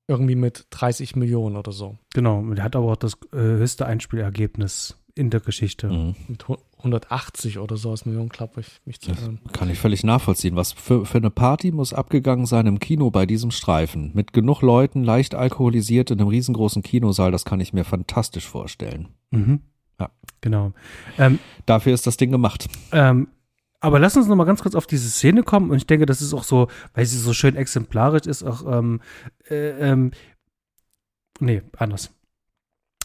[0.07, 1.97] irgendwie mit 30 Millionen oder so.
[2.13, 5.87] Genau, und er hat aber auch das äh, höchste Einspielergebnis in der Geschichte.
[5.87, 6.15] Mhm.
[6.27, 6.45] Mit
[6.83, 9.39] 180 oder so aus Millionen, glaube ich, mich zu erinnern.
[9.53, 10.55] kann ich völlig nachvollziehen.
[10.55, 14.11] Was für, für eine Party muss abgegangen sein im Kino bei diesem Streifen?
[14.13, 19.07] Mit genug Leuten, leicht alkoholisiert in einem riesengroßen Kinosaal, das kann ich mir fantastisch vorstellen.
[19.31, 19.61] Mhm.
[19.99, 20.09] Ja.
[20.41, 20.73] Genau.
[21.17, 22.67] Ähm, Dafür ist das Ding gemacht.
[22.91, 23.29] Ähm,
[23.79, 25.71] aber lass uns noch mal ganz kurz auf diese Szene kommen.
[25.71, 29.01] Und ich denke, das ist auch so, weil sie so schön exemplarisch ist, auch, ähm,
[29.49, 30.11] äh, ähm,
[31.39, 32.11] nee, anders.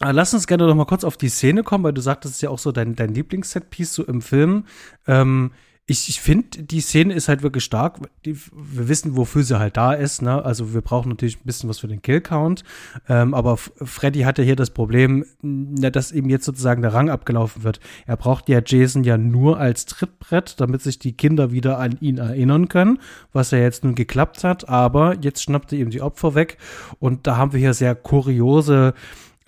[0.00, 2.36] Aber lass uns gerne noch mal kurz auf die Szene kommen, weil du sagtest, es
[2.38, 4.64] ist ja auch so dein, dein Lieblingssetpiece so im Film.
[5.06, 5.50] Ähm,
[5.90, 7.98] ich, ich finde, die Szene ist halt wirklich stark.
[8.26, 10.20] Die, wir wissen, wofür sie halt da ist.
[10.20, 10.44] Ne?
[10.44, 12.62] Also wir brauchen natürlich ein bisschen was für den Killcount.
[13.08, 17.08] Ähm, aber Freddy hat ja hier das Problem, na, dass ihm jetzt sozusagen der Rang
[17.08, 17.80] abgelaufen wird.
[18.06, 22.18] Er braucht ja Jason ja nur als Trittbrett, damit sich die Kinder wieder an ihn
[22.18, 22.98] erinnern können,
[23.32, 24.68] was ja jetzt nun geklappt hat.
[24.68, 26.58] Aber jetzt schnappt er ihm die Opfer weg.
[27.00, 28.92] Und da haben wir hier sehr kuriose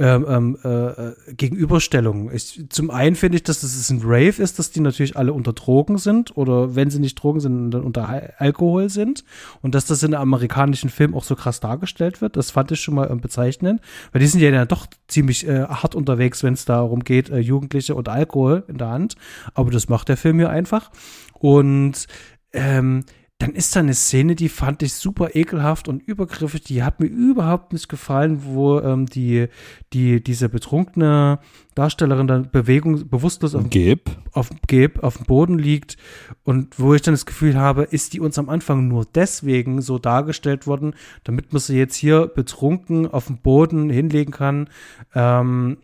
[0.01, 2.35] ähm, ähm, äh, Gegenüberstellungen.
[2.35, 5.52] Ich, zum einen finde ich, dass es ein Rave ist, dass die natürlich alle unter
[5.52, 9.24] Drogen sind oder wenn sie nicht Drogen sind, dann unter Al Alkohol sind
[9.60, 12.36] und dass das in amerikanischen Film auch so krass dargestellt wird.
[12.36, 13.82] Das fand ich schon mal ähm, bezeichnend,
[14.12, 17.39] weil die sind ja dann doch ziemlich äh, hart unterwegs, wenn es darum geht, äh,
[17.39, 19.16] Jugendliche und Alkohol in der Hand.
[19.52, 20.90] Aber das macht der Film hier einfach.
[21.35, 22.06] Und
[22.52, 23.05] ähm,
[23.41, 26.62] dann ist da eine Szene, die fand ich super ekelhaft und übergriffig.
[26.65, 29.49] Die hat mir überhaupt nicht gefallen, wo ähm, die,
[29.95, 31.39] die, diese betrunkene
[31.75, 34.11] Darstellerin dann Bewegung bewusstlos auf, Gib.
[34.33, 35.97] auf, Geb, auf dem Boden liegt
[36.45, 39.99] und wo ich dann das Gefühl habe, ist die uns am Anfang nur deswegen so
[39.99, 40.95] dargestellt worden,
[41.25, 44.69] damit man sie jetzt hier betrunken auf dem Boden hinlegen kann,
[45.15, 45.79] ähm,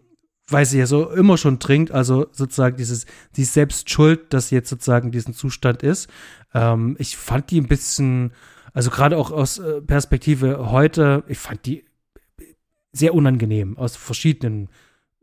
[0.48, 3.06] weil sie ja so immer schon trinkt, also sozusagen dieses,
[3.36, 6.08] die ist selbst schuld, dass sie jetzt sozusagen diesen Zustand ist.
[6.54, 8.32] Ähm, ich fand die ein bisschen,
[8.72, 11.84] also gerade auch aus äh, Perspektive heute, ich fand die
[12.92, 14.68] sehr unangenehm aus verschiedenen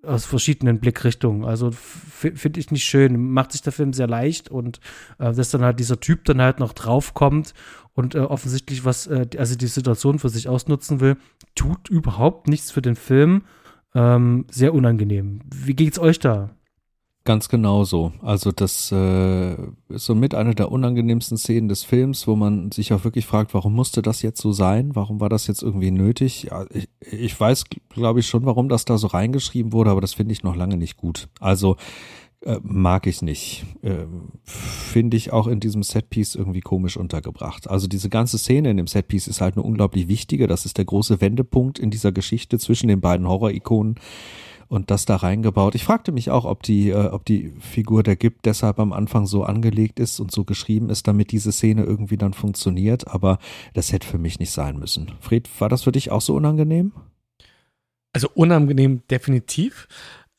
[0.03, 1.45] aus verschiedenen Blickrichtungen.
[1.45, 3.31] Also finde ich nicht schön.
[3.31, 4.79] Macht sich der Film sehr leicht und
[5.17, 7.53] äh, dass dann halt dieser Typ dann halt noch draufkommt
[7.93, 11.15] und äh, offensichtlich was, äh, also die Situation für sich ausnutzen will,
[11.55, 13.43] tut überhaupt nichts für den Film.
[13.95, 15.41] Ähm, sehr unangenehm.
[15.53, 16.51] Wie geht's euch da?
[17.25, 18.11] Ganz genau so.
[18.21, 19.53] Also das äh,
[19.87, 23.73] ist somit eine der unangenehmsten Szenen des Films, wo man sich auch wirklich fragt, warum
[23.73, 24.93] musste das jetzt so sein?
[24.93, 26.43] Warum war das jetzt irgendwie nötig?
[26.51, 30.13] Ja, ich, ich weiß, glaube ich, schon, warum das da so reingeschrieben wurde, aber das
[30.13, 31.29] finde ich noch lange nicht gut.
[31.39, 31.77] Also
[32.45, 33.65] äh, mag ich nicht.
[33.81, 34.05] Äh,
[34.43, 37.69] finde ich auch in diesem Setpiece irgendwie komisch untergebracht.
[37.69, 40.47] Also diese ganze Szene in dem Setpiece ist halt eine unglaublich wichtige.
[40.47, 43.95] Das ist der große Wendepunkt in dieser Geschichte zwischen den beiden Horror-Ikonen
[44.67, 45.75] und das da reingebaut.
[45.75, 49.25] Ich fragte mich auch, ob die, äh, ob die Figur der Gib deshalb am Anfang
[49.25, 53.37] so angelegt ist und so geschrieben ist, damit diese Szene irgendwie dann funktioniert, aber
[53.73, 55.11] das hätte für mich nicht sein müssen.
[55.19, 56.91] Fred, war das für dich auch so unangenehm?
[58.13, 59.87] Also unangenehm definitiv.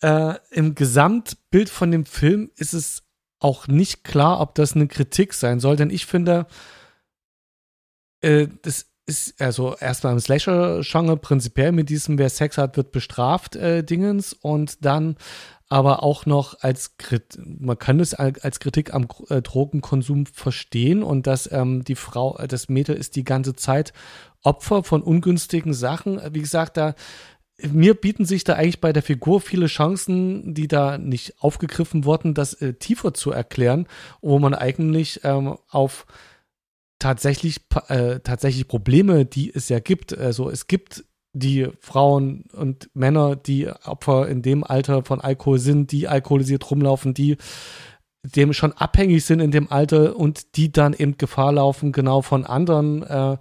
[0.04, 3.04] Äh, Im Gesamtbild von dem Film ist es
[3.38, 6.46] auch nicht klar, ob das eine Kritik sein soll, denn ich finde,
[8.20, 13.56] äh, das ist also erstmal im Slasher-Genre prinzipiell mit diesem, wer Sex hat, wird bestraft,
[13.56, 15.16] äh, Dingens und dann
[15.70, 21.02] aber auch noch als Krit man kann es al- als Kritik am äh, Drogenkonsum verstehen
[21.02, 23.94] und dass ähm, die Frau, äh, das Mädel ist die ganze Zeit
[24.42, 26.20] Opfer von ungünstigen Sachen.
[26.34, 26.94] Wie gesagt, da
[27.62, 32.34] mir bieten sich da eigentlich bei der Figur viele Chancen, die da nicht aufgegriffen wurden,
[32.34, 33.86] das äh, tiefer zu erklären,
[34.20, 36.06] wo man eigentlich ähm, auf
[36.98, 40.16] tatsächlich äh, tatsächlich Probleme, die es ja gibt.
[40.16, 45.92] Also es gibt die Frauen und Männer, die Opfer in dem Alter von Alkohol sind,
[45.92, 47.36] die alkoholisiert rumlaufen, die
[48.22, 52.46] dem schon abhängig sind in dem Alter und die dann eben Gefahr laufen, genau von
[52.46, 53.36] anderen äh,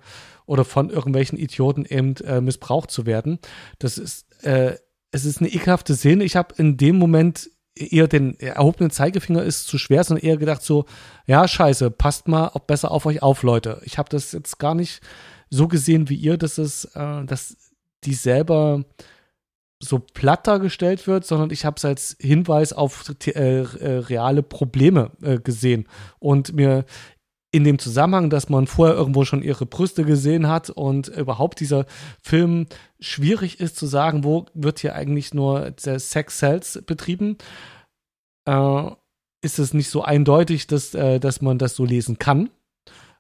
[0.46, 3.40] oder von irgendwelchen Idioten eben äh, missbraucht zu werden.
[3.80, 4.76] Das ist, äh,
[5.12, 6.24] es ist eine ekelhafte Szene.
[6.24, 10.62] Ich habe in dem Moment eher den erhobenen Zeigefinger ist zu schwer, sondern eher gedacht
[10.62, 10.86] so,
[11.26, 13.82] ja, scheiße, passt mal auch besser auf euch auf, Leute.
[13.84, 15.02] Ich habe das jetzt gar nicht
[15.50, 17.58] so gesehen wie ihr, dass es, äh, dass
[18.04, 18.84] die selber
[19.84, 25.12] so platt dargestellt wird, sondern ich habe es als Hinweis auf äh, äh, reale Probleme
[25.22, 25.88] äh, gesehen
[26.20, 26.86] und mir
[27.54, 31.86] in dem Zusammenhang, dass man vorher irgendwo schon ihre Brüste gesehen hat und überhaupt dieser
[32.20, 32.66] Film
[33.00, 37.38] schwierig ist zu sagen, wo wird hier eigentlich nur der Sex Cells betrieben,
[38.46, 38.86] äh,
[39.44, 42.50] ist es nicht so eindeutig, dass, äh, dass man das so lesen kann.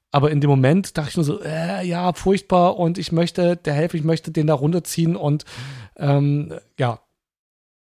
[0.09, 3.75] Aber in dem Moment dachte ich nur so, äh, ja, furchtbar und ich möchte der
[3.75, 5.45] helfen, ich möchte den da runterziehen und
[5.95, 7.01] ähm, ja,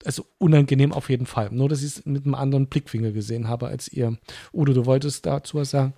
[0.05, 1.51] also unangenehm auf jeden Fall.
[1.53, 4.17] Nur, dass ich es mit einem anderen Blickwinkel gesehen habe als ihr.
[4.53, 5.95] Udo, du wolltest dazu was sagen?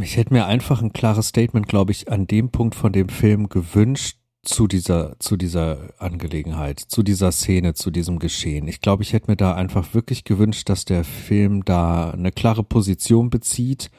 [0.00, 3.48] Ich hätte mir einfach ein klares Statement, glaube ich, an dem Punkt von dem Film
[3.48, 8.68] gewünscht, zu dieser, zu dieser Angelegenheit, zu dieser Szene, zu diesem Geschehen.
[8.68, 12.62] Ich glaube, ich hätte mir da einfach wirklich gewünscht, dass der Film da eine klare
[12.62, 13.90] Position bezieht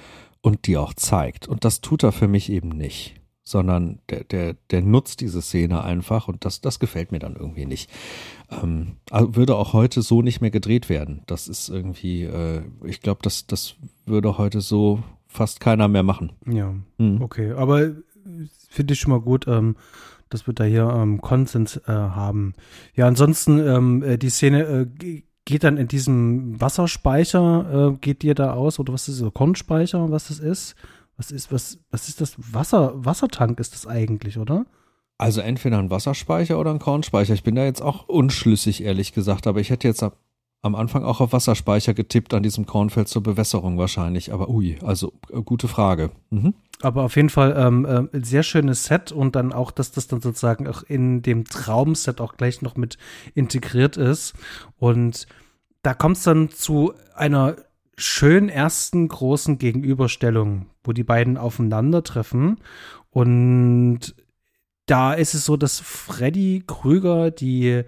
[0.42, 1.48] und die auch zeigt.
[1.48, 3.16] Und das tut er für mich eben nicht.
[3.48, 7.66] Sondern der, der, der nutzt diese Szene einfach und das, das gefällt mir dann irgendwie
[7.66, 7.90] nicht.
[8.50, 11.22] Ähm, also würde auch heute so nicht mehr gedreht werden.
[11.28, 15.04] Das ist irgendwie, äh, ich glaube, das, das würde heute so
[15.36, 16.32] fast keiner mehr machen.
[16.46, 17.22] Ja, mhm.
[17.22, 17.52] okay.
[17.52, 17.92] Aber
[18.70, 19.48] finde ich schon mal gut.
[19.48, 19.76] Ähm,
[20.30, 22.54] dass wir da hier ähm, Konsens äh, haben.
[22.96, 28.36] Ja, ansonsten ähm, äh, die Szene äh, geht dann in diesem Wasserspeicher, äh, geht dir
[28.36, 30.76] da aus, oder was ist das, Kornspeicher, was das ist?
[31.18, 32.36] Was ist, was, was ist das?
[32.38, 34.66] Wasser, Wassertank ist das eigentlich, oder?
[35.18, 37.34] Also entweder ein Wasserspeicher oder ein Kornspeicher.
[37.34, 40.04] Ich bin da jetzt auch unschlüssig, ehrlich gesagt, aber ich hätte jetzt
[40.66, 44.34] am Anfang auch auf Wasserspeicher getippt an diesem Kornfeld zur Bewässerung wahrscheinlich.
[44.34, 46.10] Aber ui, also äh, gute Frage.
[46.32, 46.56] Mhm.
[46.82, 50.22] Aber auf jeden Fall ähm, äh, sehr schönes Set und dann auch, dass das dann
[50.22, 52.98] sozusagen auch in dem Traumset auch gleich noch mit
[53.36, 54.34] integriert ist.
[54.78, 55.28] Und
[55.84, 57.56] da kommt es dann zu einer
[57.96, 62.58] schönen ersten großen Gegenüberstellung, wo die beiden aufeinandertreffen.
[63.12, 64.16] Und
[64.88, 67.84] da ist es so, dass Freddy Krüger die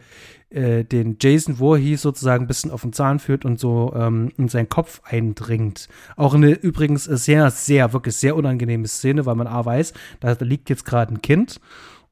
[0.50, 4.48] äh, den Jason Voorhees sozusagen ein bisschen auf den Zahn führt und so ähm, in
[4.48, 5.90] seinen Kopf eindringt.
[6.16, 10.46] Auch eine übrigens sehr, sehr, wirklich sehr unangenehme Szene, weil man A weiß, da, da
[10.46, 11.60] liegt jetzt gerade ein Kind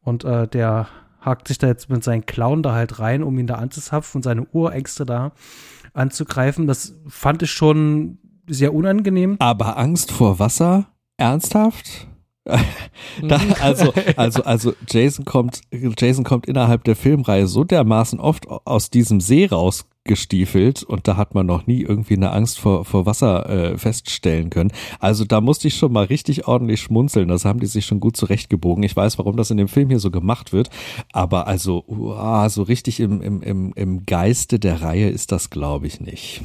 [0.01, 0.87] und äh, der
[1.21, 4.23] hakt sich da jetzt mit seinen Clown da halt rein, um ihn da anzuzapfen und
[4.23, 5.31] seine Urängste da
[5.93, 6.67] anzugreifen.
[6.67, 9.37] Das fand ich schon sehr unangenehm.
[9.39, 10.87] Aber Angst vor Wasser?
[11.17, 12.07] Ernsthaft?
[13.23, 18.91] da, also, also, also Jason kommt, Jason kommt innerhalb der Filmreihe so dermaßen oft aus
[18.91, 23.49] diesem See rausgestiefelt und da hat man noch nie irgendwie eine Angst vor, vor Wasser
[23.49, 24.71] äh, feststellen können.
[24.99, 27.29] Also da musste ich schon mal richtig ordentlich schmunzeln.
[27.29, 28.83] Das haben die sich schon gut zurechtgebogen.
[28.83, 30.69] Ich weiß, warum das in dem Film hier so gemacht wird,
[31.13, 35.87] aber also uah, so richtig im, im, im, im Geiste der Reihe ist das, glaube
[35.87, 36.43] ich, nicht.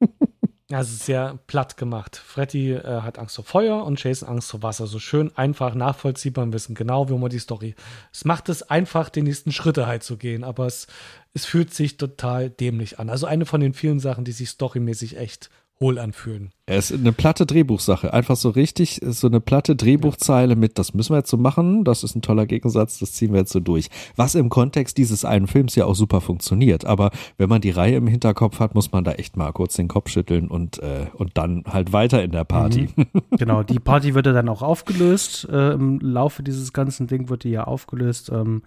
[0.78, 2.16] Ist sehr platt gemacht.
[2.16, 4.86] Freddy äh, hat Angst vor Feuer und Jason Angst vor Wasser.
[4.86, 7.74] So schön einfach nachvollziehbar und wissen genau, wie man die Story.
[8.12, 10.86] Es macht es einfach, die nächsten Schritte halt zu gehen, aber es,
[11.34, 13.10] es fühlt sich total dämlich an.
[13.10, 15.50] Also eine von den vielen Sachen, die sich storymäßig echt
[15.82, 16.52] hohl anfühlen.
[16.66, 18.12] Es ist eine platte Drehbuchsache.
[18.12, 22.04] Einfach so richtig, so eine platte Drehbuchzeile mit, das müssen wir jetzt so machen, das
[22.04, 23.88] ist ein toller Gegensatz, das ziehen wir jetzt so durch.
[24.14, 26.84] Was im Kontext dieses einen Films ja auch super funktioniert.
[26.84, 29.88] Aber wenn man die Reihe im Hinterkopf hat, muss man da echt mal kurz den
[29.88, 32.88] Kopf schütteln und, äh, und dann halt weiter in der Party.
[32.94, 33.06] Mhm.
[33.38, 35.48] Genau, die Party wird ja dann auch aufgelöst.
[35.50, 38.30] Äh, Im Laufe dieses ganzen Ding wird die ja aufgelöst.
[38.30, 38.62] Ähm,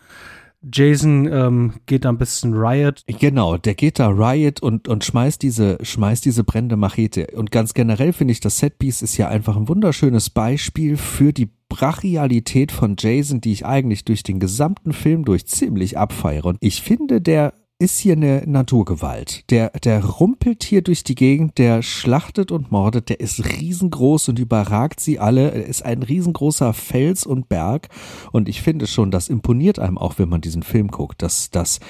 [0.72, 3.04] Jason ähm, geht da ein bisschen Riot.
[3.08, 7.28] Genau, der geht da Riot und, und schmeißt diese, schmeißt diese brennende Machete.
[7.36, 11.50] Und ganz generell finde ich, das Setpiece ist ja einfach ein wunderschönes Beispiel für die
[11.70, 16.46] Brachialität von Jason, die ich eigentlich durch den gesamten Film durch ziemlich abfeiere.
[16.46, 17.54] Und ich finde, der
[17.84, 19.44] ist hier eine Naturgewalt.
[19.52, 24.40] Der, der rumpelt hier durch die Gegend, der schlachtet und mordet, der ist riesengroß und
[24.40, 25.52] überragt sie alle.
[25.52, 27.90] Er ist ein riesengroßer Fels und Berg.
[28.32, 31.82] Und ich finde schon, das imponiert einem auch, wenn man diesen Film guckt, dass das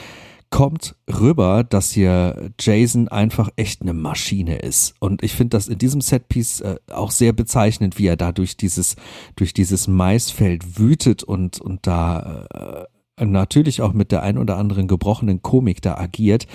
[0.49, 4.95] kommt rüber, dass hier Jason einfach echt eine Maschine ist.
[4.99, 8.57] Und ich finde das in diesem Setpiece äh, auch sehr bezeichnend, wie er da durch
[8.57, 8.95] dieses,
[9.35, 14.87] durch dieses Maisfeld wütet und, und da äh, natürlich auch mit der ein oder anderen
[14.87, 16.47] gebrochenen Komik da agiert.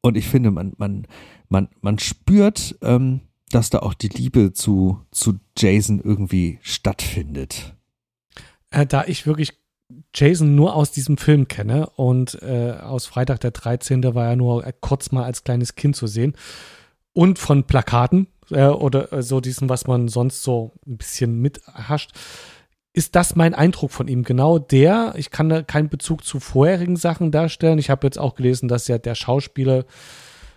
[0.00, 1.06] Und ich finde, man, man,
[1.48, 3.20] man, man spürt, ähm,
[3.50, 7.74] dass da auch die Liebe zu, zu Jason irgendwie stattfindet.
[8.70, 9.52] Äh, da ich wirklich
[10.14, 14.02] Jason nur aus diesem Film kenne und äh, aus Freitag der 13.
[14.14, 16.34] war er nur kurz mal als kleines Kind zu sehen
[17.12, 22.12] und von Plakaten äh, oder äh, so diesen, was man sonst so ein bisschen mithascht
[22.92, 24.24] ist das mein Eindruck von ihm.
[24.24, 27.78] Genau der, ich kann da keinen Bezug zu vorherigen Sachen darstellen.
[27.78, 29.84] Ich habe jetzt auch gelesen, dass ja der Schauspieler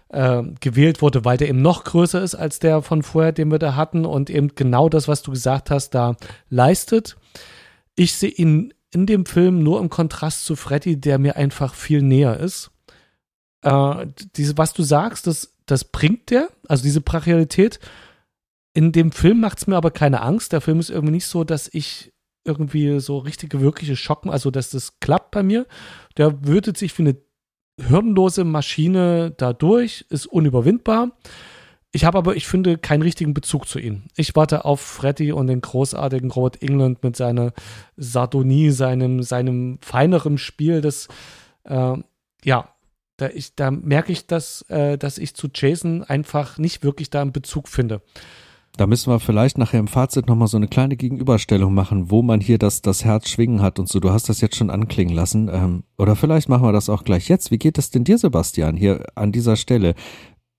[0.10, 3.60] äh, gewählt wurde, weil der eben noch größer ist als der von vorher, den wir
[3.60, 6.15] da hatten und eben genau das, was du gesagt hast, da
[6.49, 7.18] leistet.
[7.95, 12.01] Ich sehe ihn in dem Film nur im Kontrast zu Freddy, der mir einfach viel
[12.01, 12.72] näher ist.
[13.61, 17.80] Äh, diese, was du sagst, das, das bringt der, also diese Brachialität.
[18.73, 20.51] In dem Film macht es mir aber keine Angst.
[20.51, 22.12] Der Film ist irgendwie nicht so, dass ich
[22.45, 25.65] irgendwie so richtige, wirkliche Schocken, also dass das klappt bei mir.
[26.18, 27.18] Der würdet sich wie eine
[27.80, 31.11] hirnlose Maschine da durch, ist unüberwindbar.
[31.95, 34.03] Ich habe aber, ich finde, keinen richtigen Bezug zu ihm.
[34.15, 37.53] Ich warte auf Freddy und den großartigen Robert England mit seiner
[37.98, 40.82] Sardonie, seinem, seinem feineren Spiel.
[40.82, 41.07] Das,
[41.65, 41.98] äh,
[42.44, 42.70] ja,
[43.18, 47.32] da, da merke ich, dass, äh, dass ich zu Jason einfach nicht wirklich da einen
[47.32, 48.02] Bezug finde.
[48.75, 52.41] Da müssen wir vielleicht nachher im Fazit nochmal so eine kleine Gegenüberstellung machen, wo man
[52.41, 53.99] hier das, das Herz schwingen hat und so.
[53.99, 55.47] Du hast das jetzt schon anklingen lassen.
[55.51, 57.51] Ähm, oder vielleicht machen wir das auch gleich jetzt.
[57.51, 59.93] Wie geht es denn dir, Sebastian, hier an dieser Stelle?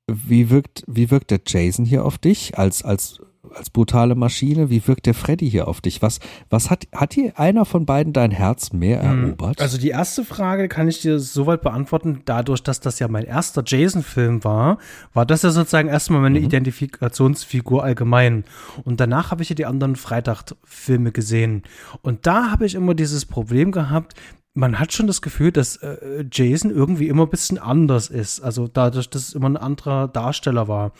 [0.06, 3.20] Wie wirkt, wie wirkt der Jason hier auf dich als, als
[3.54, 4.70] als brutale Maschine.
[4.70, 6.02] Wie wirkt der Freddy hier auf dich?
[6.02, 9.24] Was, was hat, hat hier einer von beiden dein Herz mehr hm.
[9.24, 9.60] erobert?
[9.60, 13.62] Also die erste Frage kann ich dir soweit beantworten, dadurch, dass das ja mein erster
[13.64, 14.78] Jason-Film war,
[15.12, 16.46] war das ja sozusagen erstmal meine mhm.
[16.46, 18.44] Identifikationsfigur allgemein.
[18.84, 21.62] Und danach habe ich ja die anderen Freitag-Filme gesehen.
[22.02, 24.14] Und da habe ich immer dieses Problem gehabt,
[24.56, 28.40] man hat schon das Gefühl, dass äh, Jason irgendwie immer ein bisschen anders ist.
[28.40, 30.92] Also dadurch, dass es immer ein anderer Darsteller war.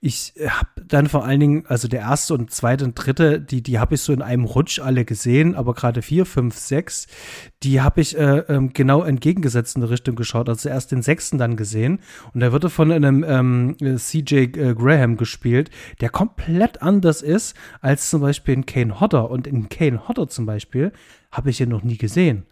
[0.00, 3.78] Ich habe dann vor allen Dingen, also der erste und zweite und dritte, die, die
[3.78, 7.06] habe ich so in einem Rutsch alle gesehen, aber gerade vier, fünf, sechs,
[7.62, 10.48] die habe ich äh, ähm, genau entgegengesetzt in Richtung geschaut.
[10.48, 12.00] Also erst den sechsten dann gesehen.
[12.34, 15.70] Und der wurde von einem ähm, CJ äh, Graham gespielt,
[16.00, 19.30] der komplett anders ist als zum Beispiel in Kane Hodder.
[19.30, 20.90] Und in Kane Hodder zum Beispiel
[21.30, 22.44] habe ich ihn noch nie gesehen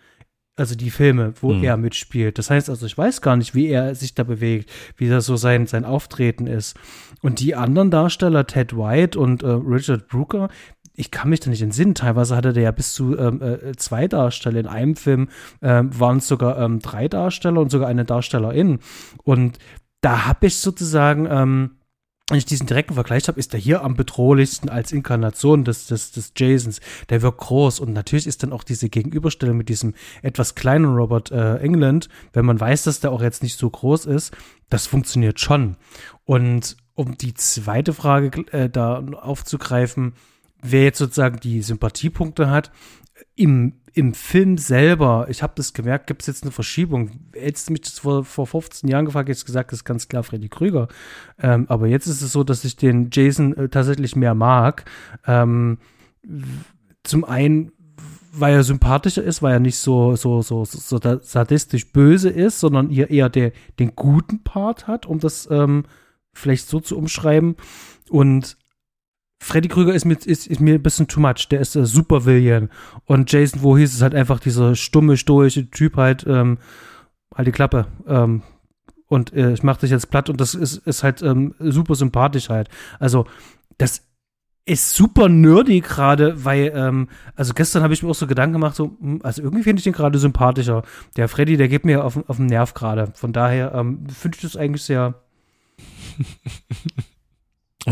[0.57, 1.63] also die Filme, wo mhm.
[1.63, 2.39] er mitspielt.
[2.39, 5.37] Das heißt also, ich weiß gar nicht, wie er sich da bewegt, wie das so
[5.37, 6.77] sein, sein Auftreten ist.
[7.23, 10.49] Und die anderen Darsteller, Ted White und äh, Richard Brooker,
[10.95, 11.95] ich kann mich da nicht entsinnen.
[11.95, 14.61] Teilweise hatte der ja bis zu ähm, äh, zwei Darsteller.
[14.61, 15.29] In einem Film
[15.61, 18.79] ähm, waren es sogar ähm, drei Darsteller und sogar eine Darstellerin.
[19.23, 19.59] Und
[20.01, 21.73] da habe ich sozusagen ähm,
[22.29, 26.11] wenn ich diesen direkten Vergleich habe, ist der hier am bedrohlichsten als Inkarnation des, des,
[26.11, 26.81] des Jasons.
[27.09, 31.31] Der wirkt groß und natürlich ist dann auch diese Gegenüberstellung mit diesem etwas kleinen Robert
[31.31, 34.37] äh, England, wenn man weiß, dass der auch jetzt nicht so groß ist,
[34.71, 35.77] das funktioniert schon.
[36.25, 40.15] Und um die zweite Frage äh, da aufzugreifen,
[40.61, 42.73] wer jetzt sozusagen die Sympathiepunkte hat,
[43.37, 47.13] im im Film selber, ich habe das gemerkt, gibt es jetzt eine Verschiebung.
[47.33, 50.07] Hättest du mich das vor, vor 15 Jahren gefragt, hätte ich gesagt, das ist ganz
[50.07, 50.89] klar Freddy Krüger.
[51.41, 54.85] Ähm, aber jetzt ist es so, dass ich den Jason äh, tatsächlich mehr mag.
[55.27, 55.79] Ähm,
[57.05, 57.73] zum einen,
[58.33, 62.91] weil er sympathischer ist, weil er nicht so, so, so, so, sadistisch böse ist, sondern
[62.91, 65.85] eher, eher der, den guten Part hat, um das ähm,
[66.35, 67.57] vielleicht so zu umschreiben.
[68.11, 68.59] Und
[69.39, 71.49] Freddy Krüger ist mir, ist, ist mir ein bisschen too much.
[71.51, 72.71] Der ist äh, super Villain.
[73.05, 76.59] Und Jason Voorhees ist halt einfach dieser stumme, stoische Typ halt, ähm,
[77.35, 77.87] halt die Klappe.
[78.07, 78.43] Ähm,
[79.09, 82.49] und äh, ich mach dich jetzt platt und das ist, ist halt ähm, super sympathisch
[82.49, 82.69] halt.
[82.99, 83.27] Also,
[83.79, 84.03] das
[84.65, 88.75] ist super nerdy gerade, weil, ähm, also gestern habe ich mir auch so Gedanken gemacht,
[88.75, 90.83] so, hm, also irgendwie finde ich den gerade sympathischer.
[91.17, 93.13] Der Freddy, der geht mir auf, auf den Nerv gerade.
[93.15, 95.23] Von daher ähm, finde ich das eigentlich sehr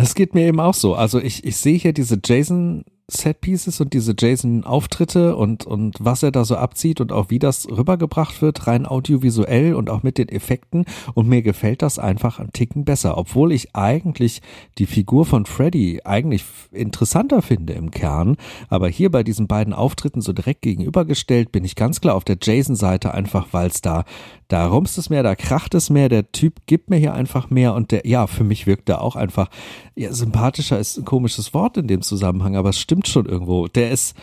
[0.02, 0.94] Es geht mir eben auch so.
[0.94, 6.30] Also ich, ich sehe hier diese Jason Set-Pieces und diese Jason-Auftritte und, und was er
[6.30, 10.30] da so abzieht und auch wie das rübergebracht wird, rein audiovisuell und auch mit den
[10.30, 10.86] Effekten.
[11.12, 14.40] Und mir gefällt das einfach ein Ticken besser, obwohl ich eigentlich
[14.78, 18.36] die Figur von Freddy eigentlich interessanter finde im Kern.
[18.70, 22.38] Aber hier bei diesen beiden Auftritten so direkt gegenübergestellt bin ich ganz klar auf der
[22.40, 24.04] Jason-Seite, einfach weil es da,
[24.48, 27.74] da rumst es mehr, da kracht es mehr, der Typ gibt mir hier einfach mehr
[27.74, 29.50] und der, ja, für mich wirkt er auch einfach,
[29.94, 33.66] ja, sympathischer ist ein komisches Wort in dem Zusammenhang, aber es stimmt stimmt schon irgendwo.
[33.66, 34.16] Der ist,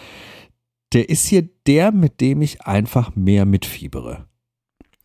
[0.94, 4.28] der ist hier der, mit dem ich einfach mehr mitfiebere.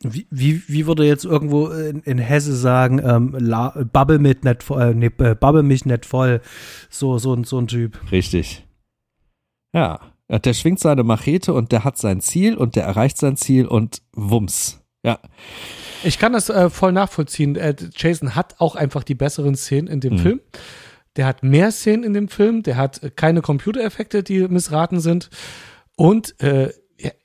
[0.02, 4.62] Wie, wie, wie würde jetzt irgendwo in, in Hesse sagen, ähm, la, Bubble mit nicht
[4.62, 6.42] voll, äh, nee, äh, Bubble mich nicht voll,
[6.90, 7.98] so, so, so ein Typ.
[8.12, 8.66] Richtig.
[9.74, 13.66] Ja, der schwingt seine Machete und der hat sein Ziel und der erreicht sein Ziel
[13.66, 14.82] und wumms.
[15.02, 15.18] Ja.
[16.04, 17.56] Ich kann das äh, voll nachvollziehen.
[17.56, 20.18] Äh, Jason hat auch einfach die besseren Szenen in dem mhm.
[20.18, 20.40] Film
[21.16, 25.30] der hat mehr Szenen in dem Film, der hat äh, keine Computereffekte, die missraten sind
[25.96, 26.72] und äh,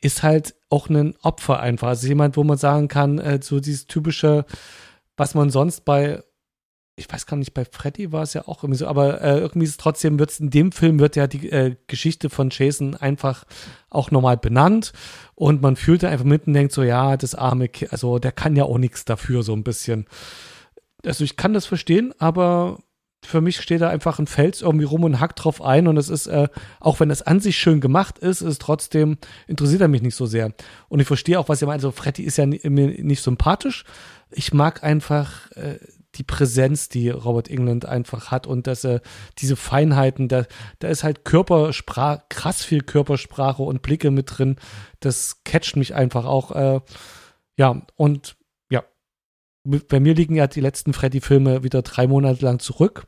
[0.02, 1.90] ist halt auch ein Opfer einfach.
[1.90, 4.46] Also jemand, wo man sagen kann, äh, so dieses typische,
[5.18, 6.24] was man sonst bei,
[6.96, 9.66] ich weiß gar nicht, bei Freddy war es ja auch irgendwie so, aber äh, irgendwie
[9.66, 13.46] ist es trotzdem, wird in dem Film wird ja die äh, Geschichte von Jason einfach
[13.90, 14.94] auch nochmal benannt
[15.36, 18.32] und man fühlt da einfach mit und denkt so, ja, das arme Kind, also der
[18.32, 20.06] kann ja auch nichts dafür, so ein bisschen.
[21.06, 22.78] Also ich kann das verstehen, aber
[23.24, 26.10] für mich steht da einfach ein Fels irgendwie rum und hackt drauf ein und es
[26.10, 26.48] ist, äh,
[26.80, 29.18] auch wenn es an sich schön gemacht ist, ist trotzdem,
[29.48, 30.54] interessiert er mich nicht so sehr.
[30.90, 33.86] Und ich verstehe auch, was ihr meint, so Freddy ist ja mir nicht sympathisch.
[34.32, 35.78] Ich mag einfach äh,
[36.16, 39.02] die Präsenz, die Robert England einfach hat und dass er
[39.38, 40.46] diese Feinheiten, da,
[40.80, 44.58] da ist halt Körpersprache, krass viel Körpersprache und Blicke mit drin.
[45.00, 46.52] Das catcht mich einfach auch.
[46.52, 46.82] Äh,
[47.56, 48.36] ja, und
[49.64, 53.06] bei mir liegen ja die letzten Freddy-Filme wieder drei Monate lang zurück,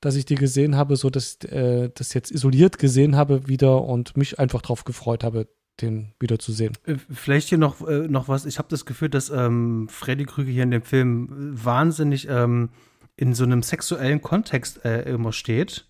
[0.00, 4.16] dass ich die gesehen habe, so dass äh, das jetzt isoliert gesehen habe wieder und
[4.16, 5.48] mich einfach darauf gefreut habe,
[5.80, 6.74] den wieder zu sehen.
[6.84, 8.44] Äh, vielleicht hier noch, äh, noch was.
[8.44, 12.70] Ich habe das Gefühl, dass ähm, Freddy Krüger hier in dem Film wahnsinnig ähm,
[13.16, 15.86] in so einem sexuellen Kontext äh, immer steht.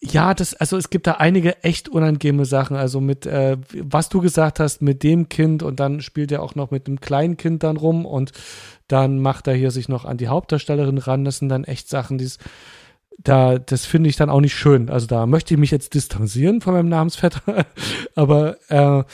[0.00, 2.76] Ja, das, also es gibt da einige echt unangenehme Sachen.
[2.76, 6.54] Also mit, äh, was du gesagt hast, mit dem Kind und dann spielt er auch
[6.54, 8.30] noch mit dem kleinen Kind dann rum und
[8.88, 11.24] dann macht er hier sich noch an die Hauptdarstellerin ran.
[11.24, 12.28] Das sind dann echt Sachen, die
[13.18, 14.90] da, das finde ich dann auch nicht schön.
[14.90, 17.66] Also da möchte ich mich jetzt distanzieren von meinem Namensvetter,
[18.14, 19.04] aber äh,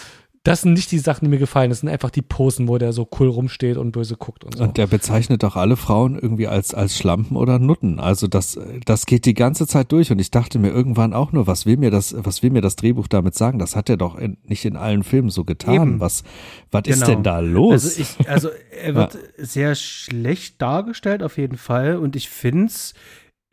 [0.44, 1.70] das sind nicht die Sachen, die mir gefallen.
[1.70, 4.62] Das sind einfach die Posen, wo der so cool rumsteht und böse guckt und so.
[4.62, 7.98] Und der bezeichnet doch alle Frauen irgendwie als, als Schlampen oder Nutten.
[7.98, 10.12] Also das, das geht die ganze Zeit durch.
[10.12, 12.76] Und ich dachte mir irgendwann auch nur, was will mir das, was will mir das
[12.76, 13.58] Drehbuch damit sagen?
[13.58, 15.74] Das hat er doch in, nicht in allen Filmen so getan.
[15.74, 16.00] Eben.
[16.00, 16.24] Was,
[16.70, 16.96] was Genau.
[16.98, 17.72] ist denn da los?
[17.72, 18.50] Also, ich, also
[18.82, 21.96] er wird sehr schlecht dargestellt, auf jeden Fall.
[21.96, 22.92] Und ich finde es,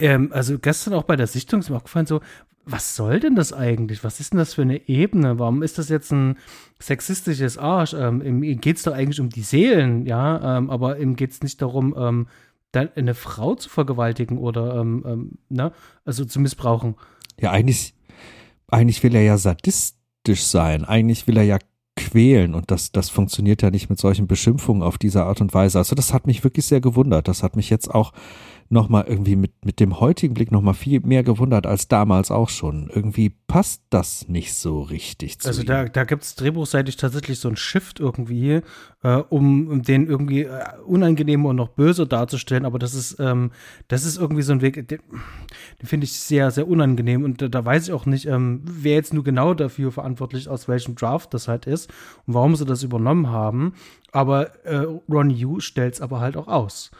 [0.02, 2.20] ähm, also gestern auch bei der Sichtung ist mir aufgefallen, so,
[2.66, 4.04] was soll denn das eigentlich?
[4.04, 5.40] Was ist denn das für eine Ebene?
[5.40, 6.38] Warum ist das jetzt ein
[6.80, 7.94] sexistisches Arsch?
[7.94, 11.42] Ähm, ihm geht es doch eigentlich um die Seelen, ja, ähm, aber ihm geht es
[11.42, 12.28] nicht darum, ähm,
[12.74, 15.74] eine Frau zu vergewaltigen oder, ähm, ähm, ne,
[16.06, 16.96] also zu missbrauchen.
[17.40, 17.94] Ja, eigentlich,
[18.68, 20.86] eigentlich will er ja sadistisch sein.
[20.86, 21.60] Eigentlich will er ja
[21.98, 25.78] quälen und das, das funktioniert ja nicht mit solchen Beschimpfungen auf diese Art und Weise.
[25.78, 27.28] Also das hat mich wirklich sehr gewundert.
[27.28, 28.14] Das hat mich jetzt auch
[28.72, 32.90] nochmal irgendwie mit, mit dem heutigen Blick nochmal viel mehr gewundert als damals auch schon.
[32.94, 35.68] Irgendwie passt das nicht so richtig zu Also ihm.
[35.68, 38.62] da, da gibt es drehbuchseitig tatsächlich so ein Shift irgendwie,
[39.04, 43.52] äh, um, um den irgendwie äh, unangenehm und noch böse darzustellen, aber das ist, ähm,
[43.90, 45.00] das ist irgendwie so ein Weg, den,
[45.82, 48.94] den finde ich sehr, sehr unangenehm und da, da weiß ich auch nicht, ähm, wer
[48.94, 51.90] jetzt nur genau dafür verantwortlich aus welchem Draft das halt ist
[52.26, 53.74] und warum sie das übernommen haben,
[54.14, 56.92] aber äh, Ron Yu stellt es aber halt auch aus.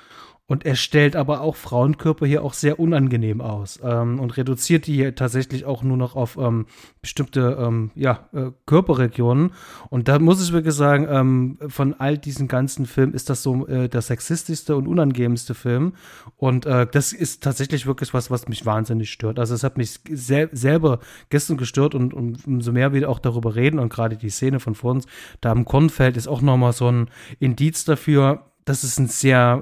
[0.52, 4.96] Und er stellt aber auch Frauenkörper hier auch sehr unangenehm aus ähm, und reduziert die
[4.96, 6.66] hier tatsächlich auch nur noch auf ähm,
[7.02, 9.52] bestimmte ähm, ja, äh, Körperregionen.
[9.90, 13.66] Und da muss ich wirklich sagen, ähm, von all diesen ganzen Filmen ist das so
[13.66, 15.94] äh, der sexistischste und unangenehmste Film.
[16.36, 19.40] Und äh, das ist tatsächlich wirklich was, was mich wahnsinnig stört.
[19.40, 21.00] Also es hat mich sel selber
[21.30, 24.76] gestern gestört und, und umso mehr wir auch darüber reden und gerade die Szene von
[24.76, 25.06] vor uns,
[25.40, 27.10] da im Kornfeld ist auch nochmal so ein
[27.40, 29.62] Indiz dafür, dass es ein sehr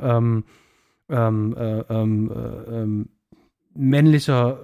[1.10, 3.10] ähm, äh, ähm, äh, ähm,
[3.74, 4.60] männlicher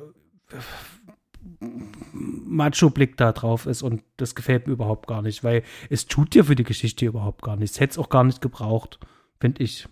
[2.11, 6.45] Macho-Blick da drauf ist und das gefällt mir überhaupt gar nicht, weil es tut dir
[6.45, 7.79] für die Geschichte überhaupt gar nichts.
[7.79, 8.99] Hätte es auch gar nicht gebraucht,
[9.39, 9.87] finde ich.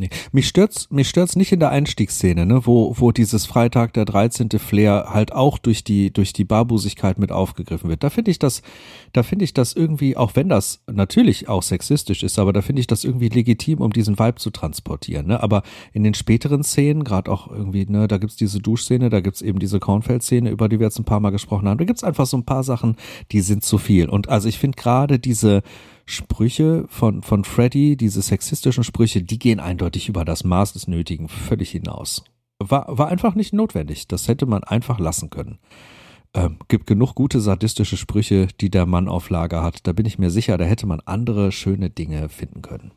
[0.00, 0.08] Nee.
[0.32, 4.48] Mich stört's, mich stört's nicht in der Einstiegsszene, ne, wo, wo dieses Freitag der 13.
[4.58, 8.02] Flair halt auch durch die, durch die Barbusigkeit mit aufgegriffen wird.
[8.02, 8.62] Da finde ich das,
[9.12, 12.80] da finde ich das irgendwie, auch wenn das natürlich auch sexistisch ist, aber da finde
[12.80, 15.42] ich das irgendwie legitim, um diesen Vibe zu transportieren, ne.
[15.42, 15.62] Aber
[15.92, 19.58] in den späteren Szenen, gerade auch irgendwie, ne, da gibt's diese Duschszene, da gibt's eben
[19.58, 21.78] diese Kornfeld-Szene, über die wir jetzt ein paar Mal gesprochen haben.
[21.78, 22.96] Da gibt's einfach so ein paar Sachen,
[23.32, 24.08] die sind zu viel.
[24.08, 25.62] Und also ich finde gerade diese,
[26.10, 31.28] Sprüche von, von Freddy, diese sexistischen Sprüche, die gehen eindeutig über das Maß des Nötigen
[31.28, 32.24] völlig hinaus.
[32.58, 34.08] War, war einfach nicht notwendig.
[34.08, 35.58] Das hätte man einfach lassen können.
[36.34, 39.86] Ähm, gibt genug gute sadistische Sprüche, die der Mann auf Lager hat.
[39.86, 42.92] Da bin ich mir sicher, da hätte man andere schöne Dinge finden können.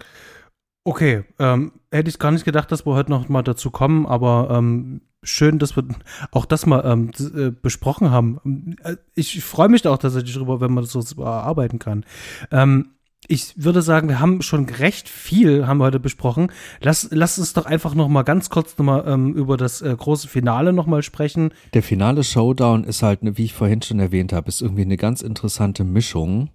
[0.85, 4.49] Okay, ähm, hätte ich gar nicht gedacht, dass wir heute noch mal dazu kommen, aber
[4.51, 5.85] ähm, schön, dass wir
[6.31, 8.75] auch das mal ähm, äh, besprochen haben.
[8.83, 12.05] Äh, Ich freue mich da auch tatsächlich drüber, wenn man das so erarbeiten kann.
[12.51, 12.89] Ähm,
[13.27, 16.51] ich würde sagen, wir haben schon recht viel, haben wir heute besprochen.
[16.81, 19.95] Lass, lass uns doch einfach noch mal ganz kurz noch mal ähm, über das äh,
[19.95, 21.53] große Finale noch mal sprechen.
[21.73, 24.97] Der finale Showdown ist halt, ne, wie ich vorhin schon erwähnt habe, ist irgendwie eine
[24.97, 26.49] ganz interessante Mischung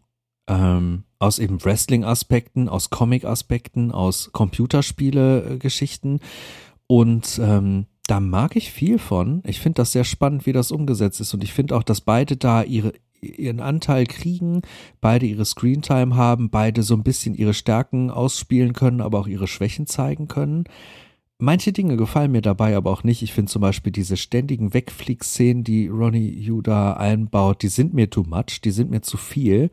[0.49, 6.21] ähm, aus eben Wrestling-Aspekten, aus Comic-Aspekten, aus Computerspiele-Geschichten
[6.87, 9.43] und ähm, da mag ich viel von.
[9.45, 12.37] Ich finde das sehr spannend, wie das umgesetzt ist und ich finde auch, dass beide
[12.37, 14.63] da ihre ihren Anteil kriegen,
[15.01, 19.47] beide ihre Screentime haben, beide so ein bisschen ihre Stärken ausspielen können, aber auch ihre
[19.47, 20.65] Schwächen zeigen können.
[21.41, 23.23] Manche Dinge gefallen mir dabei aber auch nicht.
[23.23, 28.25] Ich finde zum Beispiel diese ständigen Wegfliegszenen, die Ronnie Judah einbaut, die sind mir too
[28.25, 29.71] much, die sind mir zu viel,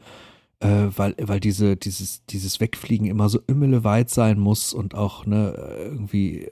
[0.59, 5.55] äh, weil, weil diese, dieses, dieses Wegfliegen immer so immeleweit sein muss und auch ne,
[5.79, 6.51] irgendwie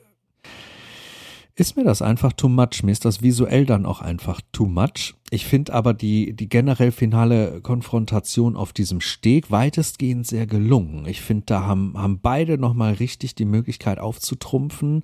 [1.55, 2.84] ist mir das einfach too much.
[2.84, 5.13] Mir ist das visuell dann auch einfach too much.
[5.30, 11.05] Ich finde aber die, die generell finale Konfrontation auf diesem Steg weitestgehend sehr gelungen.
[11.07, 15.03] Ich finde, da haben, haben beide nochmal richtig die Möglichkeit aufzutrumpfen.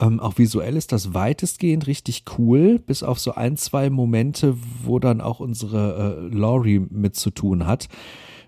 [0.00, 4.98] Ähm, auch visuell ist das weitestgehend richtig cool, bis auf so ein, zwei Momente, wo
[4.98, 7.88] dann auch unsere äh, Laurie mit zu tun hat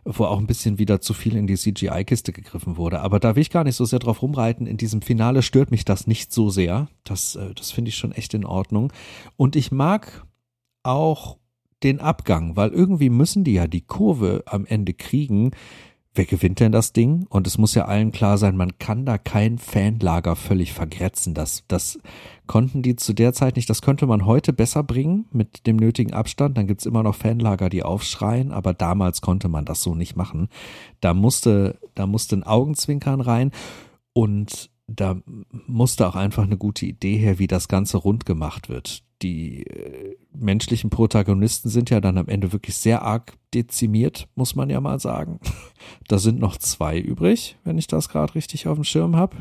[0.05, 3.01] wo auch ein bisschen wieder zu viel in die CGI-Kiste gegriffen wurde.
[3.01, 4.67] Aber da will ich gar nicht so sehr drauf rumreiten.
[4.67, 6.89] In diesem Finale stört mich das nicht so sehr.
[7.05, 8.93] Das, äh, das finde ich schon echt in Ordnung.
[9.37, 10.27] Und ich mag
[10.83, 11.39] auch
[11.83, 15.53] den Abgang, weil irgendwie müssen die ja die Kurve am Ende kriegen,
[16.15, 17.27] wer gewinnt denn das Ding?
[17.29, 21.35] Und es muss ja allen klar sein, man kann da kein Fanlager völlig vergrätzen.
[21.35, 21.99] Das, das
[22.47, 23.71] konnten die zu der Zeit nicht.
[23.71, 26.59] Das könnte man heute besser bringen mit dem nötigen Abstand.
[26.59, 30.49] Dann gibt's immer noch Fanlager, die aufschreien, aber damals konnte man das so nicht machen.
[31.01, 33.51] Da musste, da musste ein Augenzwinkern rein
[34.13, 35.17] und da
[35.67, 39.03] musste auch einfach eine gute Idee her, wie das Ganze rund gemacht wird.
[39.23, 44.69] Die äh, menschlichen Protagonisten sind ja dann am Ende wirklich sehr arg dezimiert, muss man
[44.71, 45.41] ja mal sagen.
[46.09, 49.37] Da sind noch zwei übrig, wenn ich das gerade richtig auf dem Schirm habe.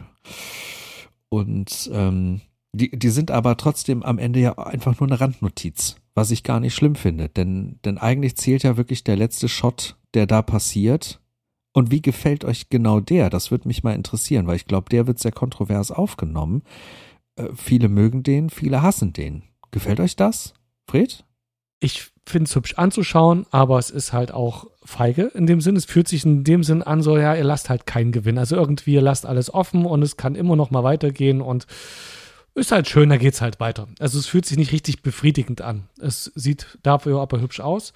[1.30, 2.42] Und ähm,
[2.74, 6.60] die, die sind aber trotzdem am Ende ja einfach nur eine Randnotiz, was ich gar
[6.60, 7.30] nicht schlimm finde.
[7.30, 11.22] Denn, denn eigentlich zählt ja wirklich der letzte Shot, der da passiert.
[11.74, 13.30] Und wie gefällt euch genau der?
[13.30, 16.64] Das würde mich mal interessieren, weil ich glaube, der wird sehr kontrovers aufgenommen.
[17.36, 19.44] Äh, viele mögen den, viele hassen den.
[19.72, 20.54] Gefällt euch das,
[20.88, 21.26] Fred?
[21.80, 25.76] Ich finde es hübsch anzuschauen, aber es ist halt auch feige in dem Sinn.
[25.76, 28.38] Es fühlt sich in dem Sinn an, so ja, ihr lasst halt keinen Gewinn.
[28.38, 31.68] Also irgendwie, ihr lasst alles offen und es kann immer noch mal weitergehen und
[32.56, 33.88] ist halt schön, da geht's halt weiter.
[34.00, 35.88] Also es fühlt sich nicht richtig befriedigend an.
[36.00, 37.94] Es sieht dafür aber hübsch aus.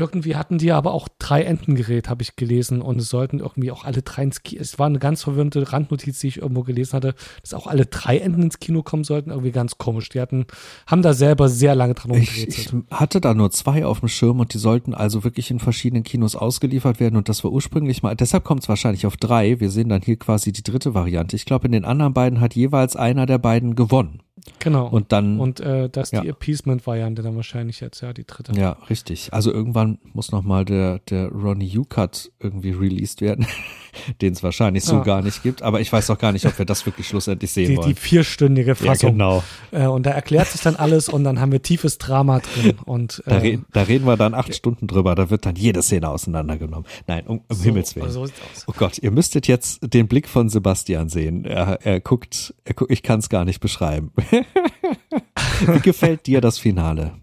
[0.00, 2.80] Irgendwie hatten die aber auch drei Entengerät, habe ich gelesen.
[2.80, 4.62] Und es sollten irgendwie auch alle drei ins Kino.
[4.62, 8.18] Es war eine ganz verwirrende Randnotiz, die ich irgendwo gelesen hatte, dass auch alle drei
[8.18, 9.30] Enten ins Kino kommen sollten.
[9.30, 10.08] Irgendwie ganz komisch.
[10.08, 10.46] Die hatten,
[10.86, 14.40] haben da selber sehr lange dran ich, ich hatte da nur zwei auf dem Schirm
[14.40, 17.16] und die sollten also wirklich in verschiedenen Kinos ausgeliefert werden.
[17.16, 19.60] Und das war ursprünglich mal, deshalb kommt es wahrscheinlich auf drei.
[19.60, 21.36] Wir sehen dann hier quasi die dritte Variante.
[21.36, 24.22] Ich glaube, in den anderen beiden hat jeweils einer der beiden gewonnen.
[24.58, 24.86] Genau.
[24.88, 25.40] Und dann.
[25.40, 26.20] Und äh, das ist ja.
[26.22, 28.52] die Appeasement-Variante dann wahrscheinlich jetzt, ja, die dritte.
[28.52, 29.32] Ja, richtig.
[29.32, 33.46] Also irgendwann muss nochmal der, der Ronnie U-Cut irgendwie released werden,
[34.22, 35.02] den es wahrscheinlich so ja.
[35.02, 35.62] gar nicht gibt.
[35.62, 37.88] Aber ich weiß auch gar nicht, ob wir das wirklich schlussendlich sehen die, wollen.
[37.88, 39.10] Die vierstündige Fassung.
[39.10, 39.44] Ja, genau.
[39.72, 42.76] Äh, und da erklärt sich dann alles und dann haben wir tiefes Drama drin.
[42.84, 45.14] Und, äh, da, re da, reden wir dann acht Stunden drüber.
[45.14, 46.86] Da wird dann jede Szene auseinandergenommen.
[47.06, 48.10] Nein, um, um so, Himmels Willen.
[48.10, 48.26] So
[48.66, 51.44] oh Gott, ihr müsstet jetzt den Blick von Sebastian sehen.
[51.44, 54.12] Er, er guckt, er guckt, ich kann es gar nicht beschreiben.
[54.30, 57.18] Wie gefällt dir das Finale,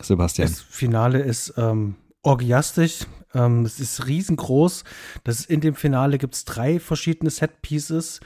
[0.00, 0.48] Sebastian?
[0.48, 3.06] Das Finale ist ähm, orgiastisch.
[3.34, 4.84] Ähm, es ist riesengroß.
[5.24, 8.20] Das in dem Finale gibt es drei verschiedene Set-Pieces.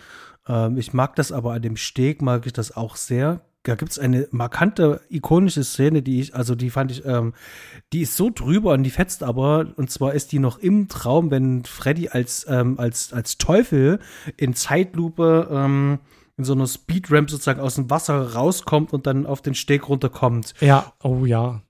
[0.49, 3.41] Ähm, ich mag das aber an dem Steg, mag ich das auch sehr.
[3.65, 7.33] Da gibt es eine markante, ikonische Szene, die ich, also die fand ich, ähm,
[7.95, 11.31] die ist so drüber und die fetzt aber, und zwar ist die noch im Traum,
[11.31, 14.01] wenn Freddy als, ähm, als, als Teufel
[14.37, 15.99] in Zeitlupe ähm,
[16.37, 20.55] in so einer Speedramp sozusagen aus dem Wasser rauskommt und dann auf den Steg runterkommt.
[20.61, 21.63] Ja, oh ja.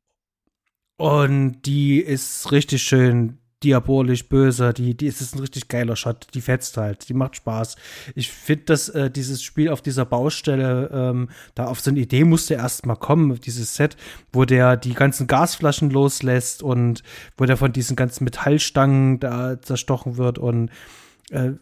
[0.96, 4.72] Und die ist richtig schön diabolisch böse.
[4.72, 6.28] Die, die ist, ist ein richtig geiler Shot.
[6.34, 7.08] Die fetzt halt.
[7.08, 7.76] Die macht Spaß.
[8.14, 12.24] Ich finde, dass äh, dieses Spiel auf dieser Baustelle, ähm, da auf so eine Idee
[12.24, 13.96] musste erst mal kommen, dieses Set,
[14.32, 17.02] wo der die ganzen Gasflaschen loslässt und
[17.36, 20.70] wo der von diesen ganzen Metallstangen da zerstochen wird und
[21.30, 21.52] äh,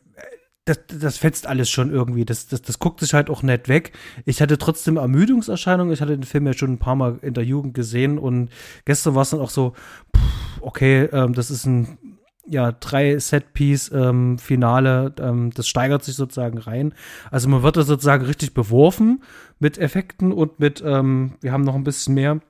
[0.65, 2.25] das, das fetzt alles schon irgendwie.
[2.25, 3.93] Das, das, das guckt sich halt auch nett weg.
[4.25, 5.93] Ich hatte trotzdem Ermüdungserscheinungen.
[5.93, 8.51] Ich hatte den Film ja schon ein paar Mal in der Jugend gesehen und
[8.85, 9.75] gestern war es dann auch so,
[10.17, 11.99] pff, okay, ähm, das ist ein
[12.47, 16.93] ja, drei Set-Piece-Finale, ähm, ähm, das steigert sich sozusagen rein.
[17.31, 19.23] Also man wird da sozusagen richtig beworfen
[19.59, 22.41] mit Effekten und mit, ähm, wir haben noch ein bisschen mehr.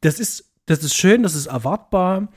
[0.00, 2.28] Das ist, das ist schön, das ist erwartbar.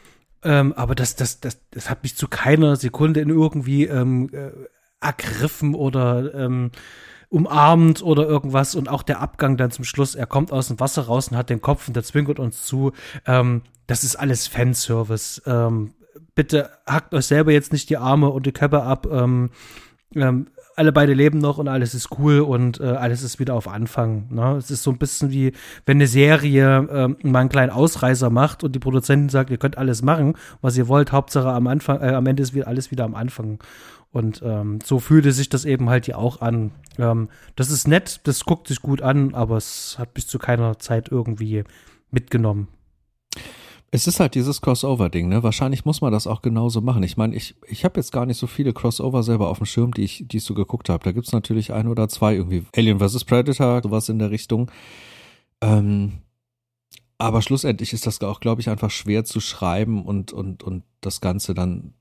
[0.45, 4.51] Ähm, aber das, das, das, das hat mich zu keiner Sekunde in irgendwie ähm, äh,
[5.01, 6.71] ergriffen oder ähm,
[7.29, 8.75] umarmt oder irgendwas.
[8.75, 11.49] Und auch der Abgang dann zum Schluss, er kommt aus dem Wasser raus und hat
[11.49, 12.91] den Kopf und der zwinkert uns zu.
[13.25, 15.41] Ähm, das ist alles Fanservice.
[15.47, 15.95] Ähm,
[16.35, 19.07] bitte hackt euch selber jetzt nicht die Arme und die Köpfe ab.
[19.11, 19.49] Ähm,
[20.15, 23.67] ähm, alle beide leben noch und alles ist cool und äh, alles ist wieder auf
[23.67, 24.27] Anfang.
[24.29, 24.55] Ne?
[24.57, 25.53] Es ist so ein bisschen wie,
[25.85, 29.77] wenn eine Serie ähm, mal einen kleinen Ausreißer macht und die Produzentin sagt, ihr könnt
[29.77, 33.05] alles machen, was ihr wollt, Hauptsache am Anfang, äh, am Ende ist wieder alles wieder
[33.05, 33.59] am Anfang.
[34.11, 36.71] Und ähm, so fühlte sich das eben halt hier auch an.
[36.97, 40.79] Ähm, das ist nett, das guckt sich gut an, aber es hat bis zu keiner
[40.79, 41.63] Zeit irgendwie
[42.11, 42.69] mitgenommen.
[43.95, 45.41] Es ist halt dieses Crossover-Ding, ne?
[45.41, 47.01] Wahrscheinlich muss man das auch genauso machen.
[47.03, 49.93] Ich meine, ich, ich habe jetzt gar nicht so viele Crossover selber auf dem Schirm,
[49.93, 51.01] die ich, die ich so geguckt habe.
[51.05, 52.65] Da gibt's natürlich ein oder zwei irgendwie.
[52.75, 53.23] Alien vs.
[53.23, 54.69] Predator, sowas in der Richtung.
[55.61, 56.19] Ähm,
[57.17, 61.21] aber schlussendlich ist das auch, glaube ich, einfach schwer zu schreiben und, und, und das
[61.21, 61.93] Ganze dann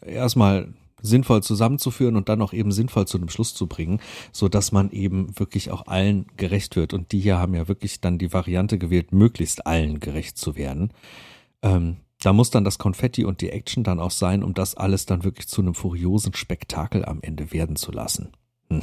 [0.00, 0.72] erstmal
[1.02, 4.00] sinnvoll zusammenzuführen und dann auch eben sinnvoll zu einem Schluss zu bringen,
[4.32, 6.94] so dass man eben wirklich auch allen gerecht wird.
[6.94, 10.94] Und die hier haben ja wirklich dann die Variante gewählt, möglichst allen gerecht zu werden.
[11.62, 15.06] Ähm, da muss dann das Konfetti und die Action dann auch sein, um das alles
[15.06, 18.32] dann wirklich zu einem furiosen Spektakel am Ende werden zu lassen.
[18.68, 18.82] Hm.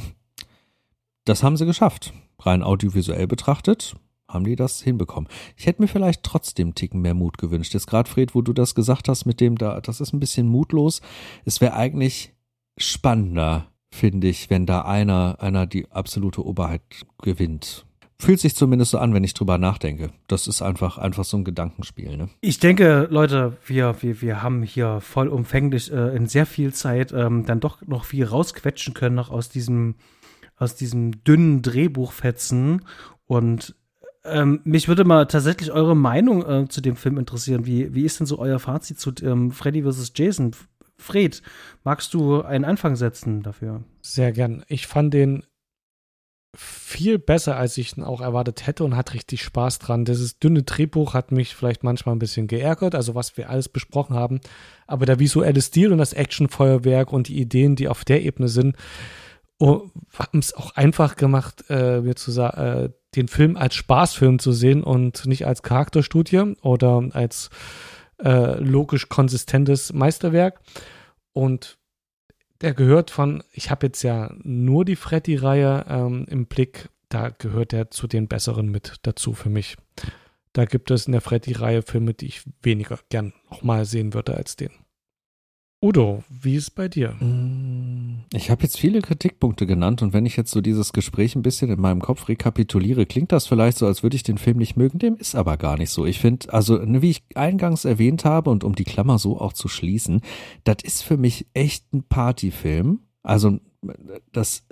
[1.24, 2.12] Das haben sie geschafft.
[2.38, 3.94] Rein audiovisuell betrachtet
[4.32, 5.28] haben die das hinbekommen.
[5.56, 7.74] Ich hätte mir vielleicht trotzdem einen Ticken mehr Mut gewünscht.
[7.74, 10.48] Jetzt gerade, Fred, wo du das gesagt hast mit dem da, das ist ein bisschen
[10.48, 11.00] mutlos.
[11.44, 12.32] Es wäre eigentlich
[12.78, 16.82] spannender, finde ich, wenn da einer, einer die absolute Oberheit
[17.20, 17.86] gewinnt.
[18.20, 20.10] Fühlt sich zumindest so an, wenn ich drüber nachdenke.
[20.28, 22.28] Das ist einfach, einfach so ein Gedankenspiel, ne?
[22.42, 27.46] Ich denke, Leute, wir, wir, wir haben hier vollumfänglich äh, in sehr viel Zeit ähm,
[27.46, 29.94] dann doch noch viel rausquetschen können, noch aus diesem,
[30.56, 32.84] aus diesem dünnen Drehbuchfetzen.
[33.26, 33.74] Und
[34.24, 37.64] ähm, mich würde mal tatsächlich eure Meinung äh, zu dem Film interessieren.
[37.64, 40.12] Wie, wie ist denn so euer Fazit zu ähm, Freddy vs.
[40.14, 40.50] Jason?
[40.98, 41.40] Fred,
[41.84, 43.82] magst du einen Anfang setzen dafür?
[44.02, 44.62] Sehr gern.
[44.68, 45.44] Ich fand den
[46.54, 50.04] viel besser, als ich ihn auch erwartet hätte und hat richtig Spaß dran.
[50.04, 54.16] Dieses dünne Drehbuch hat mich vielleicht manchmal ein bisschen geärgert, also was wir alles besprochen
[54.16, 54.40] haben.
[54.86, 58.76] Aber der visuelle Stil und das Actionfeuerwerk und die Ideen, die auf der Ebene sind,
[59.58, 64.38] oh, haben es auch einfach gemacht, äh, mir zu sagen, äh, den Film als Spaßfilm
[64.38, 67.50] zu sehen und nicht als Charakterstudie oder als
[68.22, 70.60] äh, logisch konsistentes Meisterwerk.
[71.32, 71.78] Und
[72.60, 77.72] der gehört von, ich habe jetzt ja nur die Freddy-Reihe ähm, im Blick, da gehört
[77.72, 79.76] er zu den besseren mit dazu für mich.
[80.52, 84.56] Da gibt es in der Freddy-Reihe Filme, die ich weniger gern nochmal sehen würde als
[84.56, 84.70] den.
[85.82, 87.12] Udo, wie ist bei dir?
[87.20, 91.42] Mm, ich habe jetzt viele Kritikpunkte genannt und wenn ich jetzt so dieses Gespräch ein
[91.42, 94.76] bisschen in meinem Kopf rekapituliere, klingt das vielleicht so, als würde ich den Film nicht
[94.76, 94.98] mögen.
[94.98, 96.04] Dem ist aber gar nicht so.
[96.04, 99.54] Ich finde, also ne, wie ich eingangs erwähnt habe und um die Klammer so auch
[99.54, 100.20] zu schließen,
[100.64, 103.00] das ist für mich echt ein Partyfilm.
[103.22, 103.58] Also
[104.32, 104.66] das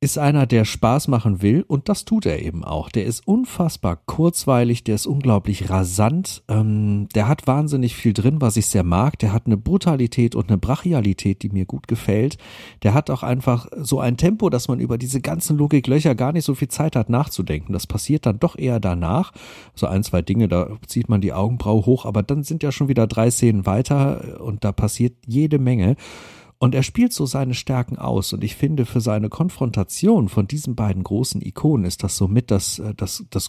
[0.00, 2.88] ist einer, der Spaß machen will und das tut er eben auch.
[2.88, 8.56] Der ist unfassbar kurzweilig, der ist unglaublich rasant, ähm, der hat wahnsinnig viel drin, was
[8.56, 9.18] ich sehr mag.
[9.18, 12.38] Der hat eine Brutalität und eine Brachialität, die mir gut gefällt.
[12.84, 16.44] Der hat auch einfach so ein Tempo, dass man über diese ganzen Logiklöcher gar nicht
[16.44, 17.72] so viel Zeit hat nachzudenken.
[17.72, 19.32] Das passiert dann doch eher danach.
[19.74, 22.86] So ein, zwei Dinge, da zieht man die Augenbraue hoch, aber dann sind ja schon
[22.86, 25.96] wieder drei Szenen weiter und da passiert jede Menge.
[26.58, 28.32] Und er spielt so seine Stärken aus.
[28.32, 32.78] Und ich finde, für seine Konfrontation von diesen beiden großen Ikonen ist das somit das,
[32.78, 33.48] äh, das, das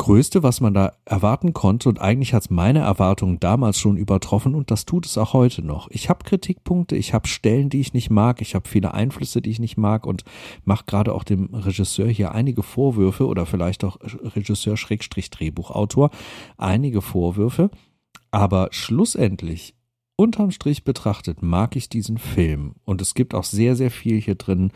[0.00, 1.90] Größte, was man da erwarten konnte.
[1.90, 5.60] Und eigentlich hat es meine Erwartungen damals schon übertroffen und das tut es auch heute
[5.60, 5.90] noch.
[5.90, 9.50] Ich habe Kritikpunkte, ich habe Stellen, die ich nicht mag, ich habe viele Einflüsse, die
[9.50, 10.24] ich nicht mag und
[10.64, 16.08] mache gerade auch dem Regisseur hier einige Vorwürfe oder vielleicht auch Regisseur-Drehbuchautor
[16.56, 17.70] einige Vorwürfe.
[18.30, 19.74] Aber schlussendlich
[20.20, 24.34] unterm Strich betrachtet mag ich diesen Film und es gibt auch sehr, sehr viel hier
[24.34, 24.70] drin,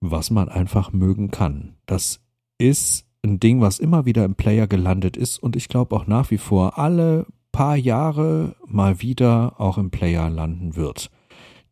[0.00, 1.76] was man einfach mögen kann.
[1.86, 2.20] Das
[2.58, 6.32] ist ein Ding, was immer wieder im Player gelandet ist und ich glaube auch nach
[6.32, 11.12] wie vor alle paar Jahre mal wieder auch im Player landen wird.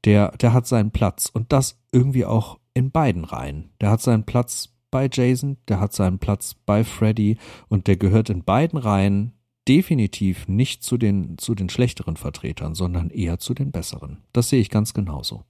[0.05, 3.71] Der, der hat seinen Platz und das irgendwie auch in beiden Reihen.
[3.81, 7.37] Der hat seinen Platz bei Jason, der hat seinen Platz bei Freddy
[7.67, 9.33] und der gehört in beiden Reihen
[9.69, 14.23] definitiv nicht zu den, zu den schlechteren Vertretern, sondern eher zu den besseren.
[14.33, 15.45] Das sehe ich ganz genauso.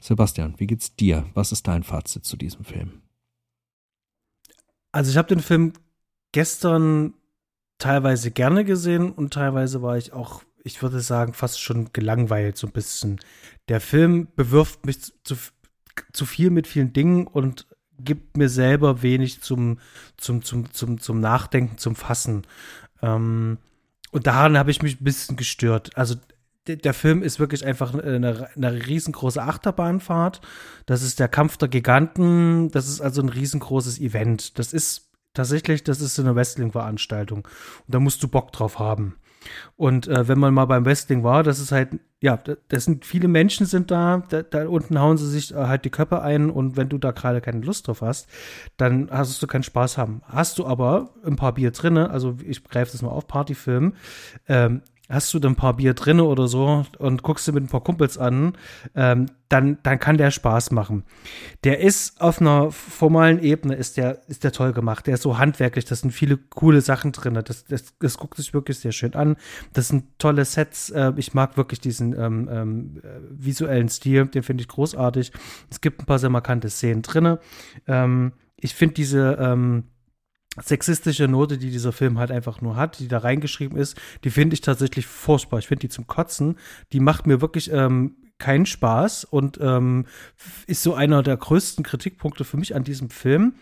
[0.00, 1.26] Sebastian, wie geht's dir?
[1.34, 3.02] Was ist dein Fazit zu diesem Film?
[4.92, 5.72] Also ich habe den Film
[6.32, 7.14] gestern
[7.78, 12.66] teilweise gerne gesehen und teilweise war ich auch, ich würde sagen, fast schon gelangweilt so
[12.66, 13.20] ein bisschen.
[13.68, 15.36] Der Film bewirft mich zu,
[16.12, 17.66] zu viel mit vielen Dingen und
[17.98, 19.78] gibt mir selber wenig zum,
[20.16, 22.46] zum, zum, zum, zum Nachdenken, zum Fassen.
[23.02, 23.58] Ähm,
[24.10, 25.96] und daran habe ich mich ein bisschen gestört.
[25.96, 26.16] Also
[26.66, 30.40] der Film ist wirklich einfach eine, eine, riesengroße Achterbahnfahrt.
[30.86, 32.70] Das ist der Kampf der Giganten.
[32.70, 34.58] Das ist also ein riesengroßes Event.
[34.58, 37.38] Das ist tatsächlich, das ist eine Wrestling-Veranstaltung.
[37.38, 39.16] Und da musst du Bock drauf haben.
[39.76, 42.38] Und äh, wenn man mal beim Wrestling war, das ist halt, ja,
[42.68, 45.90] das sind viele Menschen sind da, da, da unten hauen sie sich äh, halt die
[45.90, 48.28] Köpfe ein und wenn du da gerade keine Lust drauf hast,
[48.76, 50.22] dann hast du keinen Spaß haben.
[50.26, 53.94] Hast du aber ein paar Bier drinne, also ich greife das mal auf, Partyfilm,
[54.48, 57.68] ähm, hast du dann ein paar Bier drinne oder so und guckst du mit ein
[57.68, 58.56] paar Kumpels an,
[58.94, 61.04] ähm, dann, dann kann der Spaß machen.
[61.64, 65.08] Der ist auf einer formalen Ebene, ist der, ist der toll gemacht.
[65.08, 67.34] Der ist so handwerklich, da sind viele coole Sachen drin.
[67.44, 69.36] Das, das, das guckt sich wirklich sehr schön an.
[69.72, 70.90] Das sind tolle Sets.
[70.90, 75.32] Äh, ich mag wirklich diesen ähm, ähm, visuellen Stil, den finde ich großartig.
[75.68, 77.38] Es gibt ein paar sehr markante Szenen drin.
[77.88, 79.84] Ähm, ich finde diese, ähm,
[80.62, 84.54] sexistische Note, die dieser Film halt einfach nur hat, die da reingeschrieben ist, die finde
[84.54, 85.58] ich tatsächlich furchtbar.
[85.58, 86.56] Ich finde die zum Kotzen.
[86.92, 90.06] Die macht mir wirklich ähm, keinen Spaß und ähm,
[90.66, 93.54] ist so einer der größten Kritikpunkte für mich an diesem Film.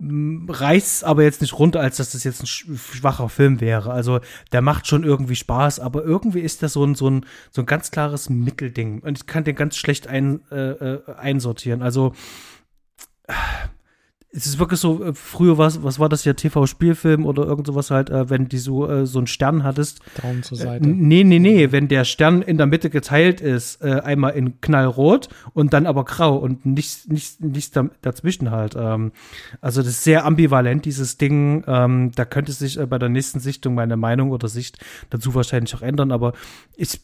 [0.00, 3.92] Reißt aber jetzt nicht runter, als dass das jetzt ein schwacher Film wäre.
[3.92, 4.18] Also
[4.50, 7.66] der macht schon irgendwie Spaß, aber irgendwie ist das so ein, so ein, so ein
[7.66, 9.00] ganz klares Mittelding.
[9.00, 11.82] Und ich kann den ganz schlecht ein, äh, äh einsortieren.
[11.82, 12.14] Also
[14.34, 17.90] es ist wirklich so, äh, früher was, was war das ja, TV-Spielfilm oder irgend sowas
[17.90, 20.00] halt, äh, wenn die so, äh, so einen Stern hattest.
[20.22, 20.88] Daumen zur Äh, Seite.
[20.88, 25.28] nee, nee, nee, wenn der Stern in der Mitte geteilt ist, äh, einmal in knallrot
[25.52, 28.74] und dann aber grau und nichts, nichts, nichts da, dazwischen halt.
[28.74, 29.12] Ähm,
[29.60, 31.62] also das ist sehr ambivalent, dieses Ding.
[31.66, 34.78] Ähm, da könnte sich äh, bei der nächsten Sichtung meine Meinung oder Sicht
[35.10, 36.32] dazu wahrscheinlich auch ändern, aber
[36.74, 37.00] ich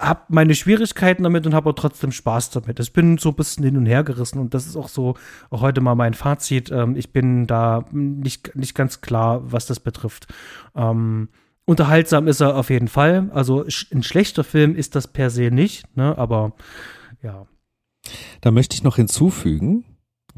[0.00, 2.80] habe meine Schwierigkeiten damit und habe aber trotzdem Spaß damit.
[2.80, 5.14] Ich bin so ein bisschen hin und her gerissen und das ist auch so
[5.50, 6.70] auch heute mal mein Fazit.
[6.70, 10.26] Ähm, ich bin da nicht, nicht ganz klar, was das betrifft.
[10.74, 11.28] Ähm,
[11.66, 13.30] unterhaltsam ist er auf jeden Fall.
[13.34, 16.16] Also sch- ein schlechter Film ist das per se nicht, ne?
[16.16, 16.54] Aber
[17.22, 17.46] ja.
[18.40, 19.84] Da möchte ich noch hinzufügen,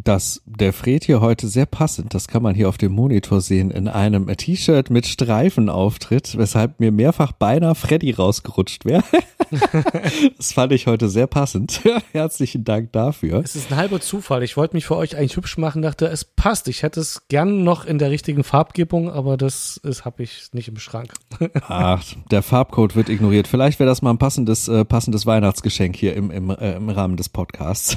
[0.05, 3.71] dass der Fred hier heute sehr passend, das kann man hier auf dem Monitor sehen,
[3.71, 9.05] in einem T-Shirt mit Streifen auftritt, weshalb mir mehrfach beinahe Freddy rausgerutscht wäre.
[10.37, 11.83] das fand ich heute sehr passend.
[12.13, 13.41] Herzlichen Dank dafür.
[13.45, 14.43] Es ist ein halber Zufall.
[14.43, 16.69] Ich wollte mich für euch eigentlich hübsch machen, dachte, es passt.
[16.69, 20.79] Ich hätte es gern noch in der richtigen Farbgebung, aber das, habe ich nicht im
[20.79, 21.13] Schrank.
[21.69, 23.47] Ach, der Farbcode wird ignoriert.
[23.47, 27.17] Vielleicht wäre das mal ein passendes, äh, passendes Weihnachtsgeschenk hier im, im, äh, im Rahmen
[27.17, 27.97] des Podcasts.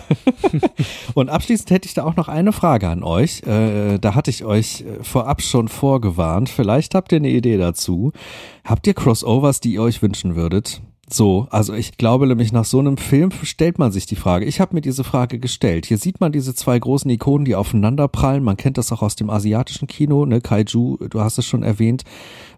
[1.14, 3.44] Und abschließend hätte ich da auch noch eine Frage an euch.
[3.44, 6.50] Äh, da hatte ich euch äh, vorab schon vorgewarnt.
[6.50, 8.12] Vielleicht habt ihr eine Idee dazu.
[8.64, 10.82] Habt ihr Crossovers, die ihr euch wünschen würdet?
[11.08, 14.46] So, also ich glaube nämlich nach so einem Film stellt man sich die Frage.
[14.46, 15.86] Ich habe mir diese Frage gestellt.
[15.86, 18.44] Hier sieht man diese zwei großen Ikonen, die aufeinander prallen.
[18.44, 20.42] Man kennt das auch aus dem asiatischen Kino, ne?
[20.42, 22.06] Kaiju, du hast es schon erwähnt.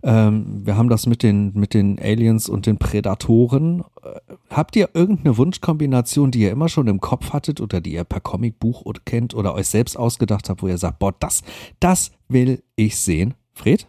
[0.01, 3.83] Ähm, wir haben das mit den mit den Aliens und den Prädatoren.
[4.01, 8.05] Äh, habt ihr irgendeine Wunschkombination, die ihr immer schon im Kopf hattet oder die ihr
[8.05, 11.43] per Comicbuch kennt oder euch selbst ausgedacht habt, wo ihr sagt, boah, das
[11.81, 13.33] das will ich sehen?
[13.53, 13.87] Fred?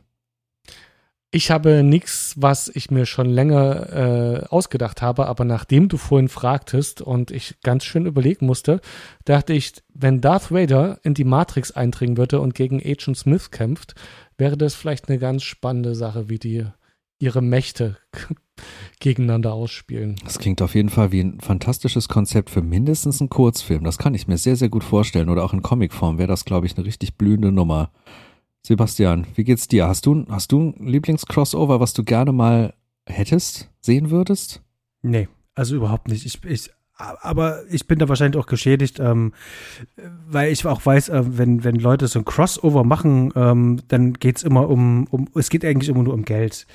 [1.30, 6.30] Ich habe nichts, was ich mir schon länger äh, ausgedacht habe, aber nachdem du vorhin
[6.30, 8.80] fragtest und ich ganz schön überlegen musste,
[9.26, 13.94] dachte ich, wenn Darth Vader in die Matrix eindringen würde und gegen Agent Smith kämpft,
[14.38, 16.64] wäre das vielleicht eine ganz spannende Sache, wie die
[17.18, 17.98] ihre Mächte
[19.00, 20.16] gegeneinander ausspielen.
[20.24, 23.84] Das klingt auf jeden Fall wie ein fantastisches Konzept für mindestens einen Kurzfilm.
[23.84, 25.28] Das kann ich mir sehr, sehr gut vorstellen.
[25.28, 27.90] Oder auch in Comicform wäre das, glaube ich, eine richtig blühende Nummer.
[28.66, 29.86] Sebastian, wie geht's dir?
[29.86, 32.74] Hast du, hast du ein Lieblingscrossover, was du gerne mal
[33.06, 34.62] hättest, sehen würdest?
[35.02, 36.26] Nee, also überhaupt nicht.
[36.26, 39.32] Ich, ich, aber ich bin da wahrscheinlich auch geschädigt, ähm,
[40.26, 44.42] weil ich auch weiß, äh, wenn, wenn Leute so ein Crossover machen, ähm, dann geht's
[44.42, 46.66] immer um, um, es geht eigentlich immer nur um Geld.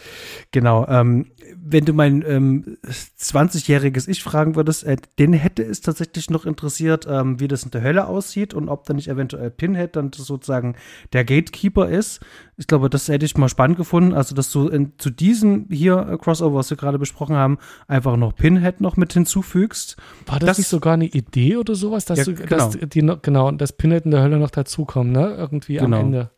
[0.51, 0.87] Genau.
[0.87, 1.27] Ähm,
[1.65, 2.77] wenn du mein ähm,
[3.19, 7.71] 20-jähriges Ich fragen würdest, äh, den hätte es tatsächlich noch interessiert, ähm, wie das in
[7.71, 10.75] der Hölle aussieht und ob da nicht eventuell Pinhead dann sozusagen
[11.13, 12.19] der Gatekeeper ist.
[12.57, 14.13] Ich glaube, das hätte ich mal spannend gefunden.
[14.13, 17.57] Also, dass du in, zu diesem hier äh, Crossover, was wir gerade besprochen haben,
[17.87, 19.95] einfach noch Pinhead noch mit hinzufügst.
[20.25, 22.49] War das, Das- nicht sogar eine Idee oder sowas, dass Ja, du, genau.
[22.71, 25.33] dass die noch, genau, und das Pinhead in der Hölle noch dazukommt, ne?
[25.37, 25.97] Irgendwie Genau.
[25.97, 26.29] am Ende.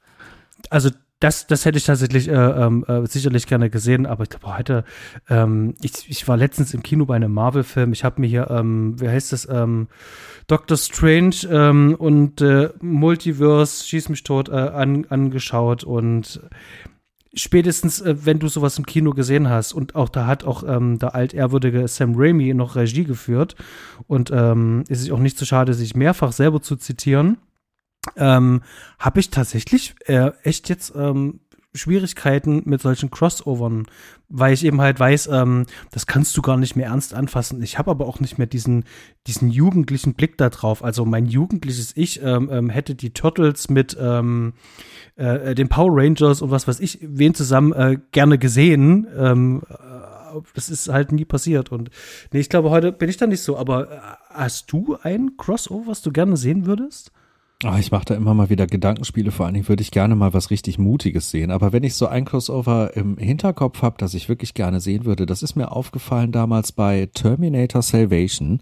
[0.69, 0.89] Also
[1.19, 4.83] das, das hätte ich tatsächlich äh, ähm, äh, sicherlich gerne gesehen, aber ich glaube heute,
[5.29, 7.93] ähm, ich, ich war letztens im Kino bei einem Marvel-Film.
[7.93, 9.87] Ich habe mir hier, ähm, wie heißt das, ähm,
[10.47, 16.41] Doctor Strange ähm, und äh, Multiverse, schieß mich tot, äh, an, angeschaut und
[17.33, 20.99] spätestens, äh, wenn du sowas im Kino gesehen hast und auch da hat auch ähm,
[20.99, 23.55] der altehrwürdige Sam Raimi noch Regie geführt
[24.07, 27.37] und ähm, ist sich auch nicht zu schade, sich mehrfach selber zu zitieren
[28.15, 28.61] ähm,
[28.99, 31.39] habe ich tatsächlich äh, echt jetzt ähm,
[31.75, 33.85] Schwierigkeiten mit solchen Crossovern,
[34.29, 37.61] weil ich eben halt weiß, ähm, das kannst du gar nicht mehr ernst anfassen.
[37.61, 38.85] Ich habe aber auch nicht mehr diesen,
[39.27, 40.83] diesen jugendlichen Blick da drauf.
[40.83, 44.53] Also mein jugendliches Ich ähm, ähm, hätte die Turtles mit ähm,
[45.15, 49.07] äh, den Power Rangers und was weiß ich, wen zusammen äh, gerne gesehen.
[49.17, 49.75] Ähm, äh,
[50.53, 51.71] das ist halt nie passiert.
[51.71, 51.89] Und
[52.31, 53.57] nee, ich glaube, heute bin ich da nicht so.
[53.57, 53.97] Aber äh,
[54.29, 57.11] hast du ein Crossover, was du gerne sehen würdest?
[57.65, 59.31] Ah, ich mache da immer mal wieder Gedankenspiele.
[59.31, 61.49] Vor allen Dingen würde ich gerne mal was richtig Mutiges sehen.
[61.49, 65.25] Aber wenn ich so ein Crossover im Hinterkopf habe, das ich wirklich gerne sehen würde,
[65.25, 68.61] das ist mir aufgefallen damals bei Terminator Salvation,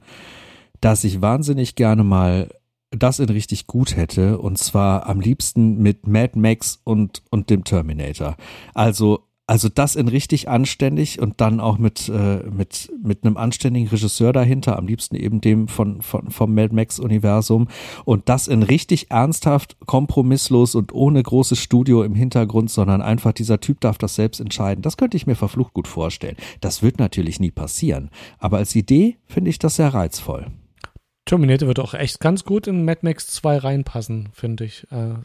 [0.79, 2.47] dass ich wahnsinnig gerne mal
[2.91, 4.37] das in richtig gut hätte.
[4.37, 8.37] Und zwar am liebsten mit Mad Max und, und dem Terminator.
[8.73, 13.89] Also also das in richtig anständig und dann auch mit, äh, mit, mit einem anständigen
[13.89, 17.67] Regisseur dahinter, am liebsten eben dem von, von, vom Mad Max-Universum
[18.05, 23.59] und das in richtig ernsthaft, kompromisslos und ohne großes Studio im Hintergrund, sondern einfach dieser
[23.59, 24.81] Typ darf das selbst entscheiden.
[24.81, 26.37] Das könnte ich mir verflucht gut vorstellen.
[26.61, 28.09] Das wird natürlich nie passieren,
[28.39, 30.47] aber als Idee finde ich das sehr reizvoll.
[31.25, 34.87] Terminator wird auch echt ganz gut in Mad Max 2 reinpassen, finde ich.
[34.91, 35.15] Äh,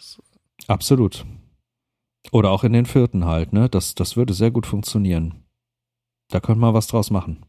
[0.66, 1.24] Absolut.
[2.30, 3.68] Oder auch in den vierten halt, ne?
[3.68, 5.44] Das, das würde sehr gut funktionieren.
[6.30, 7.44] Da könnte man was draus machen.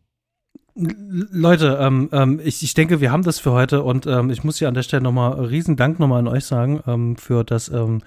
[0.76, 4.60] Leute, ähm, ähm, ich, ich denke, wir haben das für heute und ähm, ich muss
[4.60, 8.02] hier an der Stelle nochmal riesen Dank nochmal an euch sagen ähm, für das ähm,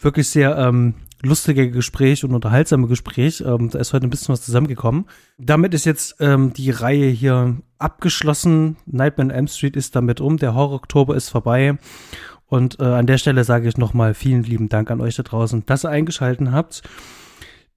[0.00, 3.42] wirklich sehr ähm, lustige Gespräch und unterhaltsame Gespräch.
[3.46, 5.06] Da ist heute ein bisschen was zusammengekommen.
[5.38, 8.76] Damit ist jetzt die Reihe hier abgeschlossen.
[8.84, 10.36] Nightmare on Elm Street ist damit um.
[10.36, 11.78] Der Horror-Oktober ist vorbei.
[12.46, 15.66] Und äh, an der Stelle sage ich nochmal vielen lieben Dank an euch da draußen,
[15.66, 16.82] dass ihr eingeschalten habt.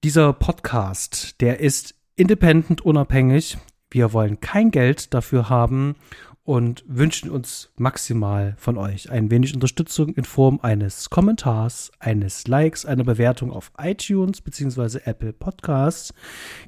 [0.04, 3.58] Dieser Podcast, der ist independent, unabhängig.
[3.90, 5.96] Wir wollen kein Geld dafür haben
[6.44, 12.86] und wünschen uns maximal von euch ein wenig Unterstützung in Form eines Kommentars, eines Likes,
[12.86, 15.00] einer Bewertung auf iTunes bzw.
[15.06, 16.14] Apple Podcasts.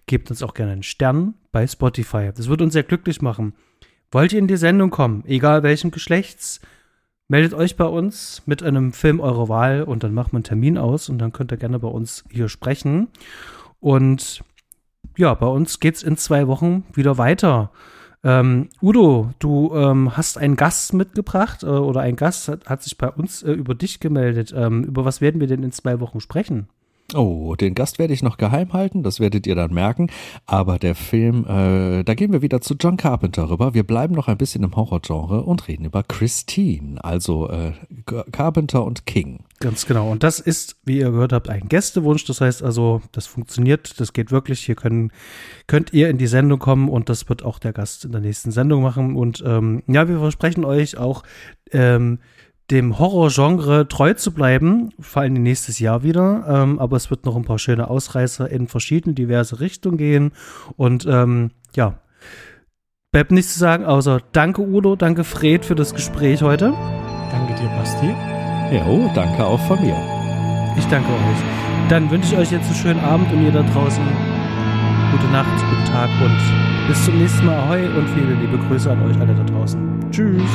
[0.08, 2.32] Gebt uns auch gerne einen Stern bei Spotify.
[2.36, 3.54] Das würde uns sehr glücklich machen.
[4.12, 6.60] Wollt ihr in die Sendung kommen, egal welchen Geschlechts,
[7.32, 10.78] meldet euch bei uns mit einem Film eurer Wahl und dann macht man einen Termin
[10.78, 13.08] aus und dann könnt ihr gerne bei uns hier sprechen.
[13.80, 14.44] Und
[15.16, 17.72] ja, bei uns geht's in zwei Wochen wieder weiter.
[18.22, 22.98] Ähm, Udo, du ähm, hast einen Gast mitgebracht äh, oder ein Gast hat, hat sich
[22.98, 24.54] bei uns äh, über dich gemeldet.
[24.54, 26.68] Ähm, über was werden wir denn in zwei Wochen sprechen?
[27.16, 30.08] Oh, den Gast werde ich noch geheim halten, das werdet ihr dann merken.
[30.46, 33.74] Aber der Film, äh, da gehen wir wieder zu John Carpenter rüber.
[33.74, 37.74] Wir bleiben noch ein bisschen im Horrorgenre und reden über Christine, also äh,
[38.32, 39.44] Carpenter und King.
[39.60, 40.10] Ganz genau.
[40.10, 42.26] Und das ist, wie ihr gehört habt, ein Gästewunsch.
[42.26, 44.62] Das heißt also, das funktioniert, das geht wirklich.
[44.66, 45.12] Hier können,
[45.68, 48.52] könnt ihr in die Sendung kommen und das wird auch der Gast in der nächsten
[48.52, 49.16] Sendung machen.
[49.16, 51.24] Und ähm, ja, wir versprechen euch auch,
[51.72, 52.20] ähm,
[52.72, 56.46] dem Horrorgenre treu zu bleiben, vor allem nächstes Jahr wieder.
[56.48, 60.32] Ähm, aber es wird noch ein paar schöne Ausreißer in verschiedene diverse Richtungen gehen.
[60.78, 62.00] Und ähm, ja,
[63.12, 66.74] bleibt nichts zu sagen, außer danke Udo, danke Fred für das Gespräch heute.
[67.32, 68.08] Danke dir, Basti.
[68.72, 69.96] Ja, oh, danke auch von mir.
[70.78, 71.90] Ich danke euch.
[71.90, 74.04] Dann wünsche ich euch jetzt einen schönen Abend und ihr da draußen
[75.12, 77.58] gute Nacht, guten Tag und bis zum nächsten Mal.
[77.58, 80.10] Ahoi und viele liebe Grüße an euch alle da draußen.
[80.10, 80.50] Tschüss.